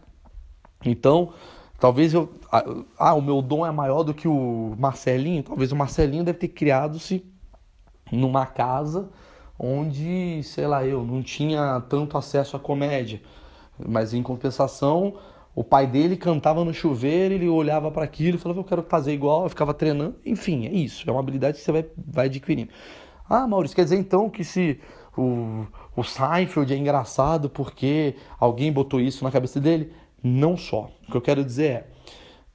Então, 0.86 1.34
talvez 1.82 2.14
eu. 2.14 2.32
Ah, 2.98 3.14
o 3.16 3.22
meu 3.22 3.42
dom 3.42 3.66
é 3.66 3.72
maior 3.72 4.04
do 4.04 4.14
que 4.14 4.28
o 4.28 4.76
Marcelinho. 4.78 5.44
Talvez 5.44 5.72
o 5.72 5.76
Marcelinho 5.76 6.24
deve 6.24 6.38
ter 6.38 6.48
criado-se 6.48 7.26
numa 8.12 8.46
casa 8.46 9.10
onde, 9.58 10.42
sei 10.44 10.68
lá, 10.68 10.86
eu 10.86 11.04
não 11.04 11.22
tinha 11.22 11.82
tanto 11.90 12.18
acesso 12.18 12.56
à 12.56 12.60
comédia, 12.60 13.22
mas 13.78 14.12
em 14.14 14.24
compensação, 14.24 15.16
o 15.54 15.64
pai 15.64 15.86
dele 15.86 16.18
cantava 16.18 16.66
no 16.66 16.74
chuveiro, 16.74 17.36
ele 17.36 17.48
olhava 17.48 17.92
para 17.92 18.04
aquilo 18.04 18.38
e 18.38 18.40
falava, 18.40 18.60
eu 18.60 18.64
quero 18.64 18.84
fazer 18.84 19.14
igual, 19.14 19.44
eu 19.44 19.50
ficava 19.50 19.74
treinando. 19.74 20.16
Enfim, 20.26 20.66
é 20.66 20.72
isso, 20.72 21.08
é 21.08 21.12
uma 21.12 21.20
habilidade 21.20 21.58
que 21.58 21.64
você 21.64 21.72
vai, 21.72 21.86
vai 21.96 22.26
adquirindo. 22.26 22.72
Ah, 23.30 23.48
Maurício, 23.48 23.76
quer 23.76 23.84
dizer 23.84 23.98
então 23.98 24.30
que 24.30 24.44
se 24.44 24.80
o, 25.16 25.66
o 25.96 26.04
Seinfeld 26.04 26.74
é 26.74 26.78
engraçado 26.78 27.50
porque 27.50 28.16
alguém 28.40 28.72
botou 28.72 29.00
isso 29.00 29.24
na 29.24 29.32
cabeça 29.32 29.60
dele? 29.60 29.94
Não 30.24 30.56
só. 30.56 30.92
O 31.08 31.12
que 31.12 31.18
eu 31.18 31.22
quero 31.22 31.44
dizer 31.44 31.72
é, 31.72 31.88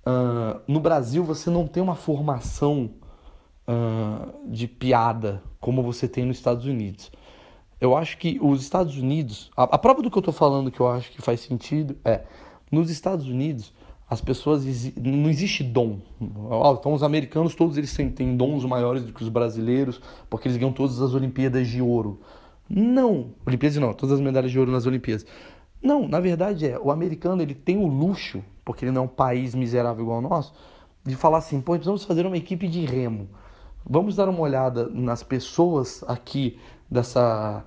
uh, 0.08 0.60
no 0.68 0.80
Brasil 0.80 1.24
você 1.24 1.50
não 1.50 1.66
tem 1.66 1.82
uma 1.82 1.94
formação 1.94 2.90
uh, 3.66 4.50
de 4.50 4.68
piada 4.68 5.42
como 5.60 5.82
você 5.82 6.08
tem 6.08 6.24
nos 6.24 6.36
Estados 6.36 6.66
Unidos. 6.66 7.10
Eu 7.80 7.96
acho 7.96 8.16
que 8.16 8.38
os 8.40 8.62
Estados 8.62 8.96
Unidos, 8.96 9.50
a, 9.56 9.64
a 9.64 9.78
prova 9.78 10.00
do 10.00 10.10
que 10.10 10.16
eu 10.16 10.20
estou 10.20 10.34
falando 10.34 10.70
que 10.70 10.80
eu 10.80 10.88
acho 10.88 11.10
que 11.10 11.20
faz 11.20 11.40
sentido 11.40 11.96
é, 12.04 12.22
nos 12.70 12.90
Estados 12.90 13.26
Unidos 13.26 13.72
as 14.08 14.20
pessoas 14.20 14.64
não 14.96 15.28
existe 15.28 15.64
dom. 15.64 15.98
Então 16.78 16.94
os 16.94 17.02
americanos 17.02 17.54
todos 17.54 17.76
eles 17.76 17.92
têm, 17.92 18.36
dons 18.36 18.64
maiores 18.64 19.02
do 19.02 19.12
que 19.12 19.22
os 19.22 19.28
brasileiros 19.28 20.00
porque 20.30 20.46
eles 20.46 20.56
ganham 20.56 20.72
todas 20.72 21.00
as 21.00 21.12
Olimpíadas 21.12 21.66
de 21.66 21.82
ouro. 21.82 22.20
Não, 22.68 23.34
Olimpíadas 23.44 23.78
não, 23.78 23.92
todas 23.92 24.14
as 24.16 24.20
medalhas 24.20 24.50
de 24.50 24.58
ouro 24.58 24.70
nas 24.70 24.86
Olimpíadas. 24.86 25.26
Não, 25.82 26.08
na 26.08 26.20
verdade 26.20 26.68
é, 26.68 26.78
o 26.78 26.90
americano 26.90 27.42
ele 27.42 27.54
tem 27.54 27.76
o 27.76 27.86
luxo, 27.86 28.42
porque 28.64 28.84
ele 28.84 28.92
não 28.92 29.02
é 29.02 29.04
um 29.04 29.08
país 29.08 29.54
miserável 29.54 30.02
igual 30.02 30.16
ao 30.16 30.22
nosso, 30.22 30.54
de 31.04 31.14
falar 31.14 31.38
assim, 31.38 31.60
pô, 31.60 31.72
precisamos 31.72 32.04
fazer 32.04 32.26
uma 32.26 32.36
equipe 32.36 32.66
de 32.66 32.84
remo. 32.84 33.28
Vamos 33.88 34.16
dar 34.16 34.28
uma 34.28 34.40
olhada 34.40 34.88
nas 34.88 35.22
pessoas 35.22 36.02
aqui 36.08 36.58
dessa, 36.90 37.64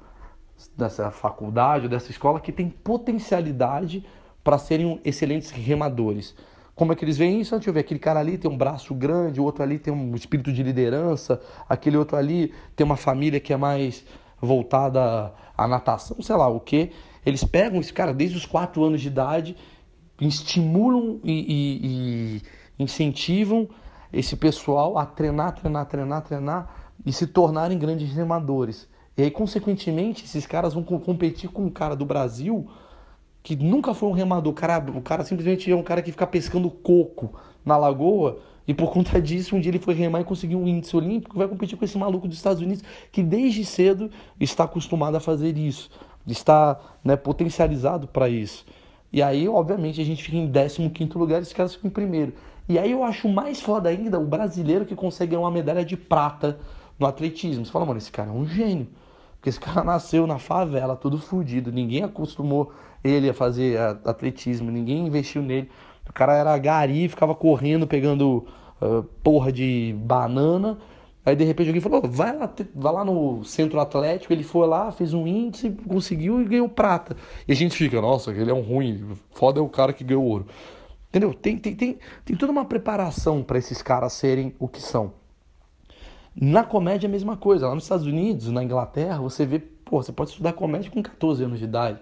dessa 0.75 1.11
faculdade, 1.11 1.87
dessa 1.87 2.11
escola, 2.11 2.41
que 2.41 2.51
tem 2.51 2.69
potencialidade 2.69 4.05
para 4.43 4.57
serem 4.57 4.99
excelentes 5.05 5.51
remadores. 5.51 6.35
Como 6.75 6.93
é 6.93 6.95
que 6.95 7.03
eles 7.03 7.17
veem 7.17 7.41
isso? 7.41 7.55
Deixa 7.55 7.69
eu 7.69 7.73
ver, 7.73 7.81
aquele 7.81 7.99
cara 7.99 8.19
ali 8.19 8.37
tem 8.37 8.49
um 8.49 8.57
braço 8.57 8.93
grande, 8.93 9.39
o 9.39 9.43
outro 9.43 9.63
ali 9.63 9.77
tem 9.77 9.93
um 9.93 10.15
espírito 10.15 10.51
de 10.51 10.63
liderança, 10.63 11.41
aquele 11.67 11.97
outro 11.97 12.17
ali 12.17 12.53
tem 12.75 12.85
uma 12.85 12.95
família 12.95 13.39
que 13.39 13.51
é 13.51 13.57
mais 13.57 14.05
voltada 14.41 15.33
à 15.57 15.67
natação, 15.67 16.21
sei 16.21 16.35
lá 16.35 16.47
o 16.47 16.59
que. 16.59 16.91
Eles 17.29 17.43
pegam 17.43 17.79
esse 17.79 17.93
cara 17.93 18.13
desde 18.13 18.37
os 18.37 18.45
4 18.45 18.83
anos 18.83 19.01
de 19.01 19.07
idade, 19.07 19.55
estimulam 20.19 21.19
e, 21.23 21.31
e, 21.31 22.41
e 22.77 22.83
incentivam 22.83 23.69
esse 24.11 24.35
pessoal 24.35 24.97
a 24.97 25.05
treinar, 25.05 25.53
treinar, 25.53 25.85
treinar, 25.85 26.21
treinar 26.23 26.91
e 27.05 27.13
se 27.13 27.27
tornarem 27.27 27.77
grandes 27.77 28.11
remadores. 28.11 28.87
E 29.15 29.21
aí, 29.21 29.31
consequentemente, 29.31 30.25
esses 30.25 30.45
caras 30.45 30.73
vão 30.73 30.83
competir 30.83 31.49
com 31.49 31.65
um 31.65 31.69
cara 31.69 31.95
do 31.95 32.05
Brasil 32.05 32.67
que 33.43 33.55
nunca 33.55 33.93
foi 33.93 34.09
um 34.09 34.13
remador. 34.13 34.51
O 34.51 34.55
cara, 34.55 34.91
o 34.91 35.01
cara 35.01 35.23
simplesmente 35.23 35.71
é 35.71 35.75
um 35.75 35.83
cara 35.83 36.01
que 36.01 36.11
fica 36.11 36.27
pescando 36.27 36.69
coco 36.69 37.33
na 37.63 37.77
lagoa 37.77 38.39
e 38.67 38.73
por 38.73 38.91
conta 38.91 39.19
disso, 39.21 39.55
um 39.55 39.59
dia 39.59 39.71
ele 39.71 39.79
foi 39.79 39.93
remar 39.93 40.21
e 40.21 40.23
conseguiu 40.23 40.59
um 40.59 40.67
índice 40.67 40.95
olímpico, 40.95 41.37
vai 41.37 41.47
competir 41.47 41.77
com 41.77 41.83
esse 41.83 41.97
maluco 41.97 42.27
dos 42.27 42.37
Estados 42.37 42.61
Unidos 42.61 42.83
que 43.11 43.23
desde 43.23 43.65
cedo 43.65 44.11
está 44.39 44.65
acostumado 44.65 45.15
a 45.15 45.19
fazer 45.19 45.57
isso, 45.57 45.89
está 46.27 46.79
né, 47.03 47.15
potencializado 47.15 48.07
para 48.07 48.29
isso. 48.29 48.65
E 49.11 49.21
aí, 49.21 49.47
obviamente, 49.47 49.99
a 49.99 50.05
gente 50.05 50.23
fica 50.23 50.37
em 50.37 50.89
15 50.89 51.17
lugar 51.17 51.39
e 51.39 51.41
esses 51.41 51.53
caras 51.53 51.73
ficam 51.73 51.89
em 51.89 51.93
primeiro. 51.93 52.33
E 52.67 52.77
aí 52.77 52.91
eu 52.91 53.03
acho 53.03 53.27
mais 53.27 53.59
foda 53.59 53.89
ainda 53.89 54.19
o 54.19 54.25
brasileiro 54.25 54.85
que 54.85 54.95
consegue 54.95 55.35
uma 55.35 55.49
medalha 55.49 55.83
de 55.83 55.97
prata 55.97 56.59
no 56.99 57.07
atletismo. 57.07 57.65
Você 57.65 57.71
fala, 57.71 57.85
mano, 57.85 57.97
esse 57.97 58.11
cara 58.11 58.29
é 58.29 58.31
um 58.31 58.45
gênio. 58.45 58.87
Porque 59.35 59.49
esse 59.49 59.59
cara 59.59 59.83
nasceu 59.83 60.27
na 60.27 60.37
favela, 60.37 60.95
tudo 60.95 61.17
fodido. 61.17 61.71
Ninguém 61.71 62.03
acostumou 62.03 62.71
ele 63.03 63.29
a 63.29 63.33
fazer 63.33 63.79
atletismo, 64.05 64.69
ninguém 64.69 65.07
investiu 65.07 65.41
nele. 65.41 65.71
O 66.07 66.13
cara 66.13 66.35
era 66.35 66.57
gari, 66.57 67.07
ficava 67.07 67.33
correndo, 67.33 67.87
pegando 67.87 68.45
uh, 68.81 69.03
porra 69.23 69.51
de 69.51 69.95
banana. 69.97 70.77
Aí 71.25 71.35
de 71.35 71.43
repente 71.43 71.67
alguém 71.67 71.81
falou: 71.81 72.01
vai 72.03 72.35
lá, 72.35 72.51
vai 72.73 72.93
lá 72.93 73.05
no 73.05 73.43
centro 73.43 73.79
atlético. 73.79 74.33
Ele 74.33 74.43
foi 74.43 74.67
lá, 74.67 74.91
fez 74.91 75.13
um 75.13 75.27
índice, 75.27 75.69
conseguiu 75.87 76.41
e 76.41 76.45
ganhou 76.45 76.69
prata. 76.69 77.15
E 77.47 77.51
a 77.51 77.55
gente 77.55 77.75
fica: 77.75 78.01
nossa, 78.01 78.31
ele 78.31 78.49
é 78.49 78.53
um 78.53 78.61
ruim, 78.61 79.11
foda 79.31 79.59
é 79.59 79.63
o 79.63 79.69
cara 79.69 79.93
que 79.93 80.03
ganhou 80.03 80.23
ouro. 80.23 80.47
Entendeu? 81.09 81.33
Tem, 81.33 81.57
tem, 81.57 81.75
tem, 81.75 81.97
tem 82.23 82.35
toda 82.35 82.51
uma 82.51 82.65
preparação 82.65 83.41
para 83.41 83.57
esses 83.57 83.81
caras 83.81 84.13
serem 84.13 84.53
o 84.59 84.67
que 84.67 84.81
são. 84.81 85.13
Na 86.35 86.63
comédia 86.63 87.07
é 87.07 87.09
a 87.09 87.11
mesma 87.11 87.35
coisa. 87.35 87.67
Lá 87.67 87.73
nos 87.73 87.83
Estados 87.83 88.05
Unidos, 88.05 88.49
na 88.51 88.63
Inglaterra, 88.63 89.19
você 89.19 89.45
vê, 89.45 89.59
pô, 89.59 90.01
você 90.01 90.11
pode 90.11 90.29
estudar 90.29 90.53
comédia 90.53 90.91
com 90.91 91.01
14 91.01 91.43
anos 91.43 91.57
de 91.57 91.65
idade. 91.65 91.99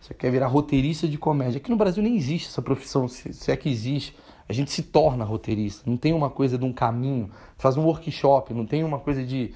Você 0.00 0.12
quer 0.12 0.30
virar 0.30 0.48
roteirista 0.48 1.06
de 1.06 1.16
comédia. 1.16 1.58
Aqui 1.58 1.70
no 1.70 1.76
Brasil 1.76 2.02
nem 2.02 2.16
existe 2.16 2.48
essa 2.48 2.60
profissão, 2.60 3.06
se, 3.06 3.32
se 3.32 3.52
é 3.52 3.56
que 3.56 3.68
existe. 3.68 4.16
A 4.50 4.52
gente 4.52 4.72
se 4.72 4.82
torna 4.82 5.24
roteirista. 5.24 5.88
Não 5.88 5.96
tem 5.96 6.12
uma 6.12 6.28
coisa 6.28 6.58
de 6.58 6.64
um 6.64 6.72
caminho. 6.72 7.30
Faz 7.56 7.76
um 7.76 7.84
workshop, 7.84 8.52
não 8.52 8.66
tem 8.66 8.82
uma 8.82 8.98
coisa 8.98 9.22
de 9.22 9.54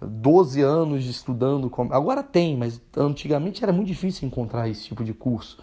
12 0.00 0.62
anos 0.62 1.02
de 1.02 1.10
estudando. 1.10 1.68
Agora 1.90 2.22
tem, 2.22 2.56
mas 2.56 2.80
antigamente 2.96 3.64
era 3.64 3.72
muito 3.72 3.88
difícil 3.88 4.24
encontrar 4.24 4.68
esse 4.68 4.84
tipo 4.84 5.02
de 5.02 5.12
curso. 5.12 5.58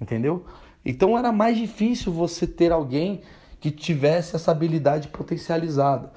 Entendeu? 0.00 0.44
Então 0.84 1.18
era 1.18 1.32
mais 1.32 1.58
difícil 1.58 2.12
você 2.12 2.46
ter 2.46 2.70
alguém 2.70 3.22
que 3.58 3.68
tivesse 3.68 4.36
essa 4.36 4.52
habilidade 4.52 5.08
potencializada. 5.08 6.12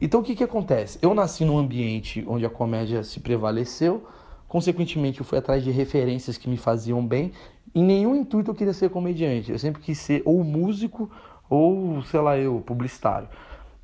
Então 0.00 0.20
o 0.20 0.22
que, 0.22 0.34
que 0.34 0.42
acontece? 0.42 0.98
Eu 1.02 1.12
nasci 1.12 1.44
num 1.44 1.58
ambiente 1.58 2.24
onde 2.26 2.46
a 2.46 2.50
comédia 2.50 3.04
se 3.04 3.20
prevaleceu, 3.20 4.06
consequentemente 4.48 5.20
eu 5.20 5.26
fui 5.26 5.36
atrás 5.36 5.62
de 5.62 5.70
referências 5.70 6.38
que 6.38 6.48
me 6.48 6.56
faziam 6.56 7.06
bem. 7.06 7.32
Em 7.74 7.84
nenhum 7.84 8.16
intuito 8.16 8.50
eu 8.50 8.54
queria 8.54 8.72
ser 8.72 8.88
comediante, 8.88 9.52
eu 9.52 9.58
sempre 9.58 9.82
quis 9.82 9.98
ser 9.98 10.22
ou 10.24 10.42
músico 10.42 11.10
ou, 11.50 12.00
sei 12.04 12.20
lá, 12.20 12.38
eu, 12.38 12.62
publicitário. 12.64 13.28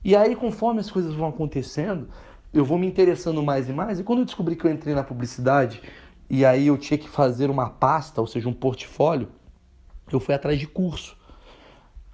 E 0.05 0.15
aí, 0.15 0.37
conforme 0.37 0.81
as 0.81 0.91
coisas 0.91 1.13
vão 1.15 1.29
acontecendo, 1.29 2.09
eu 2.55 2.65
vou 2.65 2.79
me 2.79 2.87
interessando 2.87 3.43
mais 3.43 3.69
e 3.69 3.73
mais. 3.73 3.99
E 3.99 4.05
quando 4.05 4.21
eu 4.21 4.25
descobri 4.25 4.55
que 4.55 4.65
eu 4.65 4.71
entrei 4.71 4.95
na 4.95 5.03
publicidade 5.03 5.83
e 6.31 6.45
aí 6.45 6.69
eu 6.69 6.79
tinha 6.79 6.97
que 6.97 7.09
fazer 7.09 7.51
uma 7.51 7.69
pasta, 7.69 8.21
ou 8.21 8.27
seja, 8.27 8.49
um 8.49 8.53
portfólio, 8.53 9.29
eu 10.11 10.21
fui 10.21 10.35
atrás 10.35 10.59
de 10.59 10.67
curso. 10.67 11.17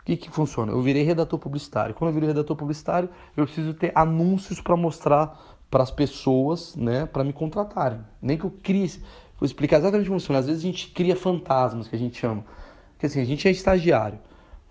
O 0.01 0.05
que, 0.05 0.17
que 0.17 0.31
funciona? 0.31 0.73
Eu 0.73 0.83
virei 0.83 1.03
redator 1.03 1.39
publicitário. 1.39 1.95
Quando 1.95 2.09
eu 2.09 2.15
virei 2.15 2.29
redator 2.29 2.57
publicitário, 2.57 3.09
eu 3.37 3.45
preciso 3.45 3.75
ter 3.75 3.93
anúncios 3.95 4.61
para 4.61 4.77
mostrar 4.77 5.61
para 5.71 5.83
as 5.83 5.91
pessoas, 5.91 6.75
né, 6.75 7.07
para 7.07 7.23
me 7.23 7.33
contratarem. 7.33 8.01
Nem 8.21 8.37
que 8.37 8.45
eu 8.45 8.51
crie. 8.63 8.89
Vou 9.39 9.47
explicar 9.47 9.79
exatamente 9.79 10.09
como 10.09 10.19
funciona. 10.19 10.41
Às 10.41 10.47
vezes 10.47 10.63
a 10.63 10.67
gente 10.67 10.89
cria 10.89 11.15
fantasmas, 11.15 11.89
que 11.89 11.95
a 11.95 11.99
gente 11.99 12.19
chama. 12.19 12.45
Porque 12.93 13.07
assim, 13.07 13.21
a 13.21 13.25
gente 13.25 13.47
é 13.47 13.51
estagiário. 13.51 14.19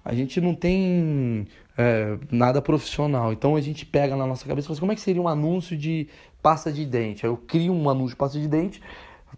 A 0.03 0.13
gente 0.13 0.41
não 0.41 0.55
tem 0.55 1.47
é, 1.77 2.17
nada 2.31 2.61
profissional. 2.61 3.31
Então 3.31 3.55
a 3.55 3.61
gente 3.61 3.85
pega 3.85 4.15
na 4.15 4.25
nossa 4.25 4.45
cabeça 4.45 4.65
e 4.65 4.67
fala 4.67 4.73
assim, 4.73 4.79
como 4.79 4.91
é 4.91 4.95
que 4.95 5.01
seria 5.01 5.21
um 5.21 5.27
anúncio 5.27 5.77
de 5.77 6.07
pasta 6.41 6.71
de 6.71 6.85
dente? 6.85 7.25
Aí 7.25 7.31
eu 7.31 7.37
crio 7.37 7.73
um 7.73 7.89
anúncio 7.89 8.11
de 8.11 8.15
pasta 8.15 8.39
de 8.39 8.47
dente, 8.47 8.81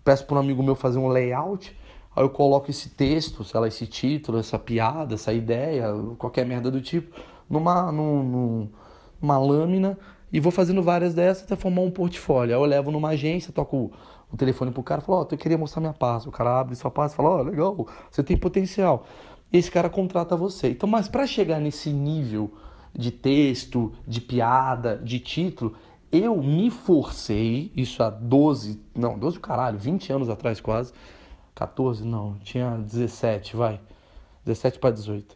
peço 0.03 0.25
para 0.25 0.37
um 0.37 0.39
amigo 0.39 0.63
meu 0.63 0.75
fazer 0.75 0.99
um 0.99 1.07
layout 1.07 1.75
Aí 2.15 2.23
eu 2.23 2.29
coloco 2.29 2.69
esse 2.69 2.89
texto, 2.89 3.43
sei 3.43 3.59
lá, 3.59 3.67
esse 3.67 3.87
título, 3.87 4.37
essa 4.37 4.59
piada, 4.59 5.15
essa 5.15 5.33
ideia, 5.33 5.87
qualquer 6.17 6.45
merda 6.45 6.69
do 6.69 6.79
tipo, 6.79 7.19
numa, 7.49 7.91
num, 7.91 8.69
numa 9.19 9.37
lâmina 9.39 9.97
e 10.31 10.39
vou 10.39 10.51
fazendo 10.51 10.81
várias 10.83 11.13
dessas 11.15 11.43
até 11.43 11.55
formar 11.55 11.81
um 11.81 11.89
portfólio. 11.89 12.55
Aí 12.55 12.61
eu 12.61 12.65
levo 12.65 12.91
numa 12.91 13.09
agência, 13.09 13.51
toco 13.51 13.91
o, 14.31 14.37
telefone 14.37 14.71
pro 14.71 14.83
cara 14.83 15.01
falo, 15.01 15.19
ó, 15.19 15.21
oh, 15.21 15.33
eu 15.33 15.37
queria 15.37 15.57
mostrar 15.57 15.79
minha 15.81 15.93
pasta. 15.93 16.29
O 16.29 16.31
cara 16.31 16.59
abre 16.59 16.75
sua 16.75 16.91
pasta 16.91 17.15
e 17.15 17.17
fala, 17.17 17.29
ó, 17.29 17.39
oh, 17.39 17.43
legal, 17.43 17.87
você 18.11 18.21
tem 18.21 18.37
potencial. 18.37 19.05
E 19.53 19.57
esse 19.57 19.69
cara 19.69 19.87
contrata 19.87 20.35
você. 20.35 20.71
Então, 20.71 20.89
mas 20.89 21.07
para 21.07 21.27
chegar 21.27 21.59
nesse 21.59 21.91
nível 21.91 22.51
de 22.91 23.11
texto, 23.11 23.93
de 24.07 24.19
piada, 24.19 24.97
de 24.97 25.19
título, 25.19 25.75
eu 26.11 26.35
me 26.41 26.71
forcei, 26.71 27.71
isso 27.75 28.01
há 28.01 28.09
12, 28.09 28.81
não, 28.95 29.17
12 29.17 29.39
caralho, 29.39 29.77
20 29.77 30.11
anos 30.11 30.29
atrás 30.29 30.59
quase, 30.59 30.91
14, 31.53 32.03
não, 32.03 32.35
tinha 32.39 32.77
17, 32.77 33.55
vai. 33.55 33.79
17 34.43 34.79
para 34.79 34.91
18. 34.91 35.35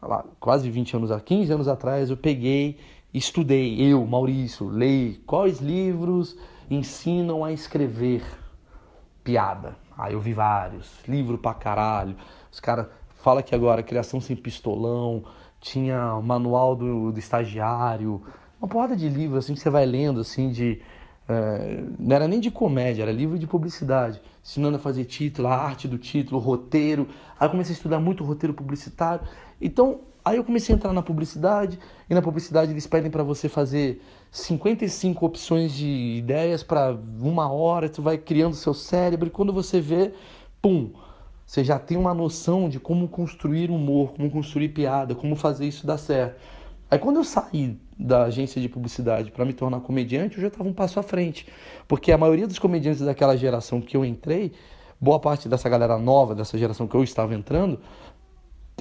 Lá, 0.00 0.24
quase 0.38 0.70
20 0.70 0.96
anos, 0.96 1.22
15 1.22 1.52
anos 1.52 1.68
atrás, 1.68 2.10
eu 2.10 2.16
peguei, 2.16 2.78
estudei, 3.12 3.80
eu, 3.80 4.04
Maurício, 4.06 4.68
leio 4.68 5.18
quais 5.26 5.58
livros 5.58 6.36
ensinam 6.70 7.44
a 7.44 7.52
escrever 7.52 8.22
piada. 9.24 9.76
Aí 9.96 10.12
eu 10.12 10.20
vi 10.20 10.32
vários, 10.32 10.90
livro 11.08 11.36
pra 11.38 11.52
caralho. 11.52 12.14
Os 12.52 12.60
caras 12.60 12.86
falam 13.28 13.42
que 13.42 13.54
agora 13.54 13.82
criação 13.82 14.22
sem 14.22 14.34
pistolão, 14.34 15.22
tinha 15.60 16.18
manual 16.22 16.74
do, 16.74 17.12
do 17.12 17.18
estagiário, 17.18 18.22
uma 18.58 18.66
porrada 18.66 18.96
de 18.96 19.06
livros 19.06 19.44
assim 19.44 19.52
que 19.52 19.60
você 19.60 19.68
vai 19.68 19.84
lendo 19.84 20.20
assim 20.20 20.50
de 20.50 20.80
É, 21.28 21.84
não 21.98 22.16
era 22.16 22.26
nem 22.26 22.40
de 22.40 22.50
comédia, 22.50 23.02
era 23.02 23.12
livro 23.12 23.38
de 23.38 23.46
publicidade, 23.46 24.18
ensinando 24.42 24.76
a 24.76 24.80
fazer 24.80 25.04
título, 25.04 25.46
a 25.48 25.54
arte 25.54 25.86
do 25.86 25.98
título, 25.98 26.40
roteiro. 26.40 27.06
Aí 27.38 27.46
eu 27.46 27.50
comecei 27.50 27.74
a 27.74 27.76
estudar 27.76 28.00
muito 28.00 28.24
roteiro 28.24 28.54
publicitário. 28.54 29.20
Então, 29.60 30.00
aí 30.24 30.38
eu 30.38 30.44
comecei 30.44 30.74
a 30.74 30.76
entrar 30.78 30.94
na 30.94 31.02
publicidade, 31.02 31.78
e 32.08 32.14
na 32.14 32.22
publicidade 32.22 32.72
eles 32.72 32.86
pedem 32.86 33.10
para 33.10 33.22
você 33.22 33.46
fazer 33.46 34.00
55 34.30 35.26
opções 35.26 35.74
de 35.74 36.16
ideias 36.16 36.62
para 36.62 36.96
uma 37.20 37.52
hora, 37.52 37.90
tu 37.90 38.00
vai 38.00 38.16
criando 38.16 38.54
seu 38.54 38.72
cérebro, 38.72 39.28
e 39.28 39.30
quando 39.30 39.52
você 39.52 39.82
vê, 39.82 40.14
pum, 40.62 40.92
você 41.48 41.64
já 41.64 41.78
tem 41.78 41.96
uma 41.96 42.12
noção 42.12 42.68
de 42.68 42.78
como 42.78 43.08
construir 43.08 43.70
humor, 43.70 44.12
como 44.12 44.30
construir 44.30 44.68
piada, 44.68 45.14
como 45.14 45.34
fazer 45.34 45.66
isso 45.66 45.86
dar 45.86 45.96
certo. 45.96 46.38
Aí 46.90 46.98
quando 46.98 47.16
eu 47.16 47.24
saí 47.24 47.80
da 47.98 48.24
agência 48.24 48.60
de 48.60 48.68
publicidade 48.68 49.30
para 49.30 49.46
me 49.46 49.54
tornar 49.54 49.80
comediante, 49.80 50.36
eu 50.36 50.42
já 50.42 50.48
estava 50.48 50.68
um 50.68 50.74
passo 50.74 51.00
à 51.00 51.02
frente. 51.02 51.46
Porque 51.88 52.12
a 52.12 52.18
maioria 52.18 52.46
dos 52.46 52.58
comediantes 52.58 53.00
daquela 53.00 53.34
geração 53.34 53.80
que 53.80 53.96
eu 53.96 54.04
entrei, 54.04 54.52
boa 55.00 55.18
parte 55.18 55.48
dessa 55.48 55.70
galera 55.70 55.96
nova, 55.96 56.34
dessa 56.34 56.58
geração 56.58 56.86
que 56.86 56.94
eu 56.94 57.02
estava 57.02 57.34
entrando, 57.34 57.80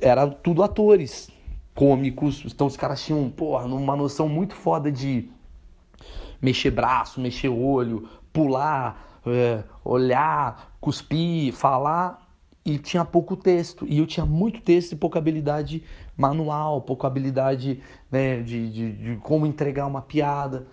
era 0.01 0.28
tudo 0.28 0.61
atores, 0.61 1.30
cômicos. 1.74 2.43
Então 2.45 2.68
os 2.68 2.76
caras 2.76 3.01
tinham, 3.01 3.30
porra, 3.30 3.63
uma 3.63 3.95
noção 3.95 4.28
muito 4.28 4.53
foda 4.53 4.91
de 4.91 5.30
mexer 6.41 6.72
braço, 6.72 7.22
mexer 7.22 7.47
olho, 7.47 8.09
pular, 8.34 9.22
é, 9.26 9.63
olhar, 9.86 10.76
cuspir, 10.82 11.53
falar. 11.53 12.26
E 12.68 12.78
tinha 12.78 13.05
pouco 13.05 13.38
texto. 13.38 13.86
E 13.88 13.97
eu 13.97 14.05
tinha 14.05 14.26
muito 14.26 14.59
texto 14.59 14.91
e 14.91 14.95
pouca 14.97 15.18
habilidade 15.18 15.82
manual, 16.18 16.82
pouca 16.82 17.07
habilidade 17.07 17.82
né, 18.11 18.41
de, 18.41 18.70
de, 18.70 18.91
de 18.91 19.15
como 19.22 19.45
entregar 19.45 19.88
uma 19.88 20.01
piada. 20.01 20.68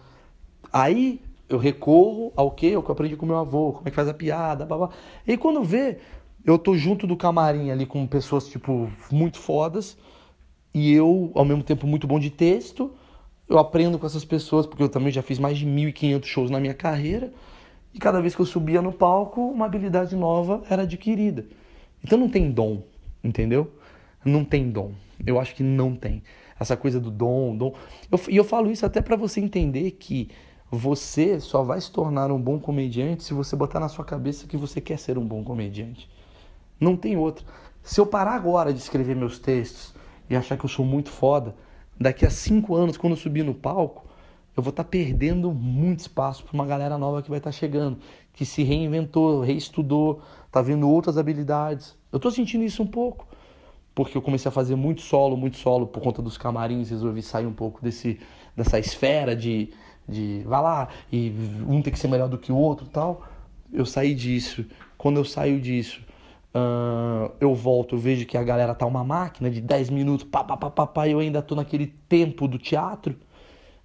Aí 0.73 1.21
eu 1.49 1.57
recorro 1.57 2.33
ao 2.35 2.51
que? 2.51 2.67
Eu 2.67 2.85
aprendi 2.89 3.15
com 3.15 3.25
meu 3.25 3.37
avô, 3.37 3.75
como 3.75 3.87
é 3.87 3.91
que 3.91 3.95
faz 3.95 4.09
a 4.09 4.15
piada, 4.15 4.67
blá, 4.67 4.77
blá. 4.77 4.91
E 5.25 5.37
quando 5.37 5.63
vê, 5.63 5.99
eu 6.45 6.59
tô 6.59 6.77
junto 6.77 7.07
do 7.07 7.17
camarim 7.17 7.71
ali 7.71 7.87
com 7.87 8.05
pessoas, 8.09 8.49
tipo, 8.49 8.91
muito 9.13 9.39
fodas, 9.39 9.97
e 10.75 10.93
eu, 10.93 11.31
ao 11.33 11.45
mesmo 11.45 11.63
tempo, 11.63 11.87
muito 11.87 12.09
bom 12.09 12.19
de 12.19 12.29
texto, 12.29 12.93
eu 13.49 13.57
aprendo 13.57 14.01
com 14.01 14.07
essas 14.07 14.25
pessoas, 14.25 14.67
porque 14.67 14.83
eu 14.83 14.89
também 14.89 15.13
já 15.13 15.23
fiz 15.23 15.39
mais 15.39 15.57
de 15.57 15.65
1.500 15.65 16.25
shows 16.25 16.51
na 16.51 16.59
minha 16.59 16.75
carreira, 16.75 17.33
e 17.93 18.01
cada 18.01 18.21
vez 18.21 18.35
que 18.35 18.43
eu 18.43 18.47
subia 18.47 18.83
no 18.83 18.93
palco, 18.93 19.41
uma 19.43 19.67
habilidade 19.67 20.17
nova 20.17 20.65
era 20.69 20.83
adquirida. 20.83 21.47
Então 22.05 22.19
não 22.19 22.29
tem 22.29 22.51
dom, 22.51 22.83
entendeu? 23.23 23.73
Não 24.25 24.45
tem 24.45 24.71
dom. 24.71 24.93
Eu 25.27 25.41
acho 25.41 25.55
que 25.55 25.63
não 25.63 25.97
tem. 25.97 26.23
Essa 26.61 26.77
coisa 26.77 27.01
do 27.01 27.11
dom, 27.11 27.57
dom. 27.57 27.75
Eu, 28.13 28.21
e 28.29 28.37
eu 28.37 28.45
falo 28.45 28.71
isso 28.71 28.85
até 28.85 29.01
para 29.01 29.17
você 29.17 29.41
entender 29.41 29.93
que 29.93 30.29
você 30.71 31.41
só 31.41 31.63
vai 31.63 31.81
se 31.81 31.91
tornar 31.91 32.31
um 32.31 32.41
bom 32.41 32.59
comediante 32.59 33.23
se 33.23 33.33
você 33.33 33.57
botar 33.57 33.81
na 33.81 33.89
sua 33.89 34.05
cabeça 34.05 34.47
que 34.47 34.57
você 34.57 34.81
quer 34.81 34.99
ser 34.99 35.17
um 35.17 35.27
bom 35.27 35.43
comediante. 35.43 36.09
Não 36.79 36.97
tem 36.97 37.17
outra. 37.17 37.45
Se 37.83 38.01
eu 38.01 38.07
parar 38.07 38.35
agora 38.35 38.73
de 38.73 38.79
escrever 38.79 39.15
meus 39.15 39.39
textos 39.39 39.95
e 40.29 40.37
achar 40.37 40.57
que 40.57 40.65
eu 40.65 40.69
sou 40.69 40.85
muito 40.85 41.11
foda, 41.11 41.55
daqui 41.99 42.27
a 42.27 42.31
cinco 42.31 42.75
anos, 42.75 42.97
quando 42.97 43.13
eu 43.13 43.17
subir 43.19 43.45
no 43.45 43.55
palco, 43.55 44.05
eu 44.57 44.63
vou 44.63 44.71
estar 44.71 44.85
tá 44.85 44.89
perdendo 44.89 45.53
muito 45.53 46.01
espaço 46.01 46.45
para 46.45 46.55
uma 46.55 46.67
galera 46.67 46.97
nova 46.97 47.23
que 47.23 47.31
vai 47.31 47.39
estar 47.39 47.51
tá 47.51 47.57
chegando, 47.57 47.99
que 48.33 48.45
se 48.45 48.63
reinventou, 48.63 49.41
reestudou, 49.41 50.23
tá 50.55 50.63
vendo 50.63 50.89
outras 50.89 51.19
habilidades. 51.19 51.97
Eu 52.13 52.19
estou 52.19 52.31
sentindo 52.31 52.63
isso 52.63 52.81
um 52.81 52.87
pouco 52.87 53.27
porque 53.93 54.17
eu 54.17 54.23
comecei 54.23 54.49
a 54.49 54.53
fazer 54.53 54.77
muito 54.77 55.03
solo, 55.03 55.37
muito 55.37 55.57
solo 55.57 55.85
por 55.85 56.01
conta 56.01 56.23
dos 56.23 56.39
camarins, 56.39 56.91
resolvi 56.91 57.23
sair 57.23 57.47
um 57.47 57.53
pouco 57.53 57.83
desse, 57.83 58.21
dessa 58.57 58.79
esfera 58.79 59.35
de, 59.35 59.73
de 60.09 60.43
vai 60.47 60.63
lá 60.63 60.89
e 61.13 61.33
um 61.69 61.83
tem 61.83 61.93
que 61.93 61.99
ser 61.99 62.07
melhor 62.07 62.29
do 62.29 62.39
que 62.39 62.53
o 62.53 62.57
outro 62.57 62.87
tal. 62.87 63.23
Eu 63.73 63.85
saí 63.85 64.15
disso. 64.15 64.65
Quando 64.97 65.17
eu 65.17 65.25
saio 65.25 65.61
disso, 65.61 66.01
uh, 66.55 67.33
eu 67.41 67.53
volto, 67.53 67.97
eu 67.97 67.99
vejo 67.99 68.25
que 68.25 68.39
a 68.39 68.43
galera 68.45 68.77
tá 68.77 68.87
uma 68.87 69.03
máquina 69.03 69.51
de 69.51 69.61
10 69.61 69.91
minutos, 69.91 70.25
pá, 70.25 70.45
pá, 70.45 70.57
pá, 70.57 70.71
pá, 70.71 70.87
pá, 70.87 71.09
e 71.09 71.13
eu 71.13 71.19
ainda 71.19 71.43
tô 71.43 71.57
naquele 71.57 71.89
tempo 72.09 72.47
do 72.47 72.59
teatro. 72.59 73.17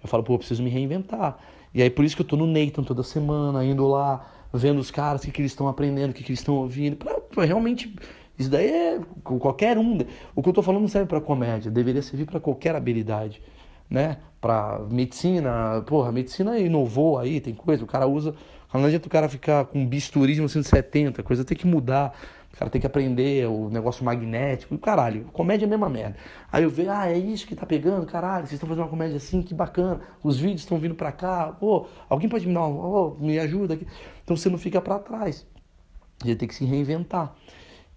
Eu 0.04 0.08
falo, 0.08 0.24
pô, 0.24 0.36
eu 0.36 0.38
preciso 0.38 0.62
me 0.62 0.70
reinventar. 0.70 1.40
E 1.74 1.82
aí 1.82 1.90
por 1.90 2.06
isso 2.06 2.16
que 2.16 2.22
eu 2.22 2.28
tô 2.28 2.36
no 2.36 2.46
Nathan 2.46 2.84
toda 2.84 3.02
semana, 3.02 3.66
indo 3.66 3.88
lá, 3.88 4.26
vendo 4.54 4.80
os 4.80 4.92
caras, 4.92 5.22
o 5.22 5.26
que, 5.26 5.32
que 5.32 5.42
eles 5.42 5.52
estão 5.52 5.68
aprendendo, 5.68 6.12
o 6.12 6.14
que, 6.14 6.24
que 6.24 6.32
eles 6.32 6.40
estão 6.40 6.56
ouvindo, 6.56 6.96
pra, 6.96 7.20
pra 7.20 7.46
realmente 7.46 7.94
isso 8.40 8.50
daí 8.50 8.70
é 8.70 9.00
qualquer 9.24 9.78
um. 9.78 9.98
O 10.34 10.42
que 10.42 10.48
eu 10.48 10.52
estou 10.52 10.64
falando 10.64 10.82
não 10.82 10.88
serve 10.88 11.08
para 11.08 11.20
comédia, 11.20 11.70
deveria 11.70 12.02
servir 12.02 12.26
para 12.26 12.40
qualquer 12.40 12.74
habilidade, 12.74 13.42
né? 13.90 14.18
Para 14.40 14.80
medicina, 14.90 15.84
porra, 15.86 16.08
a 16.08 16.12
medicina 16.12 16.58
inovou 16.58 17.20
aí, 17.20 17.42
tem 17.42 17.54
coisa, 17.54 17.84
o 17.84 17.88
cara 17.88 18.08
usa. 18.08 18.34
Não 18.74 18.86
adianta 18.86 19.08
o 19.08 19.10
cara 19.10 19.28
ficar 19.28 19.66
com 19.66 19.86
bisturi 19.86 20.34
de 20.34 20.40
1970, 20.40 21.22
coisa 21.24 21.44
tem 21.44 21.58
que 21.58 21.68
mudar. 21.68 22.16
O 22.54 22.58
cara 22.58 22.70
tem 22.70 22.82
que 22.82 22.88
aprender 22.88 23.48
o 23.48 23.70
negócio 23.70 24.04
magnético. 24.04 24.78
Caralho, 24.78 25.26
comédia 25.32 25.66
é 25.66 25.68
a 25.68 25.70
mesma 25.70 25.88
merda. 25.88 26.18
Aí 26.52 26.64
eu 26.64 26.70
vejo, 26.70 26.90
ah, 26.90 27.10
é 27.10 27.18
isso 27.18 27.48
que 27.48 27.56
tá 27.56 27.66
pegando, 27.66 28.06
caralho, 28.06 28.46
vocês 28.46 28.54
estão 28.54 28.68
fazendo 28.68 28.84
uma 28.84 28.90
comédia 28.90 29.18
assim, 29.18 29.42
que 29.42 29.54
bacana. 29.54 30.02
Os 30.24 30.38
vídeos 30.38 30.62
estão 30.62 30.78
vindo 30.78 30.96
pra 30.96 31.12
cá, 31.12 31.56
pô, 31.60 31.86
alguém 32.10 32.28
pode 32.28 32.48
me 32.48 32.54
dar 32.54 32.66
uma, 32.66 32.86
oh, 32.86 33.16
me 33.20 33.38
ajuda 33.40 33.76
aqui. 33.76 33.86
Então 34.30 34.38
você 34.38 34.48
não 34.48 34.60
fica 34.60 34.80
para 34.80 35.00
trás. 35.00 35.44
Você 36.22 36.36
tem 36.36 36.48
que 36.48 36.54
se 36.54 36.64
reinventar. 36.64 37.34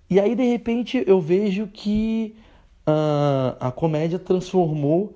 E 0.09 0.19
aí, 0.19 0.35
de 0.35 0.45
repente, 0.45 1.05
eu 1.07 1.21
vejo 1.21 1.67
que 1.67 2.35
uh, 2.89 3.55
a 3.61 3.71
comédia 3.71 4.19
transformou, 4.19 5.15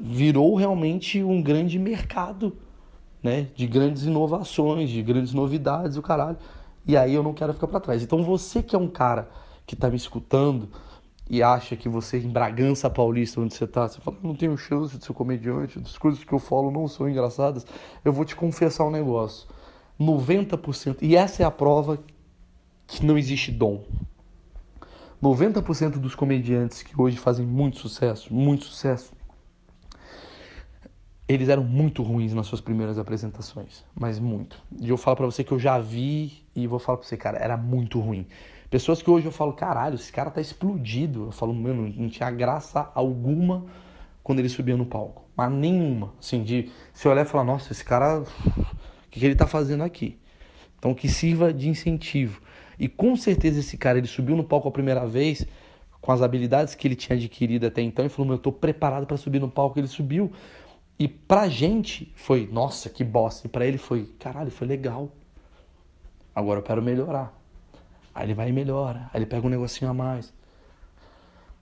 virou 0.00 0.54
realmente 0.54 1.22
um 1.22 1.42
grande 1.42 1.78
mercado, 1.78 2.56
né? 3.22 3.48
De 3.54 3.66
grandes 3.66 4.04
inovações, 4.04 4.88
de 4.88 5.02
grandes 5.02 5.34
novidades, 5.34 5.98
o 5.98 6.02
caralho. 6.02 6.38
E 6.86 6.96
aí 6.96 7.12
eu 7.12 7.22
não 7.22 7.34
quero 7.34 7.52
ficar 7.52 7.66
para 7.66 7.80
trás. 7.80 8.02
Então 8.02 8.22
você 8.22 8.62
que 8.62 8.74
é 8.74 8.78
um 8.78 8.88
cara 8.88 9.28
que 9.66 9.76
tá 9.76 9.90
me 9.90 9.96
escutando 9.96 10.70
e 11.28 11.42
acha 11.42 11.76
que 11.76 11.86
você 11.86 12.16
em 12.18 12.30
Bragança 12.30 12.88
Paulista, 12.88 13.42
onde 13.42 13.52
você 13.52 13.66
tá, 13.66 13.86
você 13.86 14.00
fala, 14.00 14.16
não 14.22 14.34
tenho 14.34 14.56
chance 14.56 14.96
de 14.96 15.04
ser 15.04 15.12
comediante, 15.12 15.78
as 15.84 15.98
coisas 15.98 16.24
que 16.24 16.32
eu 16.32 16.38
falo 16.38 16.70
não 16.70 16.88
são 16.88 17.06
engraçadas, 17.06 17.66
eu 18.02 18.10
vou 18.10 18.24
te 18.24 18.34
confessar 18.34 18.84
um 18.84 18.90
negócio. 18.90 19.46
90%, 20.00 20.98
e 21.02 21.16
essa 21.16 21.42
é 21.42 21.46
a 21.46 21.50
prova 21.50 21.98
que 22.86 23.04
não 23.04 23.16
existe 23.16 23.50
dom. 23.50 23.84
90% 25.22 25.92
dos 25.98 26.14
comediantes 26.14 26.82
que 26.82 27.00
hoje 27.00 27.16
fazem 27.16 27.46
muito 27.46 27.78
sucesso, 27.78 28.32
muito 28.32 28.64
sucesso, 28.64 29.12
eles 31.26 31.48
eram 31.48 31.64
muito 31.64 32.02
ruins 32.02 32.34
nas 32.34 32.46
suas 32.46 32.60
primeiras 32.60 32.98
apresentações, 32.98 33.84
mas 33.94 34.18
muito. 34.18 34.60
E 34.78 34.90
eu 34.90 34.96
falo 34.98 35.16
para 35.16 35.26
você 35.26 35.42
que 35.42 35.52
eu 35.52 35.58
já 35.58 35.78
vi 35.78 36.44
e 36.54 36.66
vou 36.66 36.78
falar 36.78 36.98
para 36.98 37.06
você, 37.06 37.16
cara, 37.16 37.38
era 37.38 37.56
muito 37.56 37.98
ruim. 37.98 38.26
Pessoas 38.68 39.00
que 39.00 39.08
hoje 39.08 39.26
eu 39.26 39.32
falo, 39.32 39.52
caralho, 39.52 39.94
esse 39.94 40.12
cara 40.12 40.30
tá 40.30 40.40
explodido. 40.40 41.26
Eu 41.26 41.32
falo, 41.32 41.54
mano, 41.54 41.92
não 41.96 42.08
tinha 42.08 42.30
graça 42.30 42.90
alguma 42.94 43.64
quando 44.22 44.40
ele 44.40 44.48
subia 44.48 44.76
no 44.76 44.84
palco, 44.84 45.24
mas 45.36 45.50
nenhuma. 45.50 46.12
Assim, 46.18 46.42
de 46.42 46.70
se 46.92 47.06
olhar 47.08 47.22
e 47.22 47.28
falar, 47.28 47.44
nossa, 47.44 47.72
esse 47.72 47.84
cara, 47.84 48.24
que, 49.14 49.20
que 49.20 49.26
ele 49.26 49.36
tá 49.36 49.46
fazendo 49.46 49.84
aqui? 49.84 50.18
Então 50.78 50.92
que 50.92 51.08
sirva 51.08 51.52
de 51.52 51.68
incentivo. 51.68 52.42
E 52.78 52.88
com 52.88 53.16
certeza 53.16 53.60
esse 53.60 53.76
cara 53.78 53.98
ele 53.98 54.08
subiu 54.08 54.36
no 54.36 54.42
palco 54.42 54.68
a 54.68 54.72
primeira 54.72 55.06
vez 55.06 55.46
com 56.00 56.10
as 56.12 56.20
habilidades 56.20 56.74
que 56.74 56.86
ele 56.86 56.96
tinha 56.96 57.16
adquirido 57.16 57.66
até 57.66 57.80
então 57.80 58.04
e 58.04 58.08
falou: 58.08 58.32
"Eu 58.32 58.36
estou 58.36 58.52
preparado 58.52 59.06
para 59.06 59.16
subir 59.16 59.40
no 59.40 59.48
palco". 59.48 59.78
Ele 59.78 59.86
subiu. 59.86 60.32
E 60.98 61.08
pra 61.08 61.48
gente 61.48 62.12
foi, 62.14 62.48
nossa, 62.52 62.90
que 62.90 63.02
bosta. 63.02 63.46
E 63.46 63.50
pra 63.50 63.66
ele 63.66 63.78
foi, 63.78 64.04
caralho, 64.18 64.50
foi 64.50 64.66
legal. 64.66 65.10
Agora 66.34 66.58
eu 66.58 66.62
quero 66.62 66.82
melhorar. 66.82 67.32
Aí 68.14 68.26
ele 68.26 68.34
vai 68.34 68.48
e 68.48 68.52
melhora. 68.52 69.10
Aí 69.12 69.18
ele 69.18 69.26
pega 69.26 69.46
um 69.46 69.50
negocinho 69.50 69.90
a 69.90 69.94
mais. 69.94 70.32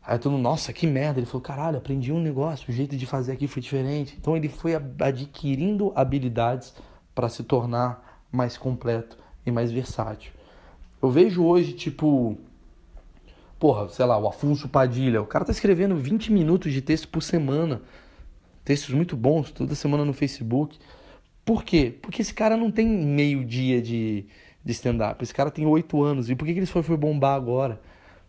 Aí 0.03 0.19
todo 0.19 0.33
mundo, 0.33 0.43
nossa, 0.43 0.73
que 0.73 0.87
merda. 0.87 1.19
Ele 1.19 1.27
falou, 1.27 1.41
caralho, 1.41 1.79
aprendi 1.79 2.13
um 2.13 2.21
negócio, 2.21 2.69
o 2.69 2.73
jeito 2.73 2.97
de 2.97 3.07
fazer 3.07 3.33
aqui 3.33 3.47
foi 3.47 3.63
diferente. 3.63 4.17
Então 4.21 4.37
ele 4.37 4.49
foi 4.49 4.73
adquirindo 4.75 5.93
habilidades 5.95 6.75
para 7.15 7.29
se 7.29 7.43
tornar 7.43 8.23
mais 8.31 8.57
completo 8.57 9.19
e 9.45 9.51
mais 9.51 9.71
versátil. 9.71 10.33
Eu 11.03 11.11
vejo 11.11 11.45
hoje, 11.45 11.73
tipo, 11.73 12.39
porra, 13.59 13.89
sei 13.89 14.05
lá, 14.07 14.19
o 14.19 14.27
Afonso 14.27 14.69
Padilha, 14.69 15.21
o 15.21 15.27
cara 15.27 15.45
tá 15.45 15.53
escrevendo 15.53 15.97
20 15.97 16.33
minutos 16.33 16.73
de 16.73 16.81
texto 16.81 17.09
por 17.09 17.23
semana. 17.23 17.83
Textos 18.65 18.95
muito 18.95 19.17
bons, 19.17 19.51
toda 19.51 19.75
semana 19.75 20.05
no 20.05 20.13
Facebook. 20.13 20.79
Por 21.45 21.65
quê? 21.65 21.93
Porque 22.01 22.23
esse 22.23 22.33
cara 22.33 22.57
não 22.57 22.71
tem 22.71 22.87
meio 22.87 23.45
dia 23.45 23.83
de, 23.83 24.27
de 24.65 24.73
stand-up. 24.73 25.23
Esse 25.23 25.35
cara 25.35 25.51
tem 25.51 25.67
oito 25.67 26.03
anos. 26.03 26.31
E 26.31 26.37
por 26.37 26.45
que, 26.45 26.53
que 26.53 26.61
ele 26.61 26.67
foi, 26.67 26.83
foi 26.83 26.97
bombar 26.97 27.35
agora? 27.35 27.81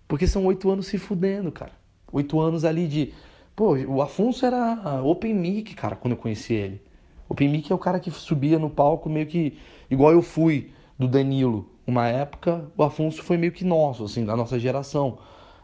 Porque 0.07 0.25
são 0.27 0.45
oito 0.45 0.69
anos 0.69 0.87
se 0.87 0.97
fudendo, 0.97 1.51
cara. 1.51 1.71
Oito 2.11 2.39
anos 2.39 2.65
ali 2.65 2.87
de. 2.87 3.13
Pô, 3.55 3.75
o 3.75 4.01
Afonso 4.01 4.45
era 4.45 5.01
Open 5.03 5.33
Mic, 5.33 5.75
cara, 5.75 5.95
quando 5.95 6.13
eu 6.13 6.17
conheci 6.17 6.53
ele. 6.53 6.81
Open 7.27 7.49
Mic 7.49 7.71
é 7.71 7.75
o 7.75 7.79
cara 7.79 7.99
que 7.99 8.11
subia 8.11 8.59
no 8.59 8.69
palco 8.69 9.09
meio 9.09 9.25
que. 9.25 9.57
Igual 9.89 10.11
eu 10.11 10.21
fui 10.21 10.71
do 10.97 11.07
Danilo 11.07 11.69
uma 11.85 12.07
época, 12.07 12.65
o 12.77 12.83
Afonso 12.83 13.21
foi 13.21 13.37
meio 13.37 13.51
que 13.51 13.65
nosso, 13.65 14.05
assim, 14.05 14.25
da 14.25 14.35
nossa 14.35 14.57
geração. 14.57 15.17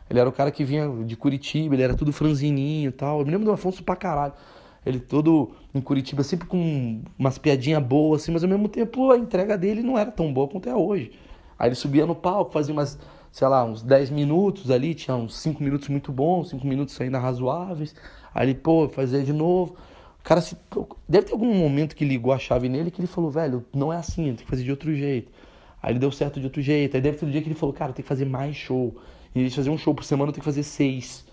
Ele 0.09 0.19
era 0.19 0.27
o 0.27 0.31
cara 0.31 0.51
que 0.51 0.63
vinha 0.63 0.87
de 1.05 1.15
Curitiba, 1.15 1.75
ele 1.75 1.83
era 1.83 1.95
tudo 1.95 2.11
franzininho 2.11 2.89
e 2.89 2.91
tal. 2.91 3.19
Eu 3.19 3.25
me 3.25 3.31
lembro 3.31 3.45
do 3.45 3.51
Afonso 3.51 3.83
pra 3.83 3.95
caralho. 3.95 4.33
Ele 4.85 4.99
todo 4.99 5.51
em 5.73 5.79
Curitiba, 5.79 6.23
sempre 6.23 6.47
com 6.47 7.01
umas 7.17 7.37
piadinhas 7.37 7.83
boas, 7.83 8.23
assim, 8.23 8.31
mas 8.31 8.43
ao 8.43 8.49
mesmo 8.49 8.67
tempo 8.67 9.11
a 9.11 9.17
entrega 9.17 9.57
dele 9.57 9.83
não 9.83 9.97
era 9.97 10.11
tão 10.11 10.33
boa 10.33 10.47
quanto 10.47 10.67
é 10.67 10.75
hoje. 10.75 11.11
Aí 11.57 11.69
ele 11.69 11.75
subia 11.75 12.05
no 12.05 12.15
palco, 12.15 12.51
fazia 12.51 12.73
umas, 12.73 12.97
sei 13.31 13.47
lá, 13.47 13.63
uns 13.63 13.83
10 13.83 14.09
minutos 14.09 14.71
ali, 14.71 14.95
tinha 14.95 15.15
uns 15.15 15.37
5 15.37 15.61
minutos 15.63 15.89
muito 15.89 16.11
bons, 16.11 16.49
5 16.49 16.65
minutos 16.65 16.99
ainda 16.99 17.19
razoáveis. 17.19 17.93
Aí 18.33 18.47
ele, 18.47 18.55
pô, 18.55 18.89
fazia 18.89 19.21
de 19.23 19.33
novo. 19.33 19.75
O 20.29 20.31
cara 20.31 20.41
se. 20.41 20.55
Deve 21.07 21.25
ter 21.25 21.33
algum 21.33 21.51
momento 21.51 21.95
que 21.95 22.05
ligou 22.05 22.31
a 22.31 22.37
chave 22.37 22.69
nele 22.69 22.91
que 22.91 23.01
ele 23.01 23.07
falou, 23.07 23.31
velho, 23.31 23.65
não 23.73 23.91
é 23.91 23.97
assim, 23.97 24.25
tem 24.25 24.35
que 24.35 24.45
fazer 24.45 24.63
de 24.63 24.69
outro 24.69 24.93
jeito. 24.93 25.31
Aí 25.81 25.91
ele 25.91 25.97
deu 25.97 26.11
certo 26.11 26.39
de 26.39 26.45
outro 26.45 26.61
jeito. 26.61 26.95
Aí 26.95 27.01
deve 27.01 27.17
ter 27.17 27.25
um 27.25 27.31
dia 27.31 27.41
que 27.41 27.47
ele 27.47 27.55
falou, 27.55 27.73
cara, 27.73 27.91
tem 27.93 28.03
que 28.03 28.07
fazer 28.07 28.25
mais 28.25 28.55
show. 28.55 28.95
E 29.33 29.39
ele 29.39 29.49
fazer 29.49 29.71
um 29.71 29.77
show 29.77 29.95
por 29.95 30.03
semana, 30.03 30.31
tem 30.31 30.39
que 30.39 30.45
fazer 30.45 30.61
seis. 30.61 31.25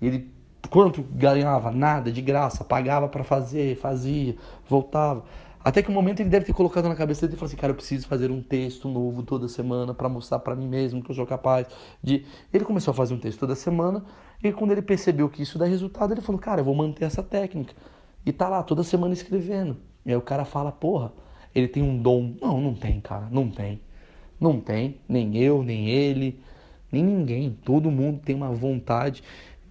E 0.00 0.06
ele, 0.06 0.30
quanto 0.70 1.02
ganhava? 1.02 1.72
Nada, 1.72 2.12
de 2.12 2.22
graça. 2.22 2.62
Pagava 2.62 3.08
para 3.08 3.24
fazer, 3.24 3.76
fazia, 3.76 4.36
voltava. 4.68 5.24
Até 5.64 5.82
que 5.82 5.90
um 5.90 5.94
momento 5.94 6.20
ele 6.20 6.28
deve 6.28 6.46
ter 6.46 6.52
colocado 6.52 6.88
na 6.88 6.94
cabeça 6.94 7.22
dele 7.22 7.34
e 7.34 7.36
falou 7.36 7.48
assim, 7.48 7.56
cara, 7.56 7.72
eu 7.72 7.74
preciso 7.74 8.06
fazer 8.06 8.30
um 8.30 8.40
texto 8.40 8.88
novo 8.88 9.24
toda 9.24 9.48
semana 9.48 9.92
para 9.92 10.08
mostrar 10.08 10.38
para 10.38 10.54
mim 10.54 10.68
mesmo 10.68 11.02
que 11.02 11.10
eu 11.10 11.14
sou 11.16 11.26
capaz 11.26 11.66
de... 12.00 12.24
Ele 12.52 12.64
começou 12.64 12.92
a 12.92 12.94
fazer 12.94 13.14
um 13.14 13.18
texto 13.18 13.40
toda 13.40 13.56
semana 13.56 14.04
e 14.40 14.52
quando 14.52 14.70
ele 14.70 14.82
percebeu 14.82 15.28
que 15.28 15.42
isso 15.42 15.58
dá 15.58 15.64
resultado, 15.64 16.12
ele 16.12 16.20
falou, 16.20 16.40
cara, 16.40 16.60
eu 16.60 16.64
vou 16.64 16.74
manter 16.74 17.06
essa 17.06 17.20
técnica. 17.20 17.74
E 18.24 18.32
tá 18.32 18.48
lá 18.48 18.62
toda 18.62 18.82
semana 18.82 19.12
escrevendo. 19.12 19.76
E 20.04 20.10
aí 20.10 20.16
o 20.16 20.22
cara 20.22 20.44
fala, 20.44 20.72
porra, 20.72 21.12
ele 21.54 21.68
tem 21.68 21.82
um 21.82 22.00
dom. 22.00 22.34
Não, 22.40 22.60
não 22.60 22.74
tem, 22.74 23.00
cara, 23.00 23.28
não 23.30 23.48
tem. 23.50 23.80
Não 24.40 24.60
tem, 24.60 25.00
nem 25.08 25.36
eu, 25.36 25.62
nem 25.62 25.88
ele, 25.88 26.40
nem 26.90 27.02
ninguém. 27.02 27.56
Todo 27.64 27.90
mundo 27.90 28.20
tem 28.24 28.34
uma 28.34 28.50
vontade 28.50 29.22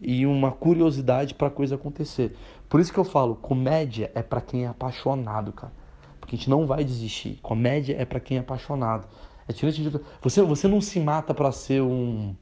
e 0.01 0.26
uma 0.26 0.51
curiosidade 0.51 1.34
para 1.34 1.49
coisa 1.49 1.76
acontecer. 1.76 2.36
Por 2.70 2.80
isso 2.80 2.91
que 2.91 2.99
eu 2.99 3.04
falo, 3.04 3.36
comédia 3.36 4.12
é 4.16 4.22
para 4.22 4.41
quem 4.41 4.66
é 4.66 4.68
apaixonado, 4.68 5.51
cara. 5.51 5.74
Porque 6.20 6.36
a 6.36 6.38
gente 6.38 6.49
não 6.49 6.66
vai 6.66 6.84
desistir. 6.84 7.39
Comédia 7.41 7.95
é 7.99 8.06
para 8.06 8.20
quem 8.20 8.38
é 8.38 8.39
apaixonado. 8.39 9.08
É 9.47 9.54
diferente 9.54 9.82
de 9.84 9.99
você, 10.22 10.41
você 10.41 10.68
não 10.68 10.80
se 10.80 10.99
mata 10.99 11.34
para 11.34 11.51
ser 11.51 11.82
um 11.82 12.34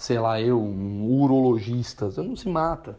sei 0.00 0.18
lá, 0.18 0.40
eu, 0.40 0.58
um 0.58 1.04
urologista, 1.04 2.10
você 2.10 2.22
não 2.22 2.34
se 2.34 2.48
mata. 2.48 2.98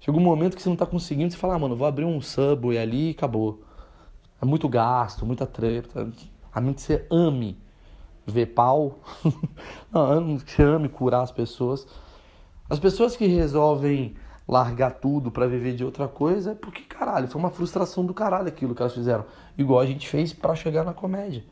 Chega 0.00 0.16
um 0.16 0.20
momento 0.20 0.56
que 0.56 0.62
você 0.62 0.68
não 0.68 0.76
tá 0.76 0.86
conseguindo, 0.86 1.32
você 1.32 1.38
fala, 1.38 1.54
ah, 1.54 1.58
mano, 1.58 1.76
vou 1.76 1.86
abrir 1.86 2.04
um 2.04 2.20
subway 2.20 2.78
ali 2.78 3.08
e 3.08 3.10
acabou. 3.10 3.62
É 4.40 4.44
muito 4.44 4.68
gasto, 4.68 5.24
muita 5.24 5.46
treta. 5.46 6.10
A 6.52 6.60
menos 6.60 6.76
que 6.76 6.82
você 6.82 7.06
ame 7.10 7.58
ver 8.26 8.46
pau, 8.46 9.00
não, 9.90 10.38
você 10.38 10.62
ame 10.62 10.88
curar 10.88 11.22
as 11.22 11.32
pessoas. 11.32 11.86
As 12.68 12.78
pessoas 12.78 13.16
que 13.16 13.26
resolvem 13.26 14.16
largar 14.46 14.92
tudo 14.92 15.30
para 15.30 15.46
viver 15.46 15.74
de 15.74 15.84
outra 15.84 16.06
coisa 16.06 16.52
é 16.52 16.54
porque, 16.54 16.82
caralho, 16.82 17.28
foi 17.28 17.40
uma 17.40 17.50
frustração 17.50 18.04
do 18.04 18.14
caralho 18.14 18.48
aquilo 18.48 18.74
que 18.74 18.82
elas 18.82 18.94
fizeram. 18.94 19.24
Igual 19.56 19.80
a 19.80 19.86
gente 19.86 20.08
fez 20.08 20.32
para 20.32 20.54
chegar 20.54 20.84
na 20.84 20.92
comédia. 20.92 21.44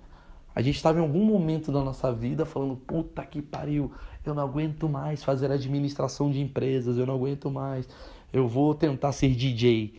A 0.55 0.63
gente 0.63 0.77
estava 0.77 0.99
em 0.99 1.03
algum 1.03 1.25
momento 1.25 1.73
da 1.73 1.81
nossa 1.81 2.13
vida 2.13 2.47
falando, 2.47 2.77
puta 2.77 3.25
que 3.25 3.43
pariu, 3.43 3.91
eu 4.25 4.35
não 4.35 4.43
aguento 4.43 4.89
mais 4.89 5.25
fazer 5.25 5.51
administração 5.51 6.31
de 6.31 6.41
empresas, 6.41 6.97
eu 6.97 7.05
não 7.05 7.15
aguento 7.15 7.51
mais, 7.51 7.89
eu 8.35 8.49
vou 8.49 8.75
tentar 8.75 9.13
ser 9.13 9.31
DJ. 9.31 9.95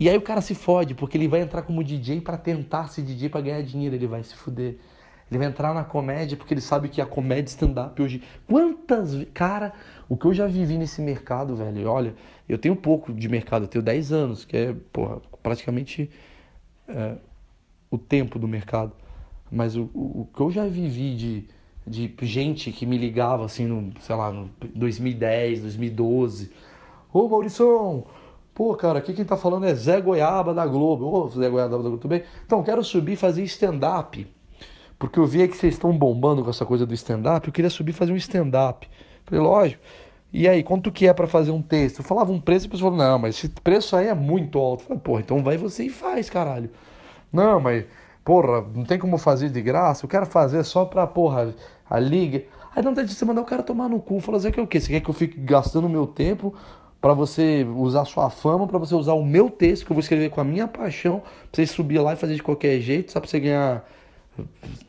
E 0.00 0.08
aí 0.08 0.16
o 0.16 0.22
cara 0.22 0.40
se 0.40 0.54
fode, 0.54 0.94
porque 0.94 1.18
ele 1.18 1.28
vai 1.28 1.42
entrar 1.42 1.62
como 1.62 1.84
DJ 1.84 2.20
para 2.20 2.38
tentar 2.38 2.88
ser 2.88 3.02
DJ 3.02 3.28
para 3.28 3.42
ganhar 3.42 3.62
dinheiro, 3.62 3.94
ele 3.94 4.06
vai 4.06 4.22
se 4.24 4.34
fuder. 4.34 4.76
Ele 5.30 5.38
vai 5.38 5.46
entrar 5.46 5.74
na 5.74 5.84
comédia 5.84 6.36
porque 6.36 6.54
ele 6.54 6.60
sabe 6.62 6.88
que 6.88 7.02
a 7.02 7.06
comédia 7.06 7.50
stand-up 7.50 8.00
hoje. 8.00 8.22
Quantas. 8.46 9.14
Cara, 9.34 9.74
o 10.08 10.16
que 10.16 10.24
eu 10.24 10.32
já 10.32 10.46
vivi 10.46 10.78
nesse 10.78 11.02
mercado, 11.02 11.54
velho. 11.54 11.90
Olha, 11.90 12.14
eu 12.48 12.56
tenho 12.56 12.74
pouco 12.74 13.12
de 13.12 13.28
mercado, 13.28 13.64
eu 13.64 13.68
tenho 13.68 13.84
10 13.84 14.12
anos, 14.12 14.44
que 14.46 14.56
é, 14.56 14.74
porra, 14.90 15.20
praticamente 15.42 16.10
é, 16.88 17.16
o 17.90 17.98
tempo 17.98 18.38
do 18.38 18.48
mercado. 18.48 18.92
Mas 19.50 19.76
o, 19.76 19.90
o, 19.92 20.22
o, 20.22 20.28
que 20.34 20.40
eu 20.40 20.50
já 20.50 20.66
vivi 20.66 21.14
de, 21.14 21.44
de 21.86 22.14
gente 22.22 22.72
que 22.72 22.86
me 22.86 22.96
ligava 22.96 23.44
assim, 23.44 23.66
no, 23.66 23.92
sei 24.00 24.16
lá, 24.16 24.32
no 24.32 24.48
2010, 24.74 25.60
2012. 25.60 26.50
Ô 27.12 27.28
Maurição, 27.28 28.04
Pô, 28.58 28.74
cara, 28.74 28.98
aqui 28.98 29.12
quem 29.12 29.24
tá 29.24 29.36
falando 29.36 29.66
é 29.66 29.72
Zé 29.72 30.00
Goiaba 30.00 30.52
da 30.52 30.66
Globo. 30.66 31.06
Ô, 31.06 31.28
Zé 31.28 31.48
Goiaba 31.48 31.70
da 31.70 31.76
Globo, 31.76 31.96
tudo 31.96 32.10
bem? 32.10 32.24
Então, 32.44 32.60
quero 32.60 32.82
subir 32.82 33.12
e 33.12 33.16
fazer 33.16 33.44
stand-up. 33.44 34.26
Porque 34.98 35.16
eu 35.16 35.24
vi 35.24 35.46
que 35.46 35.56
vocês 35.56 35.74
estão 35.74 35.96
bombando 35.96 36.42
com 36.42 36.50
essa 36.50 36.66
coisa 36.66 36.84
do 36.84 36.92
stand-up. 36.92 37.46
Eu 37.46 37.52
queria 37.52 37.70
subir 37.70 37.92
e 37.92 37.94
fazer 37.94 38.12
um 38.12 38.16
stand-up. 38.16 38.90
Falei, 39.24 39.40
lógico. 39.40 39.80
E 40.32 40.48
aí, 40.48 40.64
quanto 40.64 40.90
que 40.90 41.06
é 41.06 41.12
para 41.12 41.28
fazer 41.28 41.52
um 41.52 41.62
texto? 41.62 42.00
Eu 42.00 42.04
falava 42.04 42.32
um 42.32 42.40
preço 42.40 42.66
e 42.66 42.68
a 42.68 42.70
pessoa 42.72 42.90
falou, 42.90 43.06
não, 43.06 43.16
mas 43.16 43.36
esse 43.36 43.48
preço 43.48 43.94
aí 43.94 44.08
é 44.08 44.14
muito 44.14 44.58
alto. 44.58 44.82
Eu 44.82 44.86
falei, 44.88 45.02
porra, 45.04 45.20
então 45.20 45.40
vai 45.40 45.56
você 45.56 45.84
e 45.84 45.88
faz, 45.88 46.28
caralho. 46.28 46.68
Não, 47.32 47.60
mas, 47.60 47.84
porra, 48.24 48.66
não 48.74 48.82
tem 48.84 48.98
como 48.98 49.18
fazer 49.18 49.50
de 49.50 49.62
graça. 49.62 50.04
Eu 50.04 50.08
quero 50.08 50.26
fazer 50.26 50.64
só 50.64 50.84
pra, 50.84 51.06
porra, 51.06 51.54
a 51.88 52.00
liga. 52.00 52.42
Aí 52.74 52.82
não 52.82 52.92
tem 52.92 53.04
de 53.04 53.14
você 53.14 53.24
mandar 53.24 53.42
o 53.42 53.44
cara 53.44 53.62
tomar 53.62 53.88
no 53.88 54.00
cu. 54.00 54.18
Falar, 54.18 54.38
Zé, 54.38 54.50
que 54.50 54.58
é 54.58 54.62
o 54.64 54.66
quê? 54.66 54.80
Você 54.80 54.88
quer 54.88 55.00
que 55.00 55.08
eu 55.08 55.14
fique 55.14 55.38
gastando 55.40 55.88
meu 55.88 56.08
tempo 56.08 56.52
para 57.00 57.12
você 57.14 57.64
usar 57.76 58.04
sua 58.04 58.28
fama, 58.28 58.66
para 58.66 58.78
você 58.78 58.94
usar 58.94 59.12
o 59.12 59.24
meu 59.24 59.48
texto 59.50 59.86
que 59.86 59.92
eu 59.92 59.94
vou 59.94 60.00
escrever 60.00 60.30
com 60.30 60.40
a 60.40 60.44
minha 60.44 60.66
paixão, 60.66 61.20
pra 61.20 61.30
você 61.52 61.66
subir 61.66 61.98
lá 62.00 62.14
e 62.14 62.16
fazer 62.16 62.34
de 62.34 62.42
qualquer 62.42 62.80
jeito, 62.80 63.12
só 63.12 63.20
pra 63.20 63.28
você 63.28 63.38
ganhar, 63.38 63.88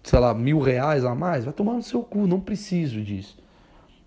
sei 0.03 0.19
lá, 0.19 0.33
mil 0.33 0.59
reais 0.59 1.05
a 1.05 1.13
mais? 1.13 1.45
Vai 1.45 1.53
tomar 1.53 1.73
no 1.73 1.83
seu 1.83 2.01
cu, 2.01 2.25
não 2.25 2.39
preciso 2.39 3.01
disso. 3.01 3.37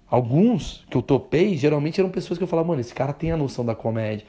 Alguns 0.08 0.84
que 0.90 0.96
eu 0.96 1.02
topei, 1.02 1.56
geralmente 1.56 2.00
eram 2.00 2.10
pessoas 2.10 2.36
que 2.36 2.44
eu 2.44 2.48
falava, 2.48 2.68
mano, 2.68 2.80
esse 2.80 2.92
cara 2.92 3.12
tem 3.12 3.30
a 3.32 3.36
noção 3.36 3.64
da 3.64 3.74
comédia. 3.74 4.26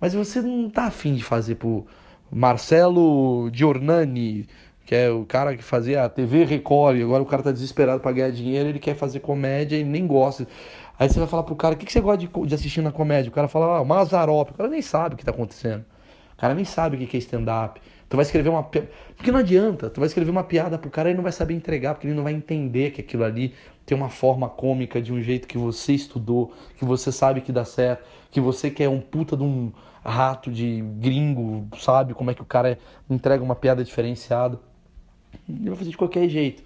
Mas 0.00 0.14
você 0.14 0.40
não 0.40 0.70
tá 0.70 0.84
afim 0.84 1.14
de 1.14 1.24
fazer 1.24 1.56
por 1.56 1.84
Marcelo 2.30 3.50
Giornani, 3.52 4.46
que 4.84 4.94
é 4.94 5.10
o 5.10 5.24
cara 5.24 5.56
que 5.56 5.64
fazia 5.64 6.04
a 6.04 6.08
TV 6.08 6.44
Record, 6.44 7.00
agora 7.02 7.22
o 7.22 7.26
cara 7.26 7.42
tá 7.42 7.50
desesperado 7.50 8.00
para 8.00 8.12
ganhar 8.12 8.30
dinheiro, 8.30 8.68
ele 8.68 8.78
quer 8.78 8.94
fazer 8.94 9.18
comédia 9.18 9.76
e 9.76 9.82
nem 9.84 10.06
gosta. 10.06 10.46
Aí 10.98 11.08
você 11.08 11.18
vai 11.18 11.28
falar 11.28 11.42
pro 11.42 11.54
cara, 11.54 11.74
o 11.74 11.78
que, 11.78 11.84
que 11.84 11.92
você 11.92 12.00
gosta 12.00 12.18
de, 12.18 12.28
de 12.46 12.54
assistir 12.54 12.80
na 12.80 12.90
comédia? 12.90 13.28
O 13.30 13.32
cara 13.32 13.48
fala, 13.48 13.78
ah, 13.78 13.84
Mazarop. 13.84 14.50
O 14.50 14.54
cara 14.54 14.68
nem 14.68 14.80
sabe 14.80 15.14
o 15.14 15.18
que 15.18 15.24
tá 15.24 15.30
acontecendo. 15.30 15.84
O 16.32 16.36
cara 16.36 16.54
nem 16.54 16.64
sabe 16.64 16.96
o 16.96 17.06
que 17.06 17.16
é 17.16 17.20
stand-up. 17.20 17.80
Tu 18.08 18.16
vai 18.16 18.24
escrever 18.24 18.48
uma. 18.48 18.62
Porque 18.62 19.32
não 19.32 19.40
adianta, 19.40 19.90
tu 19.90 20.00
vai 20.00 20.06
escrever 20.06 20.30
uma 20.30 20.44
piada 20.44 20.78
pro 20.78 20.88
cara 20.90 21.10
e 21.10 21.14
não 21.14 21.22
vai 21.22 21.32
saber 21.32 21.54
entregar, 21.54 21.94
porque 21.94 22.06
ele 22.06 22.14
não 22.14 22.22
vai 22.22 22.32
entender 22.32 22.92
que 22.92 23.00
aquilo 23.00 23.24
ali 23.24 23.52
tem 23.84 23.96
uma 23.96 24.08
forma 24.08 24.48
cômica 24.48 25.02
de 25.02 25.12
um 25.12 25.20
jeito 25.20 25.48
que 25.48 25.58
você 25.58 25.92
estudou, 25.92 26.52
que 26.76 26.84
você 26.84 27.10
sabe 27.10 27.40
que 27.40 27.50
dá 27.50 27.64
certo, 27.64 28.04
que 28.30 28.40
você 28.40 28.70
quer 28.70 28.88
um 28.88 29.00
puta 29.00 29.36
de 29.36 29.42
um 29.42 29.72
rato 30.04 30.52
de 30.52 30.82
gringo, 30.98 31.66
sabe 31.78 32.14
como 32.14 32.30
é 32.30 32.34
que 32.34 32.42
o 32.42 32.44
cara 32.44 32.78
entrega 33.10 33.42
uma 33.42 33.56
piada 33.56 33.82
diferenciada. 33.82 34.60
Ele 35.48 35.68
vai 35.68 35.76
fazer 35.76 35.90
de 35.90 35.96
qualquer 35.96 36.28
jeito. 36.28 36.62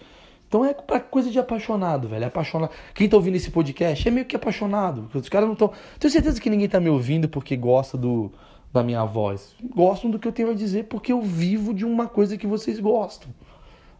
Então 0.51 0.65
é 0.65 0.75
pra 0.75 0.99
coisa 0.99 1.31
de 1.31 1.39
apaixonado, 1.39 2.09
velho. 2.09 2.27
Apaixonado. 2.27 2.73
Quem 2.93 3.09
tá 3.09 3.17
ouvindo 3.17 3.37
esse 3.37 3.53
podcast 3.53 4.07
é 4.07 4.11
meio 4.11 4.27
que 4.27 4.35
apaixonado. 4.35 5.09
Os 5.15 5.29
caras 5.29 5.47
não 5.47 5.53
estão. 5.53 5.71
Tenho 5.97 6.11
certeza 6.11 6.41
que 6.41 6.51
ninguém 6.51 6.69
tá 6.69 6.81
me 6.81 6.91
ouvindo 6.91 7.29
porque 7.29 7.57
gosta 7.57 7.97
do, 7.97 8.33
da 8.73 8.83
minha 8.83 9.05
voz. 9.05 9.55
Gostam 9.63 10.11
do 10.11 10.19
que 10.19 10.27
eu 10.27 10.33
tenho 10.33 10.51
a 10.51 10.55
dizer 10.55 10.87
porque 10.87 11.13
eu 11.13 11.23
vivo 11.23 11.73
de 11.73 11.85
uma 11.85 12.09
coisa 12.09 12.37
que 12.37 12.49
vocês 12.49 12.81
gostam. 12.81 13.31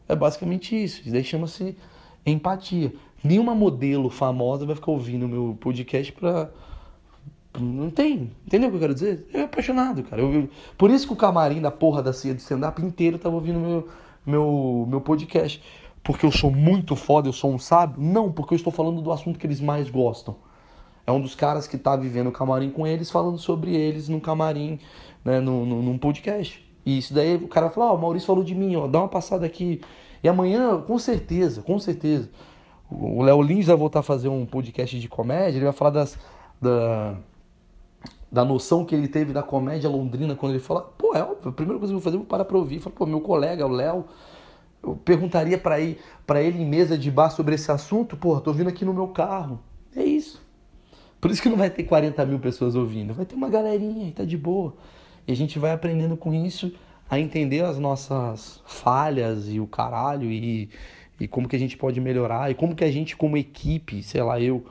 É 0.09 0.17
basicamente 0.17 0.75
isso. 0.75 1.03
Isso 1.03 1.13
daí 1.13 1.23
chama-se 1.23 1.77
empatia. 2.27 2.93
Nenhuma 3.23 3.55
modelo 3.55 4.11
famosa 4.11 4.67
vai 4.67 4.75
ficar 4.75 4.91
ouvindo 4.91 5.27
o 5.27 5.29
meu 5.29 5.57
podcast 5.61 6.11
pra. 6.11 6.51
Não 7.61 7.91
tem. 7.91 8.33
Entendeu 8.45 8.71
o 8.71 8.73
que 8.73 8.77
eu 8.77 8.81
quero 8.81 8.95
dizer? 8.95 9.25
Eu 9.33 9.43
é 9.43 9.45
apaixonado, 9.45 10.03
cara. 10.03 10.21
Eu, 10.21 10.35
eu... 10.35 10.49
Por 10.77 10.91
isso 10.91 11.07
que 11.07 11.13
o 11.13 11.17
camarim 11.17 11.61
da 11.61 11.71
porra 11.71 12.03
da 12.03 12.13
ceia 12.13 12.35
de 12.35 12.41
stand-up 12.41 12.83
inteiro 12.83 13.19
tava 13.21 13.37
ouvindo 13.37 13.61
meu, 13.61 13.89
meu, 14.27 14.87
meu 14.89 15.01
podcast 15.01 15.63
porque 16.03 16.25
eu 16.25 16.33
sou 16.33 16.51
muito 16.51 16.97
foda, 16.97 17.29
eu 17.29 17.33
sou 17.33 17.53
um 17.53 17.59
sábio. 17.59 18.01
Não, 18.01 18.33
porque 18.33 18.55
eu 18.55 18.57
estou 18.57 18.73
falando 18.73 19.03
do 19.03 19.13
assunto 19.13 19.39
que 19.39 19.47
eles 19.47 19.61
mais 19.61 19.91
gostam. 19.91 20.37
É 21.07 21.13
um 21.13 21.21
dos 21.21 21.35
caras 21.35 21.67
que 21.67 21.77
está 21.77 21.97
vivendo 21.97 22.29
o 22.29 22.33
camarim 22.33 22.71
com 22.71 22.87
eles, 22.87 23.11
falando 23.11 23.39
sobre 23.39 23.75
eles 23.75 24.09
no 24.09 24.21
camarim, 24.21 24.79
né, 25.25 25.41
no, 25.41 25.67
no, 25.67 25.83
num 25.83 25.99
podcast. 25.99 26.65
E 26.85 26.99
isso 26.99 27.13
daí 27.13 27.37
o 27.37 27.49
cara 27.49 27.71
fala, 27.71 27.89
ó, 27.89 27.93
oh, 27.93 27.97
o 27.97 28.01
Maurício 28.01 28.27
falou 28.27 28.45
de 28.45 28.55
mim, 28.55 28.77
ó, 28.77 28.87
dá 28.87 29.01
uma 29.01 29.09
passada 29.09 29.45
aqui. 29.45 29.81
E 30.23 30.29
amanhã, 30.29 30.81
com 30.81 30.99
certeza, 30.99 31.63
com 31.63 31.79
certeza, 31.79 32.31
o 32.91 33.23
Léo 33.23 33.43
Lins 33.43 33.67
vai 33.67 33.77
voltar 33.77 34.01
a 34.01 34.03
fazer 34.03 34.29
um 34.29 34.45
podcast 34.45 34.99
de 34.99 35.09
comédia, 35.09 35.59
ele 35.59 35.65
vai 35.65 35.73
falar 35.73 35.91
das, 35.91 36.19
da, 36.61 37.17
da 38.31 38.45
noção 38.45 38.85
que 38.85 38.95
ele 38.95 39.09
teve 39.09 39.33
da 39.33 39.43
comédia 39.43 39.89
londrina 39.89 40.35
quando 40.35 40.53
ele 40.53 40.61
fala, 40.61 40.83
pô, 40.83 41.15
é 41.15 41.23
óbvio, 41.23 41.51
a 41.51 41.53
primeira 41.53 41.79
coisa 41.79 41.93
que 41.93 41.97
eu 41.97 42.01
vou 42.01 42.05
fazer, 42.05 42.17
eu 42.17 42.21
vou 42.21 42.29
parar 42.29 42.45
pra 42.45 42.59
ouvir. 42.59 42.81
Fala, 42.81 42.95
pô, 42.97 43.07
meu 43.07 43.21
colega, 43.21 43.67
o 43.67 43.71
Léo, 43.71 44.05
eu 44.83 44.97
perguntaria 44.97 45.59
para 45.59 45.81
ele, 45.81 45.99
ele 46.37 46.63
em 46.63 46.67
mesa 46.67 46.97
de 46.97 47.11
bar 47.11 47.31
sobre 47.31 47.55
esse 47.55 47.71
assunto, 47.71 48.17
porra, 48.17 48.41
tô 48.41 48.53
vindo 48.53 48.69
aqui 48.69 48.85
no 48.85 48.95
meu 48.95 49.09
carro. 49.09 49.61
É 49.95 50.03
isso. 50.03 50.43
Por 51.21 51.31
isso 51.31 51.43
que 51.43 51.49
não 51.49 51.57
vai 51.57 51.69
ter 51.69 51.85
40 51.85 52.25
mil 52.25 52.39
pessoas 52.39 52.75
ouvindo, 52.75 53.13
vai 53.13 53.27
ter 53.27 53.35
uma 53.35 53.51
galerinha 53.51 54.09
e 54.09 54.13
tá 54.13 54.25
de 54.25 54.39
boa. 54.39 54.75
E 55.29 55.33
a 55.33 55.37
gente 55.37 55.59
vai 55.59 55.73
aprendendo 55.73 56.17
com 56.17 56.33
isso 56.33 56.73
a 57.11 57.19
entender 57.19 57.63
as 57.65 57.79
nossas 57.79 58.63
falhas 58.65 59.49
e 59.49 59.61
o 59.61 59.67
caralho 59.67 60.31
e, 60.31 60.71
e 61.19 61.29
como 61.29 61.49
que 61.49 61.57
a 61.57 61.59
gente 61.59 61.77
pode 61.77 62.01
melhorar 62.01 62.51
e 62.51 62.55
como 62.55 62.75
que 62.75 62.85
a 62.85 62.91
gente 62.91 63.17
como 63.17 63.37
equipe, 63.37 64.03
sei 64.03 64.23
lá, 64.23 64.41
eu 64.41 64.65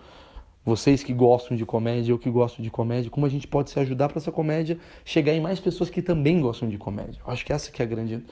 vocês 0.66 1.04
que 1.04 1.14
gostam 1.14 1.58
de 1.58 1.66
comédia, 1.66 2.12
eu 2.12 2.20
que 2.20 2.30
gosto 2.30 2.62
de 2.62 2.70
comédia, 2.70 3.10
como 3.10 3.26
a 3.26 3.30
gente 3.30 3.48
pode 3.48 3.70
se 3.70 3.80
ajudar 3.80 4.08
para 4.08 4.20
essa 4.20 4.32
comédia 4.32 4.78
chegar 5.04 5.34
em 5.34 5.42
mais 5.42 5.60
pessoas 5.60 5.90
que 5.90 6.02
também 6.02 6.40
gostam 6.40 6.70
de 6.70 6.78
comédia. 6.78 7.20
Eu 7.26 7.32
acho 7.32 7.46
que 7.46 7.52
essa 7.52 7.72
que 7.72 7.82
é 7.82 7.86
a 7.86 7.88
grande 7.88 8.24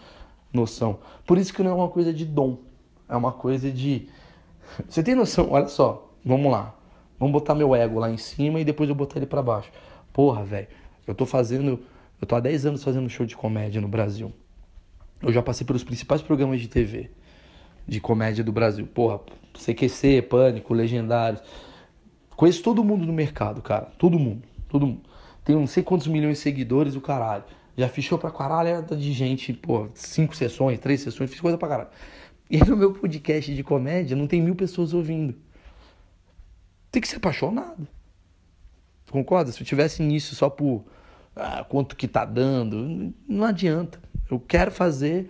noção. 0.57 0.99
Por 1.25 1.37
isso 1.37 1.53
que 1.53 1.63
não 1.63 1.71
é 1.71 1.73
uma 1.73 1.87
coisa 1.87 2.13
de 2.13 2.25
dom, 2.25 2.57
é 3.07 3.15
uma 3.15 3.31
coisa 3.31 3.71
de 3.71 4.09
Você 4.87 5.03
tem 5.03 5.15
noção? 5.15 5.49
Olha 5.51 5.67
só, 5.67 6.11
vamos 6.23 6.51
lá. 6.51 6.75
Vamos 7.19 7.33
botar 7.33 7.55
meu 7.55 7.73
ego 7.73 7.99
lá 7.99 8.09
em 8.09 8.17
cima 8.17 8.59
e 8.59 8.65
depois 8.65 8.89
eu 8.89 8.95
botar 8.95 9.17
ele 9.17 9.25
para 9.25 9.41
baixo. 9.41 9.71
Porra, 10.13 10.43
velho, 10.43 10.67
eu 11.05 11.15
tô 11.15 11.25
fazendo, 11.25 11.79
eu 12.21 12.27
tô 12.27 12.35
há 12.35 12.39
10 12.39 12.65
anos 12.67 12.83
fazendo 12.83 13.09
show 13.09 13.25
de 13.25 13.35
comédia 13.35 13.81
no 13.81 13.87
Brasil. 13.87 14.31
Eu 15.21 15.31
já 15.31 15.41
passei 15.41 15.65
pelos 15.65 15.83
principais 15.83 16.21
programas 16.21 16.61
de 16.61 16.67
TV 16.67 17.09
de 17.87 17.99
comédia 17.99 18.43
do 18.43 18.51
Brasil. 18.51 18.85
Porra, 18.85 19.19
CQC, 19.53 20.21
Pânico, 20.23 20.73
Legendários. 20.73 21.41
Conheço 22.35 22.61
todo 22.61 22.83
mundo 22.83 23.05
no 23.05 23.13
mercado, 23.13 23.61
cara. 23.61 23.85
Todo 23.97 24.19
mundo. 24.19 24.43
Todo 24.69 24.85
mundo. 24.85 25.01
Tenho 25.43 25.59
não 25.59 25.67
sei 25.67 25.81
quantos 25.81 26.07
milhões 26.07 26.37
de 26.37 26.43
seguidores, 26.43 26.95
o 26.95 27.01
caralho. 27.01 27.45
Já 27.77 27.87
fiz 27.87 28.05
show 28.05 28.17
pra 28.17 28.31
caralho 28.31 28.83
de 28.83 29.13
gente, 29.13 29.53
pô, 29.53 29.87
cinco 29.93 30.35
sessões, 30.35 30.79
três 30.79 31.01
sessões, 31.01 31.29
fiz 31.29 31.39
coisa 31.39 31.57
pra 31.57 31.67
caralho. 31.67 31.89
E 32.49 32.57
no 32.57 32.75
meu 32.75 32.93
podcast 32.93 33.53
de 33.53 33.63
comédia 33.63 34.17
não 34.17 34.25
tem 34.25 34.41
mil 34.41 34.55
pessoas 34.55 34.93
ouvindo. 34.93 35.35
Tem 36.91 37.01
que 37.01 37.07
ser 37.07 37.17
apaixonado. 37.17 37.87
Concorda? 39.11 39.51
Se 39.51 39.61
eu 39.61 39.65
tivesse 39.65 40.01
nisso 40.01 40.33
só 40.33 40.49
por 40.49 40.85
ah, 41.35 41.63
quanto 41.69 41.95
que 41.95 42.07
tá 42.07 42.25
dando, 42.25 43.13
não 43.27 43.45
adianta. 43.45 43.99
Eu 44.29 44.39
quero 44.39 44.71
fazer. 44.71 45.29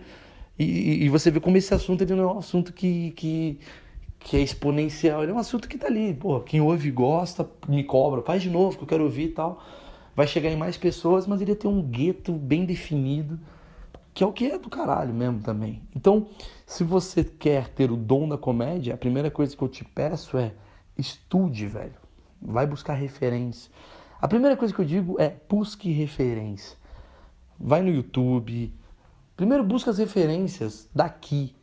E, 0.58 1.04
e 1.04 1.08
você 1.08 1.30
vê 1.30 1.40
como 1.40 1.56
esse 1.56 1.72
assunto 1.74 2.02
ele 2.02 2.14
não 2.14 2.30
é 2.30 2.32
um 2.32 2.38
assunto 2.38 2.72
que, 2.72 3.10
que 3.12 3.60
que 4.18 4.36
é 4.36 4.40
exponencial. 4.40 5.22
Ele 5.22 5.32
é 5.32 5.34
um 5.34 5.38
assunto 5.38 5.68
que 5.68 5.78
tá 5.78 5.86
ali, 5.86 6.14
pô, 6.14 6.40
quem 6.40 6.60
ouve 6.60 6.90
gosta, 6.90 7.48
me 7.68 7.84
cobra, 7.84 8.22
faz 8.22 8.42
de 8.42 8.50
novo 8.50 8.76
que 8.76 8.82
eu 8.84 8.88
quero 8.88 9.04
ouvir 9.04 9.26
e 9.26 9.28
tal. 9.28 9.62
Vai 10.18 10.26
chegar 10.26 10.50
em 10.50 10.56
mais 10.56 10.76
pessoas, 10.76 11.28
mas 11.28 11.40
ele 11.40 11.54
tem 11.54 11.70
um 11.70 11.80
gueto 11.80 12.32
bem 12.32 12.64
definido, 12.64 13.38
que 14.12 14.24
é 14.24 14.26
o 14.26 14.32
que 14.32 14.50
é 14.50 14.58
do 14.58 14.68
caralho 14.68 15.14
mesmo 15.14 15.38
também. 15.38 15.80
Então, 15.94 16.26
se 16.66 16.82
você 16.82 17.22
quer 17.22 17.68
ter 17.68 17.92
o 17.92 17.96
dom 17.96 18.28
da 18.28 18.36
comédia, 18.36 18.94
a 18.94 18.96
primeira 18.96 19.30
coisa 19.30 19.56
que 19.56 19.62
eu 19.62 19.68
te 19.68 19.84
peço 19.84 20.36
é 20.36 20.54
estude, 20.98 21.68
velho. 21.68 21.94
Vai 22.42 22.66
buscar 22.66 22.94
referência. 22.94 23.70
A 24.20 24.26
primeira 24.26 24.56
coisa 24.56 24.74
que 24.74 24.80
eu 24.80 24.84
digo 24.84 25.14
é 25.20 25.36
busque 25.48 25.92
referência. 25.92 26.76
Vai 27.56 27.80
no 27.80 27.88
YouTube. 27.88 28.74
Primeiro 29.36 29.62
busca 29.62 29.92
as 29.92 29.98
referências 29.98 30.90
daqui. 30.92 31.54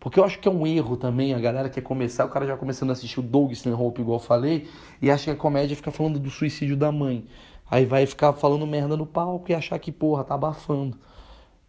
Porque 0.00 0.18
eu 0.18 0.24
acho 0.24 0.38
que 0.38 0.48
é 0.48 0.50
um 0.50 0.66
erro 0.66 0.96
também 0.96 1.34
a 1.34 1.38
galera 1.38 1.68
quer 1.68 1.82
começar, 1.82 2.24
o 2.24 2.30
cara 2.30 2.46
já 2.46 2.56
começando 2.56 2.88
a 2.88 2.94
assistir 2.94 3.20
o 3.20 3.22
Doug 3.22 3.52
Stanhope, 3.52 4.00
igual 4.00 4.18
eu 4.18 4.24
falei, 4.24 4.66
e 5.02 5.10
acha 5.10 5.24
que 5.24 5.30
a 5.32 5.36
comédia 5.36 5.76
fica 5.76 5.90
falando 5.90 6.18
do 6.18 6.30
suicídio 6.30 6.74
da 6.74 6.90
mãe. 6.90 7.26
Aí 7.70 7.84
vai 7.84 8.06
ficar 8.06 8.32
falando 8.32 8.66
merda 8.66 8.96
no 8.96 9.06
palco 9.06 9.50
e 9.50 9.54
achar 9.54 9.78
que, 9.78 9.92
porra, 9.92 10.24
tá 10.24 10.34
abafando. 10.34 10.98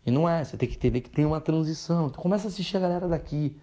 E 0.06 0.12
não 0.12 0.28
é, 0.28 0.43
você 0.43 0.56
tem 0.56 0.68
que 0.68 0.76
entender 0.76 1.02
que 1.02 1.10
tem 1.10 1.26
uma 1.26 1.41
transição. 1.41 2.08
Então 2.08 2.22
começa 2.22 2.47
a 2.47 2.50
assistir 2.50 2.78
a 2.78 2.80
galera 2.80 3.08
daqui. 3.08 3.58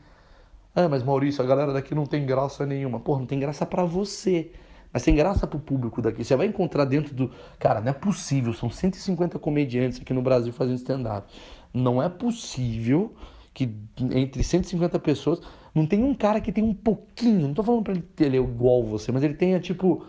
Ah, 0.74 0.88
mas 0.88 1.02
Maurício, 1.02 1.42
a 1.42 1.46
galera 1.46 1.72
daqui 1.72 1.94
não 1.94 2.04
tem 2.04 2.26
graça 2.26 2.66
nenhuma. 2.66 3.00
Porra, 3.00 3.20
não 3.20 3.26
tem 3.26 3.38
graça 3.38 3.64
para 3.64 3.84
você. 3.84 4.52
Mas 4.92 5.02
tem 5.02 5.14
graça 5.14 5.46
pro 5.46 5.58
público 5.58 6.02
daqui. 6.02 6.24
Você 6.24 6.36
vai 6.36 6.46
encontrar 6.46 6.84
dentro 6.84 7.14
do. 7.14 7.30
Cara, 7.58 7.80
não 7.80 7.90
é 7.90 7.92
possível. 7.92 8.52
São 8.52 8.70
150 8.70 9.38
comediantes 9.38 10.00
aqui 10.00 10.12
no 10.12 10.22
Brasil 10.22 10.52
fazendo 10.52 10.76
stand-up. 10.76 11.32
Não 11.72 12.02
é 12.02 12.08
possível 12.08 13.14
que 13.52 13.74
entre 13.98 14.42
150 14.42 14.98
pessoas 14.98 15.40
não 15.74 15.86
tem 15.86 16.04
um 16.04 16.14
cara 16.14 16.42
que 16.42 16.52
tem 16.52 16.62
um 16.62 16.74
pouquinho, 16.74 17.48
não 17.48 17.54
tô 17.54 17.62
falando 17.62 17.82
para 17.82 17.94
ele 17.94 18.02
ter 18.02 18.32
é 18.34 18.36
igual 18.36 18.82
você, 18.82 19.10
mas 19.10 19.22
ele 19.22 19.32
tenha 19.32 19.58
tipo 19.58 20.04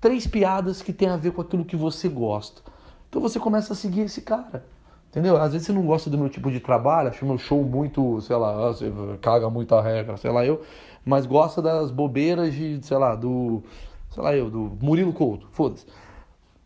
três 0.00 0.26
piadas 0.26 0.82
que 0.82 0.92
tem 0.92 1.08
a 1.08 1.16
ver 1.16 1.32
com 1.32 1.40
aquilo 1.40 1.64
que 1.64 1.76
você 1.76 2.08
gosta. 2.08 2.62
Então 3.08 3.20
você 3.20 3.38
começa 3.38 3.72
a 3.72 3.76
seguir 3.76 4.02
esse 4.02 4.22
cara. 4.22 4.64
Entendeu? 5.10 5.36
Às 5.38 5.52
vezes 5.52 5.66
você 5.66 5.72
não 5.72 5.86
gosta 5.86 6.10
do 6.10 6.18
meu 6.18 6.28
tipo 6.28 6.50
de 6.50 6.60
trabalho, 6.60 7.08
acha 7.08 7.24
meu 7.24 7.38
show 7.38 7.64
muito, 7.64 8.20
sei 8.20 8.36
lá, 8.36 8.54
caga 9.22 9.48
muita 9.48 9.80
regra, 9.80 10.18
sei 10.18 10.30
lá 10.30 10.44
eu, 10.44 10.62
mas 11.04 11.24
gosta 11.24 11.62
das 11.62 11.90
bobeiras 11.90 12.52
de, 12.52 12.78
sei 12.82 12.98
lá, 12.98 13.14
do, 13.14 13.62
sei 14.10 14.22
lá 14.22 14.36
eu, 14.36 14.50
do 14.50 14.76
Murilo 14.82 15.12
Couto, 15.14 15.48
foda-se. 15.50 15.86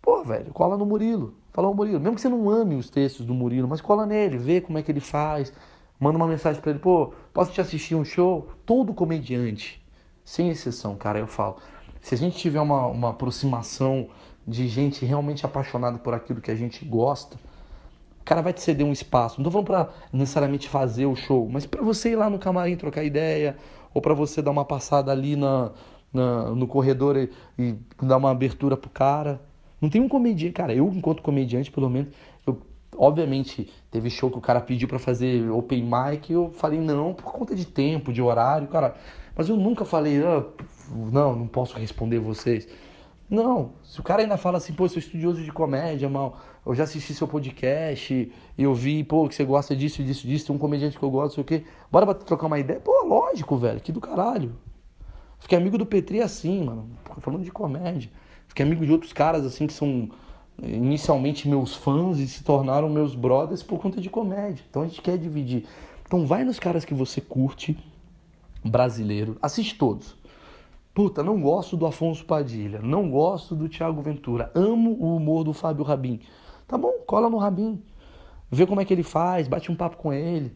Pô, 0.02 0.24
velho, 0.24 0.52
cola 0.52 0.76
no 0.76 0.84
Murilo, 0.84 1.34
fala 1.52 1.68
o 1.68 1.74
Murilo, 1.74 2.00
mesmo 2.00 2.16
que 2.16 2.20
você 2.20 2.28
não 2.28 2.50
ame 2.50 2.74
os 2.74 2.90
textos 2.90 3.24
do 3.24 3.32
Murilo, 3.32 3.68
mas 3.68 3.80
cola 3.80 4.04
nele, 4.04 4.36
vê 4.36 4.60
como 4.60 4.76
é 4.76 4.82
que 4.82 4.90
ele 4.90 4.98
faz, 4.98 5.52
manda 6.00 6.16
uma 6.16 6.26
mensagem 6.26 6.60
para 6.60 6.72
ele, 6.72 6.80
pô, 6.80 7.12
posso 7.32 7.52
te 7.52 7.60
assistir 7.60 7.94
um 7.94 8.04
show? 8.04 8.48
Todo 8.66 8.92
comediante, 8.92 9.80
sem 10.24 10.48
exceção, 10.48 10.96
cara, 10.96 11.20
eu 11.20 11.28
falo. 11.28 11.58
Se 12.02 12.14
a 12.14 12.18
gente 12.18 12.36
tiver 12.36 12.60
uma, 12.60 12.86
uma 12.88 13.10
aproximação 13.10 14.08
de 14.46 14.66
gente 14.66 15.06
realmente 15.06 15.46
apaixonada 15.46 15.98
por 15.98 16.12
aquilo 16.12 16.40
que 16.40 16.50
a 16.50 16.54
gente 16.54 16.84
gosta, 16.84 17.36
o 18.20 18.24
cara 18.24 18.42
vai 18.42 18.52
te 18.52 18.60
ceder 18.60 18.84
um 18.84 18.92
espaço. 18.92 19.40
Não 19.40 19.50
tô 19.50 19.62
falando 19.62 19.88
necessariamente 20.12 20.68
fazer 20.68 21.06
o 21.06 21.14
show, 21.14 21.48
mas 21.48 21.64
para 21.64 21.80
você 21.80 22.10
ir 22.10 22.16
lá 22.16 22.28
no 22.28 22.38
camarim 22.38 22.76
trocar 22.76 23.04
ideia, 23.04 23.56
ou 23.94 24.02
para 24.02 24.14
você 24.14 24.42
dar 24.42 24.50
uma 24.50 24.64
passada 24.64 25.12
ali 25.12 25.36
na, 25.36 25.70
na 26.12 26.50
no 26.50 26.66
corredor 26.66 27.16
e, 27.16 27.30
e, 27.58 27.76
dar 28.02 28.16
uma 28.16 28.30
abertura 28.30 28.76
pro 28.76 28.90
cara. 28.90 29.40
Não 29.80 29.88
tem 29.88 30.00
um 30.00 30.08
comediante, 30.08 30.54
cara, 30.54 30.74
eu 30.74 30.88
enquanto 30.88 31.22
comediante, 31.22 31.70
pelo 31.70 31.88
menos, 31.88 32.12
eu 32.46 32.60
Obviamente, 32.96 33.72
teve 33.90 34.10
show 34.10 34.30
que 34.30 34.36
o 34.36 34.40
cara 34.40 34.60
pediu 34.60 34.86
para 34.86 34.98
fazer 34.98 35.50
open 35.50 35.82
mic 35.82 36.30
e 36.30 36.34
eu 36.34 36.50
falei 36.50 36.78
não, 36.78 37.14
por 37.14 37.24
conta 37.32 37.54
de 37.54 37.64
tempo, 37.64 38.12
de 38.12 38.20
horário, 38.20 38.68
cara. 38.68 38.94
Mas 39.34 39.48
eu 39.48 39.56
nunca 39.56 39.84
falei, 39.84 40.22
ah, 40.22 40.44
não, 40.92 41.34
não 41.36 41.46
posso 41.46 41.78
responder 41.78 42.18
vocês. 42.18 42.68
Não, 43.28 43.72
se 43.82 43.98
o 43.98 44.02
cara 44.02 44.22
ainda 44.22 44.36
fala 44.36 44.58
assim, 44.58 44.74
pô, 44.74 44.86
sou 44.88 44.98
estudioso 44.98 45.42
de 45.42 45.50
comédia, 45.50 46.08
mal, 46.08 46.38
eu 46.66 46.74
já 46.74 46.84
assisti 46.84 47.14
seu 47.14 47.26
podcast 47.26 48.30
eu 48.58 48.74
vi, 48.74 49.02
pô, 49.02 49.26
que 49.26 49.34
você 49.34 49.44
gosta 49.44 49.74
disso, 49.74 50.02
disso, 50.02 50.26
disso, 50.26 50.46
tem 50.46 50.54
um 50.54 50.58
comediante 50.58 50.98
que 50.98 51.02
eu 51.02 51.10
gosto, 51.10 51.36
sei 51.36 51.42
o 51.42 51.44
quê. 51.44 51.64
Bora 51.90 52.14
trocar 52.14 52.46
uma 52.46 52.58
ideia? 52.58 52.78
Pô, 52.78 53.06
lógico, 53.06 53.56
velho, 53.56 53.80
que 53.80 53.90
do 53.90 54.00
caralho. 54.00 54.54
Fiquei 55.38 55.58
amigo 55.58 55.78
do 55.78 55.86
Petri 55.86 56.20
assim, 56.20 56.62
mano, 56.64 56.90
falando 57.20 57.42
de 57.42 57.50
comédia. 57.50 58.10
Fiquei 58.46 58.64
amigo 58.64 58.84
de 58.84 58.92
outros 58.92 59.12
caras 59.12 59.44
assim 59.44 59.66
que 59.66 59.72
são 59.72 60.10
inicialmente 60.62 61.48
meus 61.48 61.74
fãs 61.74 62.18
e 62.18 62.28
se 62.28 62.44
tornaram 62.44 62.88
meus 62.88 63.14
brothers 63.14 63.62
por 63.62 63.80
conta 63.80 64.00
de 64.00 64.10
comédia. 64.10 64.62
Então 64.68 64.82
a 64.82 64.86
gente 64.86 65.00
quer 65.00 65.16
dividir. 65.16 65.64
Então 66.06 66.26
vai 66.26 66.44
nos 66.44 66.58
caras 66.58 66.84
que 66.84 66.94
você 66.94 67.20
curte, 67.20 67.76
brasileiro, 68.64 69.36
assiste 69.42 69.74
todos. 69.76 70.14
Puta, 70.94 71.22
não 71.22 71.40
gosto 71.40 71.74
do 71.74 71.86
Afonso 71.86 72.22
Padilha, 72.26 72.80
não 72.82 73.10
gosto 73.10 73.56
do 73.56 73.66
Thiago 73.66 74.02
Ventura, 74.02 74.50
amo 74.54 74.90
o 75.00 75.16
humor 75.16 75.42
do 75.42 75.54
Fábio 75.54 75.82
Rabin. 75.82 76.20
Tá 76.68 76.76
bom, 76.76 76.92
cola 77.06 77.30
no 77.30 77.38
Rabin. 77.38 77.82
Vê 78.50 78.66
como 78.66 78.78
é 78.78 78.84
que 78.84 78.92
ele 78.92 79.02
faz, 79.02 79.48
bate 79.48 79.72
um 79.72 79.74
papo 79.74 79.96
com 79.96 80.12
ele. 80.12 80.54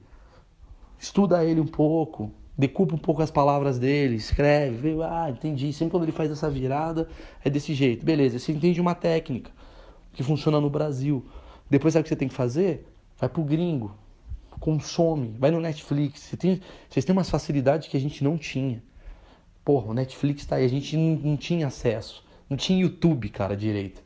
Estuda 0.98 1.42
ele 1.42 1.58
um 1.58 1.66
pouco, 1.66 2.30
decupa 2.56 2.94
um 2.94 2.98
pouco 2.98 3.22
as 3.22 3.30
palavras 3.30 3.78
dele, 3.78 4.16
escreve, 4.16 4.76
vê, 4.76 5.02
ah, 5.02 5.30
entendi. 5.30 5.72
Sempre 5.72 5.92
quando 5.92 6.02
ele 6.02 6.12
faz 6.12 6.30
essa 6.30 6.50
virada, 6.50 7.08
é 7.42 7.48
desse 7.48 7.72
jeito. 7.72 8.04
Beleza, 8.04 8.38
você 8.38 8.52
entende 8.52 8.78
uma 8.78 8.94
técnica 8.94 9.50
que 10.12 10.22
funciona 10.22 10.60
no 10.60 10.68
Brasil. 10.68 11.24
Depois 11.70 11.94
sabe 11.94 12.02
o 12.02 12.04
que 12.04 12.10
você 12.10 12.16
tem 12.16 12.28
que 12.28 12.34
fazer? 12.34 12.86
Vai 13.18 13.30
pro 13.30 13.42
gringo, 13.42 13.96
consome, 14.60 15.34
vai 15.38 15.50
no 15.50 15.60
Netflix. 15.60 16.20
Você 16.20 16.36
tem, 16.36 16.60
vocês 16.90 17.06
têm 17.06 17.14
umas 17.14 17.30
facilidades 17.30 17.88
que 17.88 17.96
a 17.96 18.00
gente 18.00 18.22
não 18.22 18.36
tinha. 18.36 18.82
Porra, 19.66 19.90
o 19.90 19.94
Netflix 19.94 20.46
tá 20.46 20.56
aí, 20.56 20.64
a 20.64 20.68
gente 20.68 20.96
não, 20.96 21.16
não 21.16 21.36
tinha 21.36 21.66
acesso. 21.66 22.24
Não 22.48 22.56
tinha 22.56 22.80
YouTube, 22.80 23.28
cara, 23.28 23.56
direito. 23.56 24.00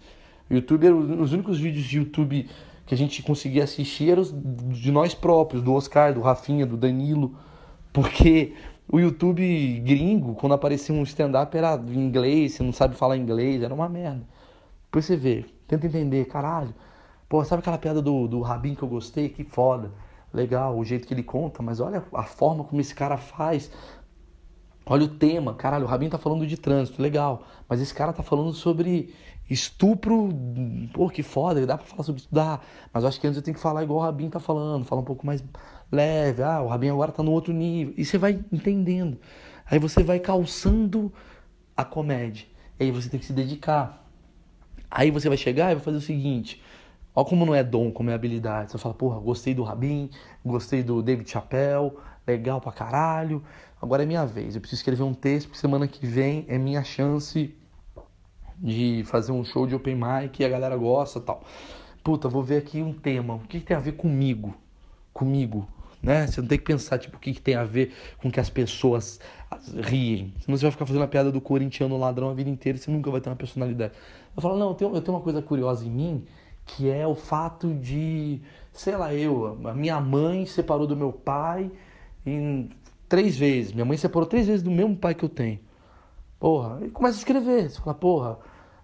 YouTube 0.51 0.87
era 0.87 0.97
os 0.97 1.35
únicos 1.35 1.61
vídeos 1.61 1.85
de 1.85 1.99
YouTube 1.99 2.49
que 2.87 2.95
a 2.95 2.97
gente 2.97 3.23
conseguia 3.23 3.65
assistir 3.65 4.11
eram 4.11 4.25
de 4.73 4.91
nós 4.91 5.15
próprios, 5.15 5.63
do 5.63 5.75
Oscar, 5.75 6.15
do 6.15 6.23
Rafinha, 6.23 6.65
do 6.65 6.79
Danilo. 6.79 7.37
Porque 7.93 8.55
o 8.91 8.99
YouTube 8.99 9.83
gringo, 9.85 10.35
quando 10.35 10.55
aparecia 10.55 10.95
um 10.95 11.03
stand-up, 11.03 11.55
era 11.55 11.77
em 11.77 12.01
inglês, 12.01 12.55
você 12.55 12.63
não 12.63 12.73
sabe 12.73 12.97
falar 12.97 13.19
inglês, 13.19 13.63
era 13.63 13.75
uma 13.75 13.89
merda. 13.89 14.27
Depois 14.87 15.05
você 15.05 15.17
vê, 15.17 15.45
Tenta 15.71 15.87
entender, 15.87 16.25
caralho. 16.25 16.75
Pô, 17.29 17.45
sabe 17.45 17.61
aquela 17.61 17.79
piada 17.79 18.03
do, 18.03 18.27
do 18.27 18.41
Rabin 18.41 18.75
que 18.75 18.83
eu 18.83 18.89
gostei? 18.89 19.29
Que 19.29 19.45
foda. 19.45 19.93
Legal, 20.35 20.77
o 20.77 20.85
jeito 20.85 21.07
que 21.07 21.15
ele 21.15 21.23
conta, 21.23 21.63
mas 21.63 21.79
olha 21.79 22.03
a 22.13 22.25
forma 22.25 22.65
como 22.65 22.81
esse 22.81 22.93
cara 22.93 23.17
faz. 23.17 23.71
Olha 24.91 25.05
o 25.05 25.09
tema, 25.09 25.55
caralho, 25.55 25.85
o 25.85 25.87
Rabin 25.87 26.09
tá 26.09 26.19
falando 26.19 26.45
de 26.45 26.57
trânsito, 26.57 27.01
legal. 27.01 27.45
Mas 27.69 27.81
esse 27.81 27.95
cara 27.95 28.13
tá 28.13 28.25
falando 28.25 28.53
sobre 28.53 29.15
estupro, 29.49 30.29
pô, 30.93 31.09
que 31.09 31.23
foda, 31.23 31.65
dá 31.65 31.79
pra 31.79 31.87
falar 31.87 32.03
sobre 32.03 32.23
isso, 32.23 32.29
dá. 32.33 32.59
Mas 32.93 33.05
eu 33.05 33.09
acho 33.09 33.21
que 33.21 33.27
antes 33.29 33.37
eu 33.37 33.43
tenho 33.43 33.55
que 33.55 33.63
falar 33.63 33.85
igual 33.85 34.01
o 34.01 34.03
Rabin 34.03 34.29
tá 34.29 34.41
falando, 34.41 34.85
falar 34.85 35.03
um 35.03 35.05
pouco 35.05 35.25
mais 35.25 35.45
leve. 35.93 36.43
Ah, 36.43 36.61
o 36.61 36.67
Rabin 36.67 36.89
agora 36.89 37.13
tá 37.13 37.23
no 37.23 37.31
outro 37.31 37.53
nível. 37.53 37.95
E 37.97 38.05
você 38.05 38.19
vai 38.19 38.45
entendendo. 38.51 39.17
Aí 39.65 39.79
você 39.79 40.03
vai 40.03 40.19
calçando 40.19 41.13
a 41.77 41.85
comédia. 41.85 42.49
E 42.81 42.83
aí 42.83 42.91
você 42.91 43.09
tem 43.09 43.21
que 43.21 43.27
se 43.27 43.33
dedicar. 43.33 44.05
Aí 44.91 45.13
você 45.13 45.29
vai 45.29 45.39
chegar 45.39 45.71
e 45.71 45.77
vai 45.77 45.85
fazer 45.85 45.99
o 45.99 46.01
seguinte: 46.01 46.61
ó, 47.15 47.23
como 47.23 47.47
não 47.47 47.55
é 47.55 47.63
dom, 47.63 47.93
como 47.93 48.11
é 48.11 48.15
habilidade. 48.15 48.73
Você 48.73 48.79
fala, 48.79 48.95
porra, 48.95 49.21
gostei 49.21 49.55
do 49.55 49.63
Rabin, 49.63 50.11
gostei 50.45 50.83
do 50.83 51.01
David 51.01 51.31
Chappelle, 51.31 51.93
legal 52.27 52.61
pra 52.61 52.73
caralho. 52.73 53.41
Agora 53.81 54.03
é 54.03 54.07
minha 54.07 54.27
vez. 54.27 54.55
Eu 54.55 54.61
preciso 54.61 54.81
escrever 54.81 55.03
um 55.03 55.15
texto, 55.15 55.57
semana 55.57 55.89
que 55.89 56.07
vem 56.07 56.45
é 56.49 56.59
minha 56.59 56.85
chance 56.85 57.55
de 58.59 59.03
fazer 59.07 59.33
um 59.33 59.43
show 59.43 59.67
de 59.67 59.75
open 59.75 59.95
mic 59.95 60.39
e 60.39 60.45
a 60.45 60.49
galera 60.49 60.77
gosta 60.77 61.19
tal. 61.19 61.43
Puta, 62.05 62.29
vou 62.29 62.43
ver 62.43 62.59
aqui 62.59 62.83
um 62.83 62.93
tema. 62.93 63.35
O 63.35 63.41
que, 63.41 63.59
que 63.59 63.67
tem 63.67 63.77
a 63.77 63.81
ver 63.81 63.93
comigo? 63.93 64.55
Comigo, 65.15 65.67
né? 66.03 66.27
Você 66.27 66.41
não 66.43 66.49
tem 66.49 66.59
que 66.59 66.65
pensar, 66.65 66.99
tipo, 66.99 67.17
o 67.17 67.21
que, 67.21 67.33
que 67.33 67.41
tem 67.41 67.55
a 67.55 67.65
ver 67.65 67.93
com 68.19 68.31
que 68.31 68.39
as 68.39 68.51
pessoas 68.51 69.19
riem. 69.83 70.33
Senão 70.41 70.57
você 70.57 70.65
vai 70.65 70.73
ficar 70.73 70.87
fazendo 70.87 71.03
a 71.03 71.09
piada 71.09 71.33
do 71.33 71.41
corintiano 71.41 71.97
ladrão 71.97 72.31
a 72.31 72.35
vida 72.35 72.51
inteira 72.51 72.77
e 72.79 72.81
você 72.81 72.91
nunca 72.91 73.11
vai 73.11 73.21
ter 73.21 73.31
uma 73.31 73.37
personalidade. 73.37 73.95
Eu 74.37 74.43
falo, 74.43 74.59
não, 74.59 74.69
eu 74.69 74.75
tenho, 74.75 74.95
eu 74.95 75.01
tenho 75.01 75.17
uma 75.17 75.23
coisa 75.23 75.41
curiosa 75.41 75.87
em 75.87 75.91
mim, 75.91 76.27
que 76.67 76.89
é 76.89 77.07
o 77.07 77.15
fato 77.15 77.73
de, 77.75 78.41
sei 78.73 78.97
lá, 78.97 79.13
eu, 79.15 79.59
a 79.67 79.75
minha 79.75 79.99
mãe 80.01 80.45
separou 80.47 80.87
do 80.87 80.97
meu 80.97 81.13
pai 81.13 81.71
em 82.25 82.71
três 83.11 83.37
vezes. 83.37 83.73
Minha 83.73 83.85
mãe 83.85 83.99
separou 83.99 84.27
três 84.27 84.47
vezes 84.47 84.63
do 84.63 84.71
mesmo 84.71 84.97
pai 84.97 85.15
que 85.15 85.25
eu 85.25 85.29
tenho. 85.29 85.59
Porra, 86.39 86.79
e 86.87 86.89
começa 86.89 87.17
a 87.17 87.19
escrever. 87.19 87.69
Você 87.69 87.81
fala, 87.81 87.93
porra, 87.93 88.39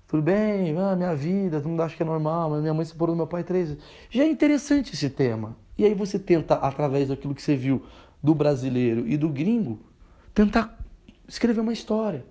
tudo 0.08 0.20
bem, 0.22 0.76
ah, 0.76 0.96
minha 0.96 1.14
vida, 1.14 1.58
todo 1.60 1.70
mundo 1.70 1.80
acha 1.82 1.96
que 1.96 2.02
é 2.02 2.06
normal, 2.06 2.50
mas 2.50 2.60
minha 2.60 2.74
mãe 2.74 2.84
separou 2.84 3.14
do 3.14 3.18
meu 3.18 3.26
pai 3.26 3.44
três 3.44 3.68
vezes. 3.68 3.84
Já 4.10 4.24
é 4.24 4.28
interessante 4.28 4.92
esse 4.92 5.08
tema. 5.08 5.56
E 5.78 5.84
aí 5.84 5.94
você 5.94 6.18
tenta, 6.18 6.56
através 6.56 7.08
daquilo 7.08 7.34
que 7.34 7.40
você 7.40 7.54
viu 7.54 7.84
do 8.20 8.34
brasileiro 8.34 9.06
e 9.06 9.16
do 9.16 9.28
gringo, 9.28 9.78
tentar 10.34 10.76
escrever 11.28 11.60
uma 11.60 11.72
história. 11.72 12.24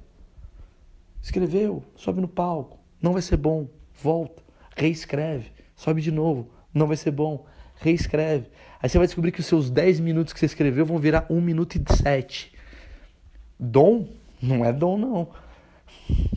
Escreveu, 1.21 1.81
sobe 1.95 2.19
no 2.19 2.27
palco, 2.27 2.77
não 3.01 3.13
vai 3.13 3.21
ser 3.21 3.37
bom, 3.37 3.67
volta, 4.01 4.43
reescreve, 4.75 5.51
sobe 5.75 6.01
de 6.01 6.11
novo, 6.11 6.49
não 6.73 6.87
vai 6.87 6.97
ser 6.97 7.11
bom, 7.11 7.45
reescreve. 7.77 8.47
Aí 8.81 8.89
você 8.89 8.97
vai 8.97 9.07
descobrir 9.07 9.31
que 9.31 9.39
os 9.39 9.45
seus 9.45 9.69
10 9.69 9.99
minutos 9.99 10.33
que 10.33 10.39
você 10.39 10.45
escreveu 10.45 10.85
vão 10.85 10.97
virar 10.97 11.25
1 11.29 11.41
minuto 11.41 11.75
e 11.75 11.95
7. 12.03 12.53
Dom? 13.59 14.07
Não 14.41 14.63
é 14.63 14.71
dom, 14.71 14.97
não. 14.97 15.29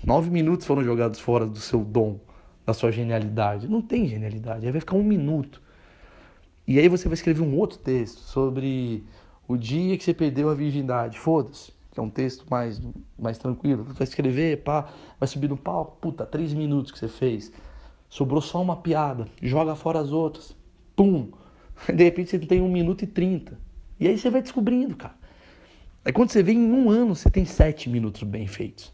9 0.04 0.30
minutos 0.30 0.66
foram 0.66 0.82
jogados 0.82 1.20
fora 1.20 1.46
do 1.46 1.58
seu 1.58 1.84
dom, 1.84 2.18
da 2.64 2.72
sua 2.72 2.90
genialidade. 2.90 3.68
Não 3.68 3.82
tem 3.82 4.06
genialidade, 4.06 4.64
aí 4.64 4.72
vai 4.72 4.80
ficar 4.80 4.96
um 4.96 5.02
minuto. 5.02 5.60
E 6.66 6.78
aí 6.78 6.88
você 6.88 7.08
vai 7.08 7.14
escrever 7.14 7.42
um 7.42 7.56
outro 7.56 7.78
texto 7.78 8.18
sobre 8.18 9.04
o 9.46 9.56
dia 9.56 9.96
que 9.96 10.04
você 10.04 10.14
perdeu 10.14 10.50
a 10.50 10.54
virgindade. 10.54 11.18
Foda-se, 11.18 11.72
que 11.90 11.98
é 11.98 12.02
um 12.02 12.10
texto 12.10 12.44
mais, 12.50 12.80
mais 13.18 13.38
tranquilo. 13.38 13.84
Vai 13.84 14.04
escrever, 14.04 14.62
pá, 14.62 14.88
vai 15.18 15.26
subir 15.26 15.48
no 15.48 15.56
palco. 15.56 15.96
Puta, 16.00 16.26
3 16.26 16.52
minutos 16.52 16.92
que 16.92 16.98
você 16.98 17.08
fez. 17.08 17.52
Sobrou 18.08 18.40
só 18.40 18.60
uma 18.60 18.76
piada. 18.76 19.26
Joga 19.42 19.74
fora 19.74 19.98
as 19.98 20.12
outras. 20.12 20.57
Pum, 20.98 21.30
De 21.94 22.02
repente 22.02 22.30
você 22.30 22.40
tem 22.40 22.60
1 22.60 22.68
minuto 22.68 23.04
e 23.04 23.06
30. 23.06 23.56
E 24.00 24.08
aí 24.08 24.18
você 24.18 24.28
vai 24.28 24.42
descobrindo, 24.42 24.96
cara. 24.96 25.14
Aí 26.04 26.12
quando 26.12 26.30
você 26.30 26.42
vê 26.42 26.52
em 26.52 26.72
um 26.72 26.90
ano, 26.90 27.14
você 27.14 27.30
tem 27.30 27.44
7 27.44 27.88
minutos 27.88 28.24
bem 28.24 28.48
feitos. 28.48 28.92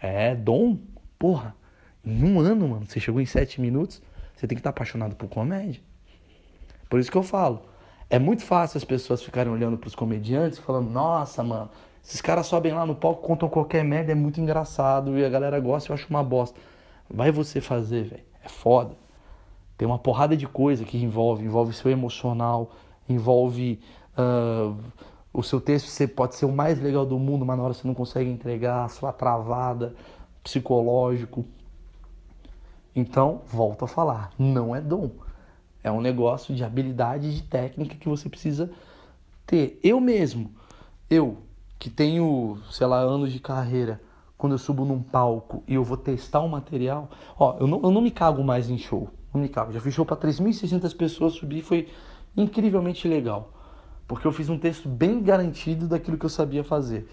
É 0.00 0.34
dom, 0.34 0.78
porra. 1.18 1.54
Em 2.02 2.24
um 2.24 2.40
ano, 2.40 2.66
mano, 2.68 2.86
você 2.86 2.98
chegou 2.98 3.20
em 3.20 3.26
7 3.26 3.60
minutos, 3.60 4.00
você 4.34 4.46
tem 4.46 4.56
que 4.56 4.60
estar 4.60 4.70
apaixonado 4.70 5.16
por 5.16 5.28
comédia. 5.28 5.82
Por 6.88 6.98
isso 6.98 7.10
que 7.10 7.18
eu 7.18 7.22
falo. 7.22 7.60
É 8.08 8.18
muito 8.18 8.42
fácil 8.42 8.78
as 8.78 8.84
pessoas 8.84 9.22
ficarem 9.22 9.52
olhando 9.52 9.76
para 9.76 9.88
os 9.88 9.94
comediantes 9.94 10.58
falando, 10.58 10.88
nossa, 10.88 11.44
mano, 11.44 11.68
esses 12.02 12.22
caras 12.22 12.46
sobem 12.46 12.72
lá 12.72 12.86
no 12.86 12.94
palco, 12.94 13.20
contam 13.20 13.50
qualquer 13.50 13.84
merda, 13.84 14.12
é 14.12 14.14
muito 14.14 14.40
engraçado 14.40 15.18
e 15.18 15.22
a 15.26 15.28
galera 15.28 15.60
gosta, 15.60 15.92
eu 15.92 15.94
acho 15.94 16.06
uma 16.08 16.24
bosta. 16.24 16.58
Vai 17.10 17.30
você 17.30 17.60
fazer, 17.60 18.04
velho. 18.04 18.24
É 18.42 18.48
foda. 18.48 18.96
Tem 19.78 19.86
uma 19.86 19.98
porrada 19.98 20.36
de 20.36 20.46
coisa 20.46 20.84
que 20.84 20.98
envolve, 20.98 21.44
envolve 21.44 21.72
seu 21.72 21.88
emocional, 21.88 22.72
envolve 23.08 23.78
uh, 24.18 24.76
o 25.32 25.40
seu 25.40 25.60
texto 25.60 25.86
você 25.86 26.08
pode 26.08 26.34
ser 26.34 26.46
o 26.46 26.52
mais 26.52 26.82
legal 26.82 27.06
do 27.06 27.16
mundo, 27.16 27.46
mas 27.46 27.56
na 27.56 27.62
hora 27.62 27.72
você 27.72 27.86
não 27.86 27.94
consegue 27.94 28.28
entregar, 28.28 28.90
sua 28.90 29.12
travada, 29.12 29.94
psicológico. 30.42 31.44
Então, 32.94 33.42
volto 33.46 33.84
a 33.84 33.88
falar, 33.88 34.32
não 34.36 34.74
é 34.74 34.80
dom. 34.80 35.10
É 35.84 35.92
um 35.92 36.00
negócio 36.00 36.52
de 36.52 36.64
habilidade, 36.64 37.32
de 37.32 37.42
técnica 37.44 37.94
que 37.94 38.08
você 38.08 38.28
precisa 38.28 38.68
ter. 39.46 39.78
Eu 39.80 40.00
mesmo, 40.00 40.50
eu 41.08 41.36
que 41.78 41.88
tenho, 41.88 42.58
sei 42.68 42.88
lá, 42.88 42.98
anos 42.98 43.32
de 43.32 43.38
carreira, 43.38 44.00
quando 44.36 44.54
eu 44.54 44.58
subo 44.58 44.84
num 44.84 45.00
palco 45.00 45.62
e 45.68 45.74
eu 45.74 45.84
vou 45.84 45.96
testar 45.96 46.40
um 46.40 46.48
material, 46.48 47.08
ó, 47.38 47.56
eu 47.60 47.68
não, 47.68 47.80
eu 47.80 47.92
não 47.92 48.00
me 48.00 48.10
cago 48.10 48.42
mais 48.42 48.68
em 48.68 48.76
show 48.76 49.08
comunicava. 49.32 49.72
Já 49.72 49.80
fiz 49.80 49.94
show 49.94 50.04
para 50.04 50.16
3.600 50.16 50.96
pessoas, 50.96 51.34
subi 51.34 51.62
foi 51.62 51.88
incrivelmente 52.36 53.06
legal. 53.08 53.52
Porque 54.06 54.26
eu 54.26 54.32
fiz 54.32 54.48
um 54.48 54.58
texto 54.58 54.88
bem 54.88 55.22
garantido 55.22 55.86
daquilo 55.86 56.16
que 56.16 56.24
eu 56.24 56.30
sabia 56.30 56.64
fazer. 56.64 57.08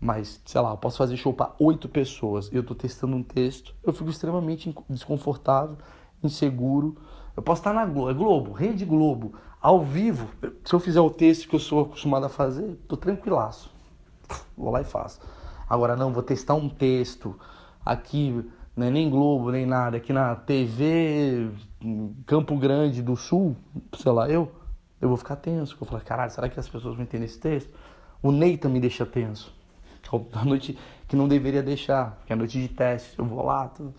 Mas, 0.00 0.40
sei 0.46 0.60
lá, 0.60 0.70
eu 0.70 0.76
posso 0.76 0.96
fazer 0.96 1.16
show 1.16 1.32
para 1.32 1.52
oito 1.58 1.88
pessoas 1.88 2.48
eu 2.52 2.60
estou 2.60 2.76
testando 2.76 3.16
um 3.16 3.22
texto, 3.22 3.74
eu 3.82 3.92
fico 3.92 4.08
extremamente 4.08 4.74
desconfortável, 4.88 5.76
inseguro. 6.22 6.96
Eu 7.36 7.42
posso 7.42 7.60
estar 7.60 7.72
na 7.72 7.84
Globo, 7.84 8.10
é 8.10 8.14
Globo, 8.14 8.52
Rede 8.52 8.84
Globo, 8.84 9.34
ao 9.60 9.84
vivo. 9.84 10.28
Se 10.64 10.74
eu 10.74 10.80
fizer 10.80 11.00
o 11.00 11.10
texto 11.10 11.48
que 11.48 11.54
eu 11.54 11.60
sou 11.60 11.82
acostumado 11.82 12.26
a 12.26 12.28
fazer, 12.28 12.78
tô 12.86 12.96
tranquilaço. 12.96 13.70
Vou 14.56 14.70
lá 14.70 14.80
e 14.80 14.84
faço. 14.84 15.20
Agora 15.68 15.96
não, 15.96 16.12
vou 16.12 16.22
testar 16.22 16.54
um 16.54 16.68
texto 16.68 17.38
aqui 17.84 18.44
é 18.86 18.90
nem 18.90 19.08
Globo, 19.10 19.50
nem 19.50 19.66
nada, 19.66 19.96
aqui 19.96 20.12
na 20.12 20.34
TV 20.36 21.50
Campo 22.26 22.56
Grande 22.56 23.02
do 23.02 23.16
Sul, 23.16 23.56
sei 23.96 24.12
lá, 24.12 24.28
eu, 24.28 24.50
eu 25.00 25.08
vou 25.08 25.16
ficar 25.16 25.36
tenso. 25.36 25.74
Eu 25.74 25.78
vou 25.78 25.88
falar, 25.88 26.00
caralho, 26.02 26.30
será 26.30 26.48
que 26.48 26.58
as 26.58 26.68
pessoas 26.68 26.94
vão 26.94 27.02
entender 27.02 27.24
esse 27.24 27.38
texto? 27.38 27.72
O 28.22 28.32
Neita 28.32 28.68
me 28.68 28.80
deixa 28.80 29.06
tenso. 29.06 29.54
A 30.32 30.44
noite 30.44 30.78
que 31.06 31.16
não 31.16 31.28
deveria 31.28 31.62
deixar, 31.62 32.22
que 32.26 32.32
é 32.32 32.34
a 32.34 32.36
noite 32.36 32.60
de 32.60 32.68
teste. 32.68 33.18
Eu 33.18 33.24
vou 33.24 33.44
lá. 33.44 33.68
Tudo. 33.68 33.94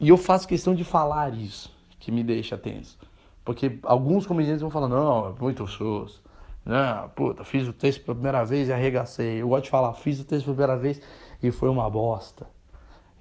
E 0.00 0.08
eu 0.08 0.16
faço 0.16 0.46
questão 0.46 0.74
de 0.74 0.84
falar 0.84 1.34
isso, 1.34 1.72
que 1.98 2.10
me 2.12 2.22
deixa 2.22 2.56
tenso. 2.56 2.98
Porque 3.44 3.78
alguns 3.82 4.26
comediantes 4.26 4.60
vão 4.60 4.70
falar, 4.70 4.88
não, 4.88 5.30
é 5.30 5.40
muito 5.40 5.66
sus. 5.66 6.20
Não, 6.64 7.08
puta, 7.10 7.44
fiz 7.44 7.66
o 7.66 7.72
texto 7.72 8.04
pela 8.04 8.14
primeira 8.14 8.44
vez 8.44 8.68
e 8.68 8.72
arregacei. 8.72 9.40
Eu 9.40 9.48
gosto 9.48 9.64
de 9.64 9.70
falar, 9.70 9.94
fiz 9.94 10.20
o 10.20 10.24
texto 10.24 10.44
pela 10.44 10.56
primeira 10.56 10.80
vez 10.80 11.00
e 11.42 11.50
foi 11.50 11.68
uma 11.68 11.88
bosta. 11.88 12.46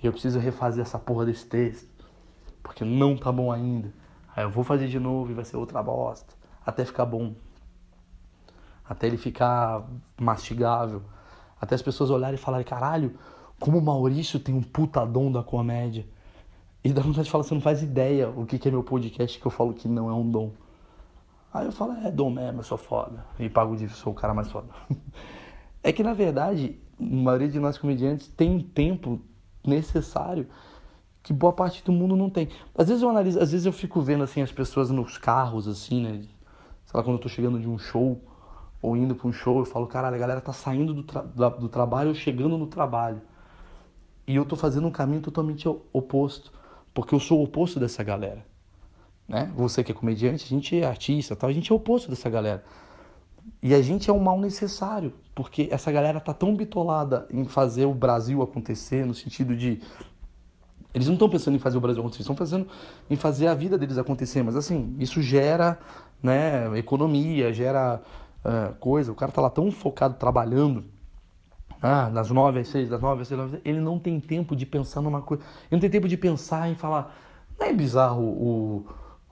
E 0.02 0.06
eu 0.06 0.12
preciso 0.12 0.40
refazer 0.40 0.84
essa 0.84 1.00
porra 1.00 1.26
desse 1.26 1.46
texto. 1.46 2.06
Porque 2.62 2.84
não 2.84 3.18
tá 3.18 3.32
bom 3.32 3.52
ainda. 3.52 3.92
Aí 4.36 4.44
eu 4.44 4.50
vou 4.50 4.64
fazer 4.64 4.88
de 4.88 5.00
novo 5.00 5.32
e 5.32 5.34
vai 5.34 5.46
ser 5.46 5.58
outra 5.58 5.82
bosta. 5.82 6.34
Até 6.66 6.86
ficar 6.86 7.06
bom. 7.06 7.34
Até 8.88 9.08
ele 9.08 9.18
ficar 9.18 9.88
mastigável. 10.20 11.02
Até 11.60 11.76
as 11.76 11.82
pessoas 11.82 12.10
olharem 12.10 12.36
e 12.36 12.42
falarem, 12.42 12.66
caralho, 12.66 13.18
como 13.60 13.78
o 13.80 13.82
Maurício 13.82 14.40
tem 14.40 14.54
um 14.54 14.62
puta 14.62 15.06
dom 15.06 15.32
da 15.32 15.44
comédia. 15.44 16.06
E 16.84 16.94
dá 16.94 17.02
vontade 17.02 17.26
de 17.26 17.32
falar, 17.32 17.44
você 17.44 17.54
não 17.54 17.62
faz 17.62 17.82
ideia 17.82 18.30
o 18.30 18.46
que 18.46 18.68
é 18.68 18.72
meu 18.72 18.84
podcast 18.84 19.40
que 19.40 19.46
eu 19.46 19.52
falo 19.52 19.74
que 19.74 19.88
não 19.88 20.10
é 20.10 20.14
um 20.14 20.30
dom. 20.30 20.52
Aí 21.54 21.66
eu 21.66 21.72
falo, 21.72 21.94
é 21.94 22.12
dom 22.12 22.30
mesmo, 22.30 22.60
eu 22.60 22.64
sou 22.64 22.78
foda. 22.78 23.26
E 23.40 23.50
pago 23.50 23.76
de 23.76 23.90
sou 23.90 24.14
o 24.14 24.16
cara 24.16 24.34
mais 24.34 24.52
foda. 24.52 24.68
é 25.82 25.92
que 25.92 26.04
na 26.04 26.14
verdade, 26.14 26.80
a 27.00 27.04
maioria 27.04 27.48
de 27.48 27.60
nós 27.60 27.78
comediantes 27.78 28.28
tem 28.28 28.52
um 28.52 28.62
tempo 28.62 29.20
necessário 29.70 30.48
que 31.22 31.34
boa 31.34 31.52
parte 31.52 31.84
do 31.84 31.92
mundo 31.92 32.16
não 32.16 32.30
tem. 32.30 32.48
Às 32.74 32.88
vezes 32.88 33.04
eu 33.04 33.10
analiso, 33.10 33.40
às 33.40 33.52
vezes 33.52 33.66
eu 33.66 33.74
fico 33.74 34.02
vendo 34.02 34.24
assim 34.24 34.42
as 34.42 34.52
pessoas 34.52 34.90
nos 34.90 35.18
carros 35.18 35.68
assim, 35.68 36.02
né? 36.02 36.22
Sei 36.86 36.98
lá, 36.98 37.04
quando 37.04 37.18
eu 37.18 37.22
tô 37.22 37.28
chegando 37.28 37.60
de 37.60 37.68
um 37.68 37.78
show 37.78 38.22
ou 38.82 38.96
indo 38.96 39.14
para 39.14 39.28
um 39.28 39.34
show, 39.34 39.60
eu 39.60 39.66
falo, 39.66 39.88
caralho, 39.88 40.16
a 40.16 40.20
galera 40.20 40.40
tá 40.40 40.54
saindo 40.54 40.94
do, 40.94 41.04
tra 41.04 41.22
do 41.22 41.68
trabalho 41.68 42.10
ou 42.10 42.16
chegando 42.16 42.58
no 42.58 42.68
trabalho. 42.68 43.22
E 44.26 44.36
eu 44.36 44.46
tô 44.46 44.56
fazendo 44.56 44.88
um 44.88 44.92
caminho 44.92 45.22
totalmente 45.22 45.68
oposto, 45.92 46.52
porque 46.94 47.14
eu 47.14 47.20
sou 47.20 47.40
o 47.40 47.44
oposto 47.44 47.80
dessa 47.80 48.04
galera. 48.04 48.46
Né? 49.28 49.52
Você 49.56 49.84
que 49.84 49.92
é 49.92 49.96
comediante, 49.96 50.46
a 50.46 50.48
gente 50.48 50.80
é 50.80 50.86
artista, 50.86 51.36
tal, 51.36 51.50
a 51.50 51.54
gente 51.54 51.72
é 51.72 51.74
o 51.74 51.78
oposto 51.78 52.10
dessa 52.10 52.30
galera. 52.30 52.64
E 53.62 53.74
a 53.74 53.82
gente 53.82 54.10
é 54.10 54.14
um 54.14 54.20
mal 54.20 54.40
necessário, 54.40 55.14
porque 55.34 55.68
essa 55.72 55.92
galera 55.92 56.20
tá 56.20 56.34
tão 56.34 56.56
bitolada 56.56 57.28
em 57.32 57.46
fazer 57.46 57.86
o 57.86 57.94
Brasil 57.94 58.42
acontecer, 58.42 59.06
no 59.06 59.14
sentido 59.14 59.56
de. 59.56 59.82
Eles 60.94 61.08
não 61.08 61.14
estão 61.16 61.30
pensando 61.30 61.56
em 61.56 61.60
fazer 61.60 61.78
o 61.78 61.82
Brasil 61.82 62.02
acontecer, 62.02 62.22
estão 62.22 62.36
pensando 62.36 62.68
em 63.10 63.16
fazer 63.16 63.48
a 63.48 63.54
vida 63.54 63.78
deles 63.78 63.98
acontecer. 63.98 64.44
Mas 64.44 64.56
assim, 64.56 64.96
isso 65.00 65.22
gera 65.22 65.80
né, 66.22 66.78
economia, 66.78 67.54
gera 67.54 68.02
uh, 68.44 68.74
coisa. 68.76 69.12
O 69.12 69.16
cara 69.16 69.32
tá 69.32 69.42
lá 69.42 69.50
tão 69.50 69.72
focado 69.72 70.16
trabalhando, 70.16 70.86
ah, 71.82 72.10
das 72.10 72.32
nove 72.32 72.60
às 72.60 72.68
seis, 72.68 72.90
das 72.90 73.02
nove 73.02 73.22
às 73.22 73.28
seis, 73.28 73.40
ele 73.64 73.80
não 73.80 74.00
tem 74.00 74.20
tempo 74.20 74.56
de 74.56 74.66
pensar 74.66 75.02
numa 75.02 75.22
coisa. 75.22 75.44
Ele 75.44 75.74
não 75.74 75.80
tem 75.80 75.90
tempo 75.90 76.08
de 76.08 76.18
pensar 76.18 76.70
em 76.70 76.76
falar. 76.76 77.16
Não 77.60 77.68
é 77.68 77.74
bizarro 77.74 78.24
o, 78.24 78.86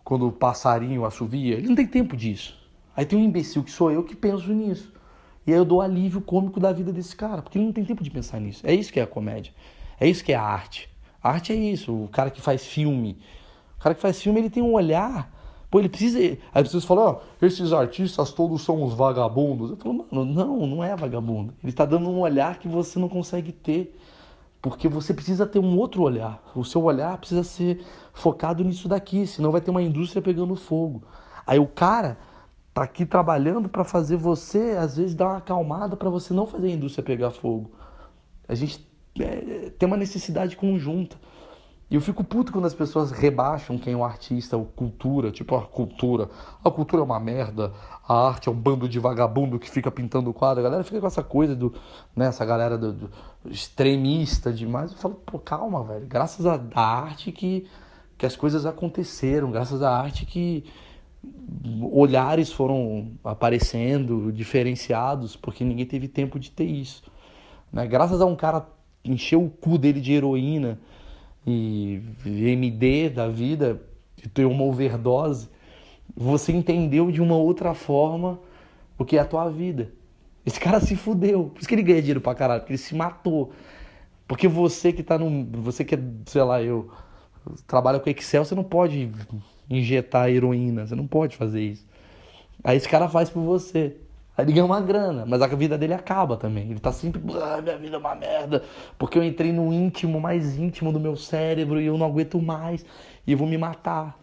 quando 0.04 0.28
o 0.28 0.32
passarinho 0.32 1.06
assovia? 1.06 1.56
Ele 1.56 1.68
não 1.68 1.76
tem 1.76 1.88
tempo 1.88 2.16
disso. 2.16 2.65
Aí 2.96 3.06
tem 3.06 3.20
um 3.20 3.24
imbecil 3.24 3.64
que 3.64 3.72
sou 3.72 3.92
eu 3.92 4.04
que 4.04 4.16
penso 4.16 4.52
nisso. 4.54 4.94
E 5.46 5.52
aí 5.52 5.58
eu 5.58 5.66
dou 5.66 5.82
alívio 5.82 6.22
cômico 6.22 6.60
da 6.60 6.72
vida 6.72 6.92
desse 6.92 7.16
cara, 7.16 7.42
porque 7.42 7.58
ele 7.58 7.66
não 7.66 7.74
tem 7.74 7.86
tempo 7.86 8.04
de 8.04 8.10
pensar 8.10 8.40
nisso. 8.40 8.66
É 8.66 8.74
isso 8.74 8.92
que 8.92 9.00
é 9.00 9.04
a 9.04 9.08
comédia. 9.08 9.54
É 10.00 10.08
isso 10.08 10.24
que 10.24 10.34
é 10.34 10.36
a 10.36 10.42
arte. 10.42 10.90
A 11.22 11.30
arte 11.30 11.54
é 11.54 11.56
isso, 11.56 11.94
o 11.94 12.08
cara 12.08 12.30
que 12.30 12.42
faz 12.42 12.66
filme. 12.66 13.18
O 13.78 13.82
cara 13.82 13.94
que 13.94 14.02
faz 14.02 14.22
filme, 14.22 14.40
ele 14.40 14.50
tem 14.50 14.64
um 14.64 14.74
olhar. 14.74 15.32
Pô, 15.70 15.80
ele 15.80 15.90
precisa. 15.90 16.20
Aí 16.54 16.64
pessoas 16.64 16.86
falam, 16.86 17.04
ó, 17.04 17.22
oh, 17.42 17.46
esses 17.46 17.74
artistas 17.74 18.32
todos 18.32 18.62
são 18.62 18.84
os 18.84 18.94
vagabundos. 18.94 19.72
Eu 19.72 19.78
falo, 19.78 20.06
mano, 20.10 20.26
não, 20.26 20.68
não 20.68 20.84
é 20.84 20.96
vagabundo. 20.96 21.54
Ele 21.62 21.72
está 21.72 21.86
dando 21.86 22.10
um 22.10 22.20
olhar 22.20 22.60
que 22.60 22.68
você 22.68 22.98
não 22.98 23.10
consegue 23.10 23.52
ter. 23.52 23.96
Porque 24.62 24.88
você 24.88 25.14
precisa 25.14 25.46
ter 25.46 25.60
um 25.60 25.78
outro 25.78 26.02
olhar. 26.02 26.42
O 26.56 26.64
seu 26.64 26.84
olhar 26.84 27.16
precisa 27.18 27.44
ser 27.44 27.86
focado 28.14 28.64
nisso 28.64 28.88
daqui, 28.88 29.28
senão 29.28 29.52
vai 29.52 29.62
ter 29.62 29.70
uma 29.70 29.82
indústria 29.82 30.24
pegando 30.24 30.56
fogo. 30.56 31.04
Aí 31.46 31.60
o 31.60 31.68
cara 31.68 32.18
tá 32.76 32.84
aqui 32.84 33.06
trabalhando 33.06 33.70
para 33.70 33.86
fazer 33.86 34.18
você, 34.18 34.76
às 34.78 34.98
vezes, 34.98 35.16
dar 35.16 35.28
uma 35.28 35.38
acalmada 35.38 35.96
para 35.96 36.10
você 36.10 36.34
não 36.34 36.46
fazer 36.46 36.68
a 36.68 36.72
indústria 36.72 37.02
pegar 37.02 37.32
fogo. 37.32 37.72
A 38.50 38.54
gente 38.54 38.86
é, 39.18 39.72
tem 39.80 39.88
uma 39.88 39.96
necessidade 39.96 40.58
conjunta. 40.58 41.16
E 41.90 41.96
eu 41.96 42.02
fico 42.02 42.22
puto 42.22 42.52
quando 42.52 42.66
as 42.66 42.74
pessoas 42.74 43.12
rebaixam 43.12 43.78
quem 43.78 43.94
é 43.94 43.96
um 43.96 44.04
artista, 44.04 44.58
ou 44.58 44.66
cultura, 44.66 45.32
tipo 45.32 45.56
a 45.56 45.62
cultura. 45.62 46.30
A 46.62 46.70
cultura 46.70 47.02
é 47.02 47.06
uma 47.06 47.18
merda, 47.18 47.72
a 48.06 48.28
arte 48.28 48.50
é 48.50 48.52
um 48.52 48.56
bando 48.56 48.90
de 48.90 49.00
vagabundo 49.00 49.58
que 49.58 49.70
fica 49.70 49.90
pintando 49.90 50.30
o 50.30 50.34
quadro. 50.34 50.60
A 50.60 50.64
galera 50.64 50.84
fica 50.84 51.00
com 51.00 51.08
essa 51.08 51.24
coisa 51.24 51.56
do, 51.56 51.74
né, 52.14 52.26
essa 52.26 52.44
galera 52.44 52.78
do, 52.78 52.92
do 52.92 53.10
extremista 53.50 54.52
demais. 54.52 54.92
Eu 54.92 54.98
falo, 54.98 55.16
pô, 55.26 55.40
calma, 55.40 55.82
velho. 55.82 56.08
Graças 56.08 56.46
à 56.46 56.60
arte 56.76 57.32
que, 57.32 57.70
que 58.18 58.26
as 58.26 58.36
coisas 58.36 58.66
aconteceram, 58.66 59.50
graças 59.50 59.82
à 59.82 59.98
arte 59.98 60.26
que 60.26 60.66
olhares 61.92 62.52
foram 62.52 63.12
aparecendo, 63.24 64.32
diferenciados, 64.32 65.36
porque 65.36 65.64
ninguém 65.64 65.86
teve 65.86 66.08
tempo 66.08 66.40
de 66.40 66.52
ter 66.52 66.66
isso. 66.66 67.04
Né? 67.72 67.86
Graças 67.88 68.22
a 68.22 68.26
um 68.26 68.36
cara 68.36 68.68
encher 69.04 69.38
o 69.38 69.50
cu 69.50 69.78
dele 69.78 70.02
de 70.02 70.14
heroína 70.14 70.80
e 71.46 72.02
MD 72.26 73.10
da 73.10 73.28
vida, 73.28 73.82
de 74.16 74.28
ter 74.30 74.46
uma 74.46 74.64
overdose, 74.64 75.50
você 76.16 76.52
entendeu 76.52 77.12
de 77.12 77.22
uma 77.22 77.36
outra 77.36 77.74
forma 77.74 78.40
o 78.98 79.06
que 79.06 79.18
é 79.18 79.20
a 79.20 79.26
tua 79.26 79.50
vida. 79.50 79.92
Esse 80.46 80.60
cara 80.60 80.80
se 80.80 80.96
fudeu. 80.96 81.50
Por 81.50 81.60
isso 81.60 81.68
que 81.68 81.76
ele 81.76 81.84
ganha 81.84 82.02
dinheiro 82.02 82.22
pra 82.22 82.36
caralho, 82.36 82.62
porque 82.62 82.74
ele 82.74 82.78
se 82.78 82.96
matou. 82.96 83.52
Porque 84.28 84.48
você 84.48 84.94
que 84.94 85.04
tá 85.04 85.18
num. 85.18 85.46
Você 85.62 85.84
que 85.84 85.96
é, 85.96 86.00
sei 86.26 86.44
lá, 86.44 86.62
eu. 86.62 86.90
Trabalha 87.68 88.00
com 88.00 88.10
Excel, 88.10 88.44
você 88.44 88.56
não 88.56 88.64
pode 88.64 89.12
injetar 89.70 90.30
heroína, 90.30 90.86
você 90.86 90.96
não 90.96 91.08
pode 91.08 91.36
fazer 91.36 91.62
isso. 91.62 91.86
Aí 92.64 92.78
esse 92.78 92.88
cara 92.88 93.08
faz 93.08 93.30
por 93.30 93.42
você. 93.42 93.98
Aí 94.38 94.44
ele 94.44 94.54
ganha 94.54 94.66
uma 94.66 94.82
grana, 94.82 95.26
mas 95.26 95.42
a 95.42 95.48
vida 95.48 95.78
dele 95.78 95.94
acaba 95.94 96.36
também. 96.36 96.70
Ele 96.70 96.80
tá 96.80 96.92
sempre, 96.92 97.22
ah, 97.42 97.62
minha 97.62 97.78
vida 97.78 97.96
é 97.96 98.00
uma 98.00 98.16
merda, 98.16 98.64
porque 98.98 99.18
eu 99.18 99.24
entrei 99.24 99.54
no 99.54 99.72
íntimo, 99.72 100.20
mais 100.20 100.58
íntimo 100.58 100.92
do 100.92 101.00
meu 101.00 101.16
cérebro 101.16 101.80
e 101.80 101.86
eu 101.86 101.98
não 101.98 102.06
aguento 102.06 102.42
mais 102.42 102.86
e 103.26 103.34
vou 103.34 103.48
me 103.48 103.58
matar. 103.58 104.20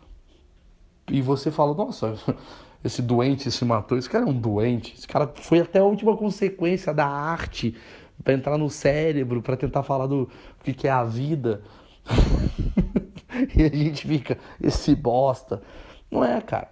E 1.10 1.22
você 1.22 1.50
fala, 1.50 1.74
nossa, 1.74 2.14
esse 2.84 3.00
doente 3.00 3.50
se 3.50 3.64
matou, 3.64 3.96
esse 3.96 4.08
cara 4.08 4.24
é 4.24 4.28
um 4.28 4.38
doente, 4.38 4.94
esse 4.94 5.08
cara 5.08 5.32
foi 5.34 5.60
até 5.60 5.78
a 5.78 5.84
última 5.84 6.16
consequência 6.16 6.92
da 6.92 7.06
arte 7.06 7.74
para 8.22 8.34
entrar 8.34 8.58
no 8.58 8.68
cérebro, 8.68 9.40
para 9.40 9.56
tentar 9.56 9.82
falar 9.82 10.06
do 10.06 10.28
que, 10.62 10.74
que 10.74 10.86
é 10.86 10.90
a 10.90 11.04
vida. 11.04 11.62
e 13.56 13.62
a 13.62 13.68
gente 13.68 14.06
fica, 14.06 14.38
esse 14.60 14.94
bosta. 14.94 15.62
Não 16.10 16.24
é, 16.24 16.40
cara. 16.40 16.70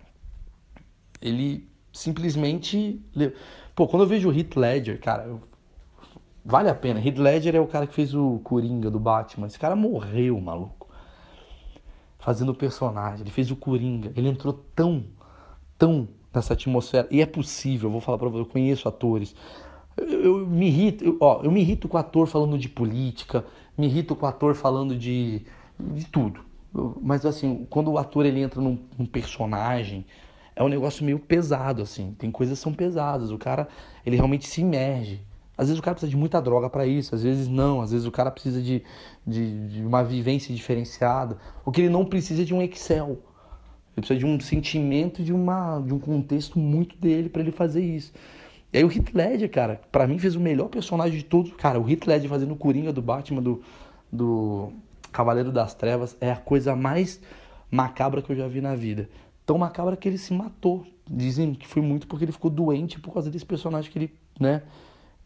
Ele 1.20 1.68
simplesmente. 1.92 3.00
Pô, 3.74 3.86
quando 3.88 4.02
eu 4.02 4.08
vejo 4.08 4.28
o 4.28 4.32
Heath 4.32 4.56
Ledger, 4.56 5.00
cara, 5.00 5.24
eu... 5.24 5.40
vale 6.44 6.68
a 6.68 6.74
pena. 6.74 7.00
Heath 7.00 7.18
Ledger 7.18 7.56
é 7.56 7.60
o 7.60 7.66
cara 7.66 7.86
que 7.86 7.94
fez 7.94 8.14
o 8.14 8.40
Coringa 8.44 8.90
do 8.90 9.00
Batman. 9.00 9.46
Esse 9.46 9.58
cara 9.58 9.74
morreu, 9.74 10.40
maluco. 10.40 10.88
Fazendo 12.18 12.50
o 12.50 12.54
personagem. 12.54 13.22
Ele 13.22 13.30
fez 13.30 13.50
o 13.50 13.56
Coringa. 13.56 14.12
Ele 14.14 14.28
entrou 14.28 14.52
tão, 14.74 15.04
tão 15.78 16.08
nessa 16.34 16.54
atmosfera. 16.54 17.08
E 17.10 17.20
é 17.20 17.26
possível, 17.26 17.88
eu 17.88 17.92
vou 17.92 18.00
falar 18.00 18.18
pra 18.18 18.28
você, 18.28 18.40
eu 18.40 18.46
conheço 18.46 18.88
atores. 18.88 19.34
Eu, 19.96 20.38
eu 20.40 20.46
me 20.46 20.66
irrito, 20.68 21.04
eu, 21.04 21.16
ó, 21.20 21.42
eu 21.42 21.50
me 21.50 21.60
irrito 21.60 21.88
com 21.88 21.96
ator 21.96 22.26
falando 22.26 22.56
de 22.56 22.68
política, 22.68 23.44
me 23.76 23.86
irrito 23.86 24.14
com 24.14 24.26
ator 24.26 24.54
falando 24.54 24.96
de, 24.96 25.42
de 25.78 26.06
tudo. 26.06 26.40
Mas 27.00 27.26
assim, 27.26 27.66
quando 27.68 27.90
o 27.90 27.98
ator 27.98 28.24
ele 28.24 28.40
entra 28.40 28.60
num, 28.60 28.78
num 28.98 29.06
personagem, 29.06 30.06
é 30.54 30.62
um 30.62 30.68
negócio 30.68 31.04
meio 31.04 31.18
pesado, 31.18 31.82
assim. 31.82 32.14
Tem 32.18 32.30
coisas 32.30 32.58
que 32.58 32.62
são 32.62 32.72
pesadas. 32.72 33.30
O 33.30 33.38
cara, 33.38 33.68
ele 34.04 34.16
realmente 34.16 34.46
se 34.46 34.60
imerge. 34.60 35.20
Às 35.56 35.68
vezes 35.68 35.78
o 35.78 35.82
cara 35.82 35.94
precisa 35.94 36.10
de 36.10 36.16
muita 36.16 36.40
droga 36.40 36.70
para 36.70 36.86
isso, 36.86 37.14
às 37.14 37.22
vezes 37.22 37.48
não. 37.48 37.82
Às 37.82 37.92
vezes 37.92 38.06
o 38.06 38.10
cara 38.10 38.30
precisa 38.30 38.62
de, 38.62 38.82
de, 39.26 39.68
de, 39.68 39.84
uma 39.84 40.02
vivência 40.02 40.54
diferenciada. 40.54 41.36
O 41.64 41.72
que 41.72 41.82
ele 41.82 41.90
não 41.90 42.04
precisa 42.04 42.42
é 42.42 42.44
de 42.44 42.54
um 42.54 42.62
Excel. 42.62 43.22
Ele 43.96 44.06
precisa 44.06 44.18
de 44.18 44.24
um 44.24 44.38
sentimento, 44.40 45.22
de, 45.22 45.32
uma, 45.32 45.80
de 45.80 45.92
um 45.92 45.98
contexto 45.98 46.58
muito 46.58 46.96
dele 46.96 47.28
para 47.28 47.42
ele 47.42 47.52
fazer 47.52 47.82
isso. 47.82 48.12
E 48.72 48.78
aí 48.78 48.84
o 48.84 48.90
Heath 48.90 49.12
Ledger, 49.12 49.50
cara, 49.50 49.80
para 49.90 50.06
mim 50.06 50.18
fez 50.18 50.36
o 50.36 50.40
melhor 50.40 50.68
personagem 50.68 51.18
de 51.18 51.24
todos. 51.24 51.52
Cara, 51.54 51.80
o 51.80 51.90
Heath 51.90 52.06
Ledger 52.06 52.30
fazendo 52.30 52.52
o 52.52 52.56
Coringa 52.56 52.92
do 52.92 53.02
Batman, 53.02 53.42
do, 53.42 53.62
do 54.10 54.72
Cavaleiro 55.10 55.52
das 55.52 55.74
Trevas, 55.74 56.16
é 56.20 56.30
a 56.30 56.36
coisa 56.36 56.74
mais 56.74 57.20
macabra 57.70 58.22
que 58.22 58.30
eu 58.32 58.36
já 58.36 58.48
vi 58.48 58.60
na 58.60 58.74
vida 58.74 59.08
tão 59.50 59.58
macabra 59.58 59.96
que 59.96 60.08
ele 60.08 60.16
se 60.16 60.32
matou. 60.32 60.86
Dizem 61.10 61.54
que 61.54 61.66
foi 61.66 61.82
muito 61.82 62.06
porque 62.06 62.24
ele 62.24 62.30
ficou 62.30 62.48
doente 62.48 63.00
por 63.00 63.12
causa 63.12 63.28
desse 63.28 63.44
personagem 63.44 63.90
que 63.90 63.98
ele, 63.98 64.14
né, 64.38 64.62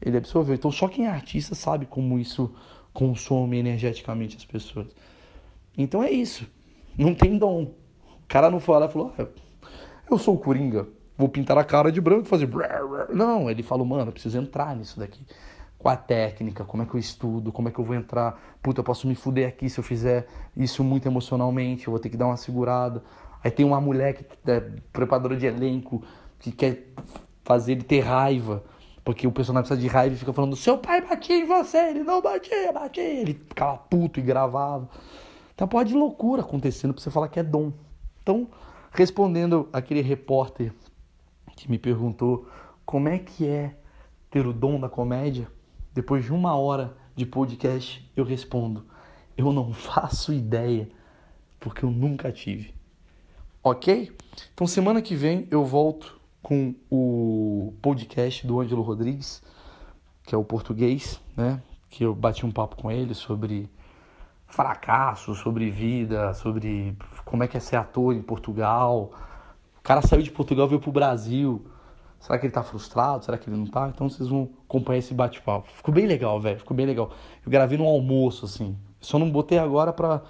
ele 0.00 0.16
absorveu. 0.16 0.54
Então 0.54 0.72
só 0.72 0.88
quem 0.88 1.04
é 1.04 1.10
artista 1.10 1.54
sabe 1.54 1.84
como 1.84 2.18
isso 2.18 2.50
consome 2.90 3.58
energeticamente 3.58 4.34
as 4.34 4.44
pessoas. 4.46 4.86
Então 5.76 6.02
é 6.02 6.10
isso. 6.10 6.48
Não 6.96 7.14
tem 7.14 7.36
dom. 7.36 7.64
O 7.64 8.26
cara 8.26 8.50
não 8.50 8.60
foi 8.60 8.80
lá 8.80 8.86
e 8.86 8.88
falou: 8.88 9.12
ah, 9.18 9.26
Eu 10.10 10.16
sou 10.16 10.36
o 10.36 10.38
Coringa, 10.38 10.88
vou 11.18 11.28
pintar 11.28 11.58
a 11.58 11.64
cara 11.64 11.92
de 11.92 12.00
branco 12.00 12.24
e 12.24 12.28
fazer. 12.28 12.48
Não, 13.12 13.50
ele 13.50 13.62
falou: 13.62 13.84
Mano, 13.84 14.08
eu 14.08 14.12
preciso 14.12 14.38
entrar 14.38 14.74
nisso 14.74 14.98
daqui. 14.98 15.20
Qual 15.84 15.92
a 15.92 15.98
técnica? 15.98 16.64
Como 16.64 16.82
é 16.82 16.86
que 16.86 16.94
eu 16.94 16.98
estudo? 16.98 17.52
Como 17.52 17.68
é 17.68 17.70
que 17.70 17.78
eu 17.78 17.84
vou 17.84 17.94
entrar? 17.94 18.40
Puta, 18.62 18.80
eu 18.80 18.84
posso 18.84 19.06
me 19.06 19.14
fuder 19.14 19.46
aqui 19.46 19.68
se 19.68 19.78
eu 19.78 19.84
fizer 19.84 20.26
isso 20.56 20.82
muito 20.82 21.06
emocionalmente. 21.06 21.86
Eu 21.86 21.90
vou 21.90 22.00
ter 22.00 22.08
que 22.08 22.16
dar 22.16 22.24
uma 22.24 22.38
segurada. 22.38 23.04
Aí 23.42 23.50
tem 23.50 23.66
uma 23.66 23.78
mulher 23.82 24.14
que 24.14 24.24
é 24.50 24.60
preparadora 24.90 25.36
de 25.36 25.44
elenco 25.44 26.02
que 26.38 26.50
quer 26.50 26.88
fazer 27.42 27.72
ele 27.72 27.82
ter 27.82 28.00
raiva. 28.00 28.64
Porque 29.04 29.26
o 29.26 29.30
personagem 29.30 29.68
precisa 29.68 29.86
de 29.86 29.94
raiva 29.94 30.14
e 30.14 30.18
fica 30.18 30.32
falando: 30.32 30.56
Seu 30.56 30.78
pai 30.78 31.02
batia 31.02 31.36
em 31.36 31.44
você, 31.44 31.90
ele 31.90 32.02
não 32.02 32.22
batia, 32.22 32.72
batia. 32.72 33.02
Ele 33.02 33.34
ficava 33.34 33.76
puto 33.76 34.18
e 34.18 34.22
gravava. 34.22 34.88
Então 35.54 35.68
pode 35.68 35.90
de 35.90 35.94
loucura 35.94 36.40
acontecendo 36.40 36.94
pra 36.94 37.02
você 37.02 37.10
falar 37.10 37.28
que 37.28 37.38
é 37.38 37.42
dom. 37.42 37.74
Então, 38.22 38.48
respondendo 38.90 39.68
aquele 39.70 40.00
repórter 40.00 40.72
que 41.54 41.70
me 41.70 41.76
perguntou 41.78 42.48
como 42.86 43.10
é 43.10 43.18
que 43.18 43.46
é 43.46 43.76
ter 44.30 44.46
o 44.46 44.52
dom 44.54 44.80
da 44.80 44.88
comédia, 44.88 45.46
depois 45.94 46.24
de 46.24 46.32
uma 46.32 46.56
hora 46.56 46.96
de 47.14 47.24
podcast, 47.24 48.10
eu 48.16 48.24
respondo: 48.24 48.84
Eu 49.36 49.52
não 49.52 49.72
faço 49.72 50.32
ideia, 50.32 50.88
porque 51.60 51.84
eu 51.84 51.90
nunca 51.90 52.32
tive. 52.32 52.74
Ok? 53.62 54.12
Então 54.52 54.66
semana 54.66 55.00
que 55.00 55.14
vem 55.14 55.46
eu 55.50 55.64
volto 55.64 56.20
com 56.42 56.74
o 56.90 57.72
podcast 57.80 58.46
do 58.46 58.60
Ângelo 58.60 58.82
Rodrigues, 58.82 59.42
que 60.24 60.34
é 60.34 60.38
o 60.38 60.44
português, 60.44 61.20
né? 61.36 61.62
Que 61.88 62.04
eu 62.04 62.14
bati 62.14 62.44
um 62.44 62.50
papo 62.50 62.76
com 62.76 62.90
ele 62.90 63.14
sobre 63.14 63.70
fracasso, 64.46 65.34
sobre 65.34 65.70
vida, 65.70 66.34
sobre 66.34 66.96
como 67.24 67.42
é 67.42 67.48
que 67.48 67.56
é 67.56 67.60
ser 67.60 67.76
ator 67.76 68.14
em 68.14 68.20
Portugal. 68.20 69.12
O 69.78 69.82
cara 69.82 70.02
saiu 70.02 70.22
de 70.22 70.30
Portugal 70.30 70.66
e 70.66 70.70
veio 70.70 70.80
pro 70.80 70.92
Brasil. 70.92 71.64
Será 72.24 72.38
que 72.38 72.46
ele 72.46 72.52
tá 72.54 72.62
frustrado? 72.62 73.22
Será 73.22 73.36
que 73.36 73.50
ele 73.50 73.56
não 73.56 73.66
tá? 73.66 73.90
Então 73.94 74.08
vocês 74.08 74.30
vão 74.30 74.48
acompanhar 74.66 74.98
esse 74.98 75.12
bate-papo. 75.12 75.68
Ficou 75.70 75.92
bem 75.92 76.06
legal, 76.06 76.40
velho. 76.40 76.58
Ficou 76.58 76.74
bem 76.74 76.86
legal. 76.86 77.12
Eu 77.44 77.52
gravei 77.52 77.76
no 77.76 77.84
almoço, 77.84 78.46
assim. 78.46 78.78
Só 78.98 79.18
não 79.18 79.30
botei 79.30 79.58
agora 79.58 79.92
pra 79.92 80.22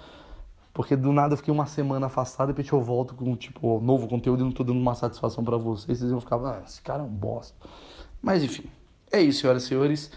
porque 0.73 0.93
do 0.93 1.13
nada 1.13 1.35
eu 1.35 1.37
fiquei 1.37 1.53
uma 1.53 1.65
semana 1.65 2.07
afastado 2.07 2.49
depois 2.49 2.67
eu 2.67 2.81
volto 2.81 3.15
com, 3.15 3.33
tipo, 3.37 3.79
novo 3.79 4.09
conteúdo 4.09 4.41
e 4.41 4.43
não 4.43 4.51
tô 4.51 4.61
dando 4.61 4.77
uma 4.77 4.93
satisfação 4.93 5.41
para 5.41 5.55
vocês. 5.55 5.99
Vocês 5.99 6.11
vão 6.11 6.19
ficar, 6.19 6.35
ah, 6.35 6.61
esse 6.67 6.81
cara 6.81 7.01
é 7.01 7.05
um 7.05 7.07
bosta. 7.07 7.55
Mas 8.21 8.43
enfim, 8.43 8.69
é 9.09 9.21
isso, 9.21 9.39
senhoras 9.39 9.63
e 9.63 9.67
senhores. 9.67 10.11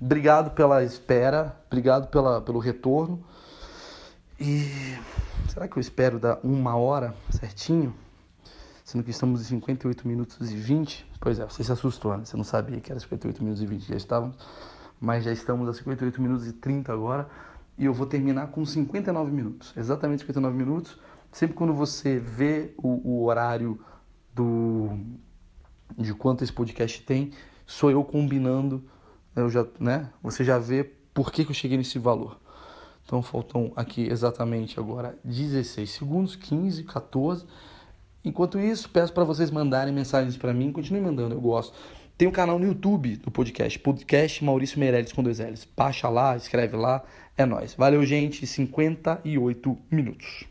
Obrigado 0.00 0.52
pela 0.52 0.84
espera, 0.84 1.60
obrigado 1.66 2.06
pela, 2.10 2.40
pelo 2.40 2.60
retorno. 2.60 3.24
E 4.38 4.70
será 5.48 5.66
que 5.66 5.76
eu 5.76 5.80
espero 5.80 6.20
dar 6.20 6.38
uma 6.44 6.76
hora 6.76 7.12
certinho? 7.28 7.92
Sendo 8.84 9.02
que 9.02 9.10
estamos 9.10 9.40
em 9.40 9.44
58 9.56 10.06
minutos 10.06 10.52
e 10.52 10.54
20. 10.54 11.13
Pois 11.24 11.38
é, 11.38 11.44
você 11.46 11.64
se 11.64 11.72
assustou, 11.72 12.14
né? 12.18 12.22
Você 12.26 12.36
não 12.36 12.44
sabia 12.44 12.78
que 12.82 12.92
era 12.92 13.00
58 13.00 13.42
minutos 13.42 13.62
e 13.62 13.66
20, 13.66 13.88
já 13.88 13.96
estávamos. 13.96 14.36
Mas 15.00 15.24
já 15.24 15.32
estamos 15.32 15.66
a 15.66 15.72
58 15.72 16.20
minutos 16.20 16.46
e 16.46 16.52
30 16.52 16.92
agora 16.92 17.26
e 17.78 17.86
eu 17.86 17.94
vou 17.94 18.06
terminar 18.06 18.48
com 18.48 18.62
59 18.62 19.32
minutos, 19.32 19.72
exatamente 19.74 20.20
59 20.20 20.54
minutos. 20.54 21.00
Sempre 21.32 21.56
quando 21.56 21.72
você 21.72 22.18
vê 22.18 22.74
o, 22.76 23.00
o 23.08 23.24
horário 23.24 23.80
do 24.34 24.90
de 25.96 26.12
quanto 26.12 26.44
esse 26.44 26.52
podcast 26.52 27.00
tem, 27.00 27.32
sou 27.64 27.90
eu 27.90 28.04
combinando, 28.04 28.84
eu 29.34 29.48
já, 29.48 29.66
né? 29.80 30.10
Você 30.22 30.44
já 30.44 30.58
vê 30.58 30.84
por 30.84 31.32
que, 31.32 31.42
que 31.42 31.52
eu 31.52 31.54
cheguei 31.54 31.78
nesse 31.78 31.98
valor. 31.98 32.38
Então 33.02 33.22
faltam 33.22 33.72
aqui 33.76 34.06
exatamente 34.06 34.78
agora 34.78 35.18
16 35.24 35.88
segundos, 35.88 36.36
15, 36.36 36.84
14. 36.84 37.46
Enquanto 38.24 38.58
isso, 38.58 38.88
peço 38.88 39.12
para 39.12 39.24
vocês 39.24 39.50
mandarem 39.50 39.92
mensagens 39.92 40.36
para 40.36 40.54
mim, 40.54 40.72
continue 40.72 41.00
mandando, 41.00 41.34
eu 41.34 41.40
gosto. 41.40 41.74
Tem 42.16 42.26
um 42.26 42.30
canal 42.30 42.58
no 42.58 42.66
YouTube 42.66 43.16
do 43.16 43.30
podcast, 43.30 43.78
podcast 43.78 44.42
Maurício 44.42 44.78
Meirelles 44.78 45.12
com 45.12 45.22
dois 45.22 45.40
L's. 45.40 45.68
Baixa 45.76 46.08
lá, 46.08 46.36
escreve 46.36 46.76
lá, 46.76 47.02
é 47.36 47.44
nóis. 47.44 47.74
Valeu, 47.74 48.04
gente, 48.06 48.46
58 48.46 49.78
minutos. 49.90 50.44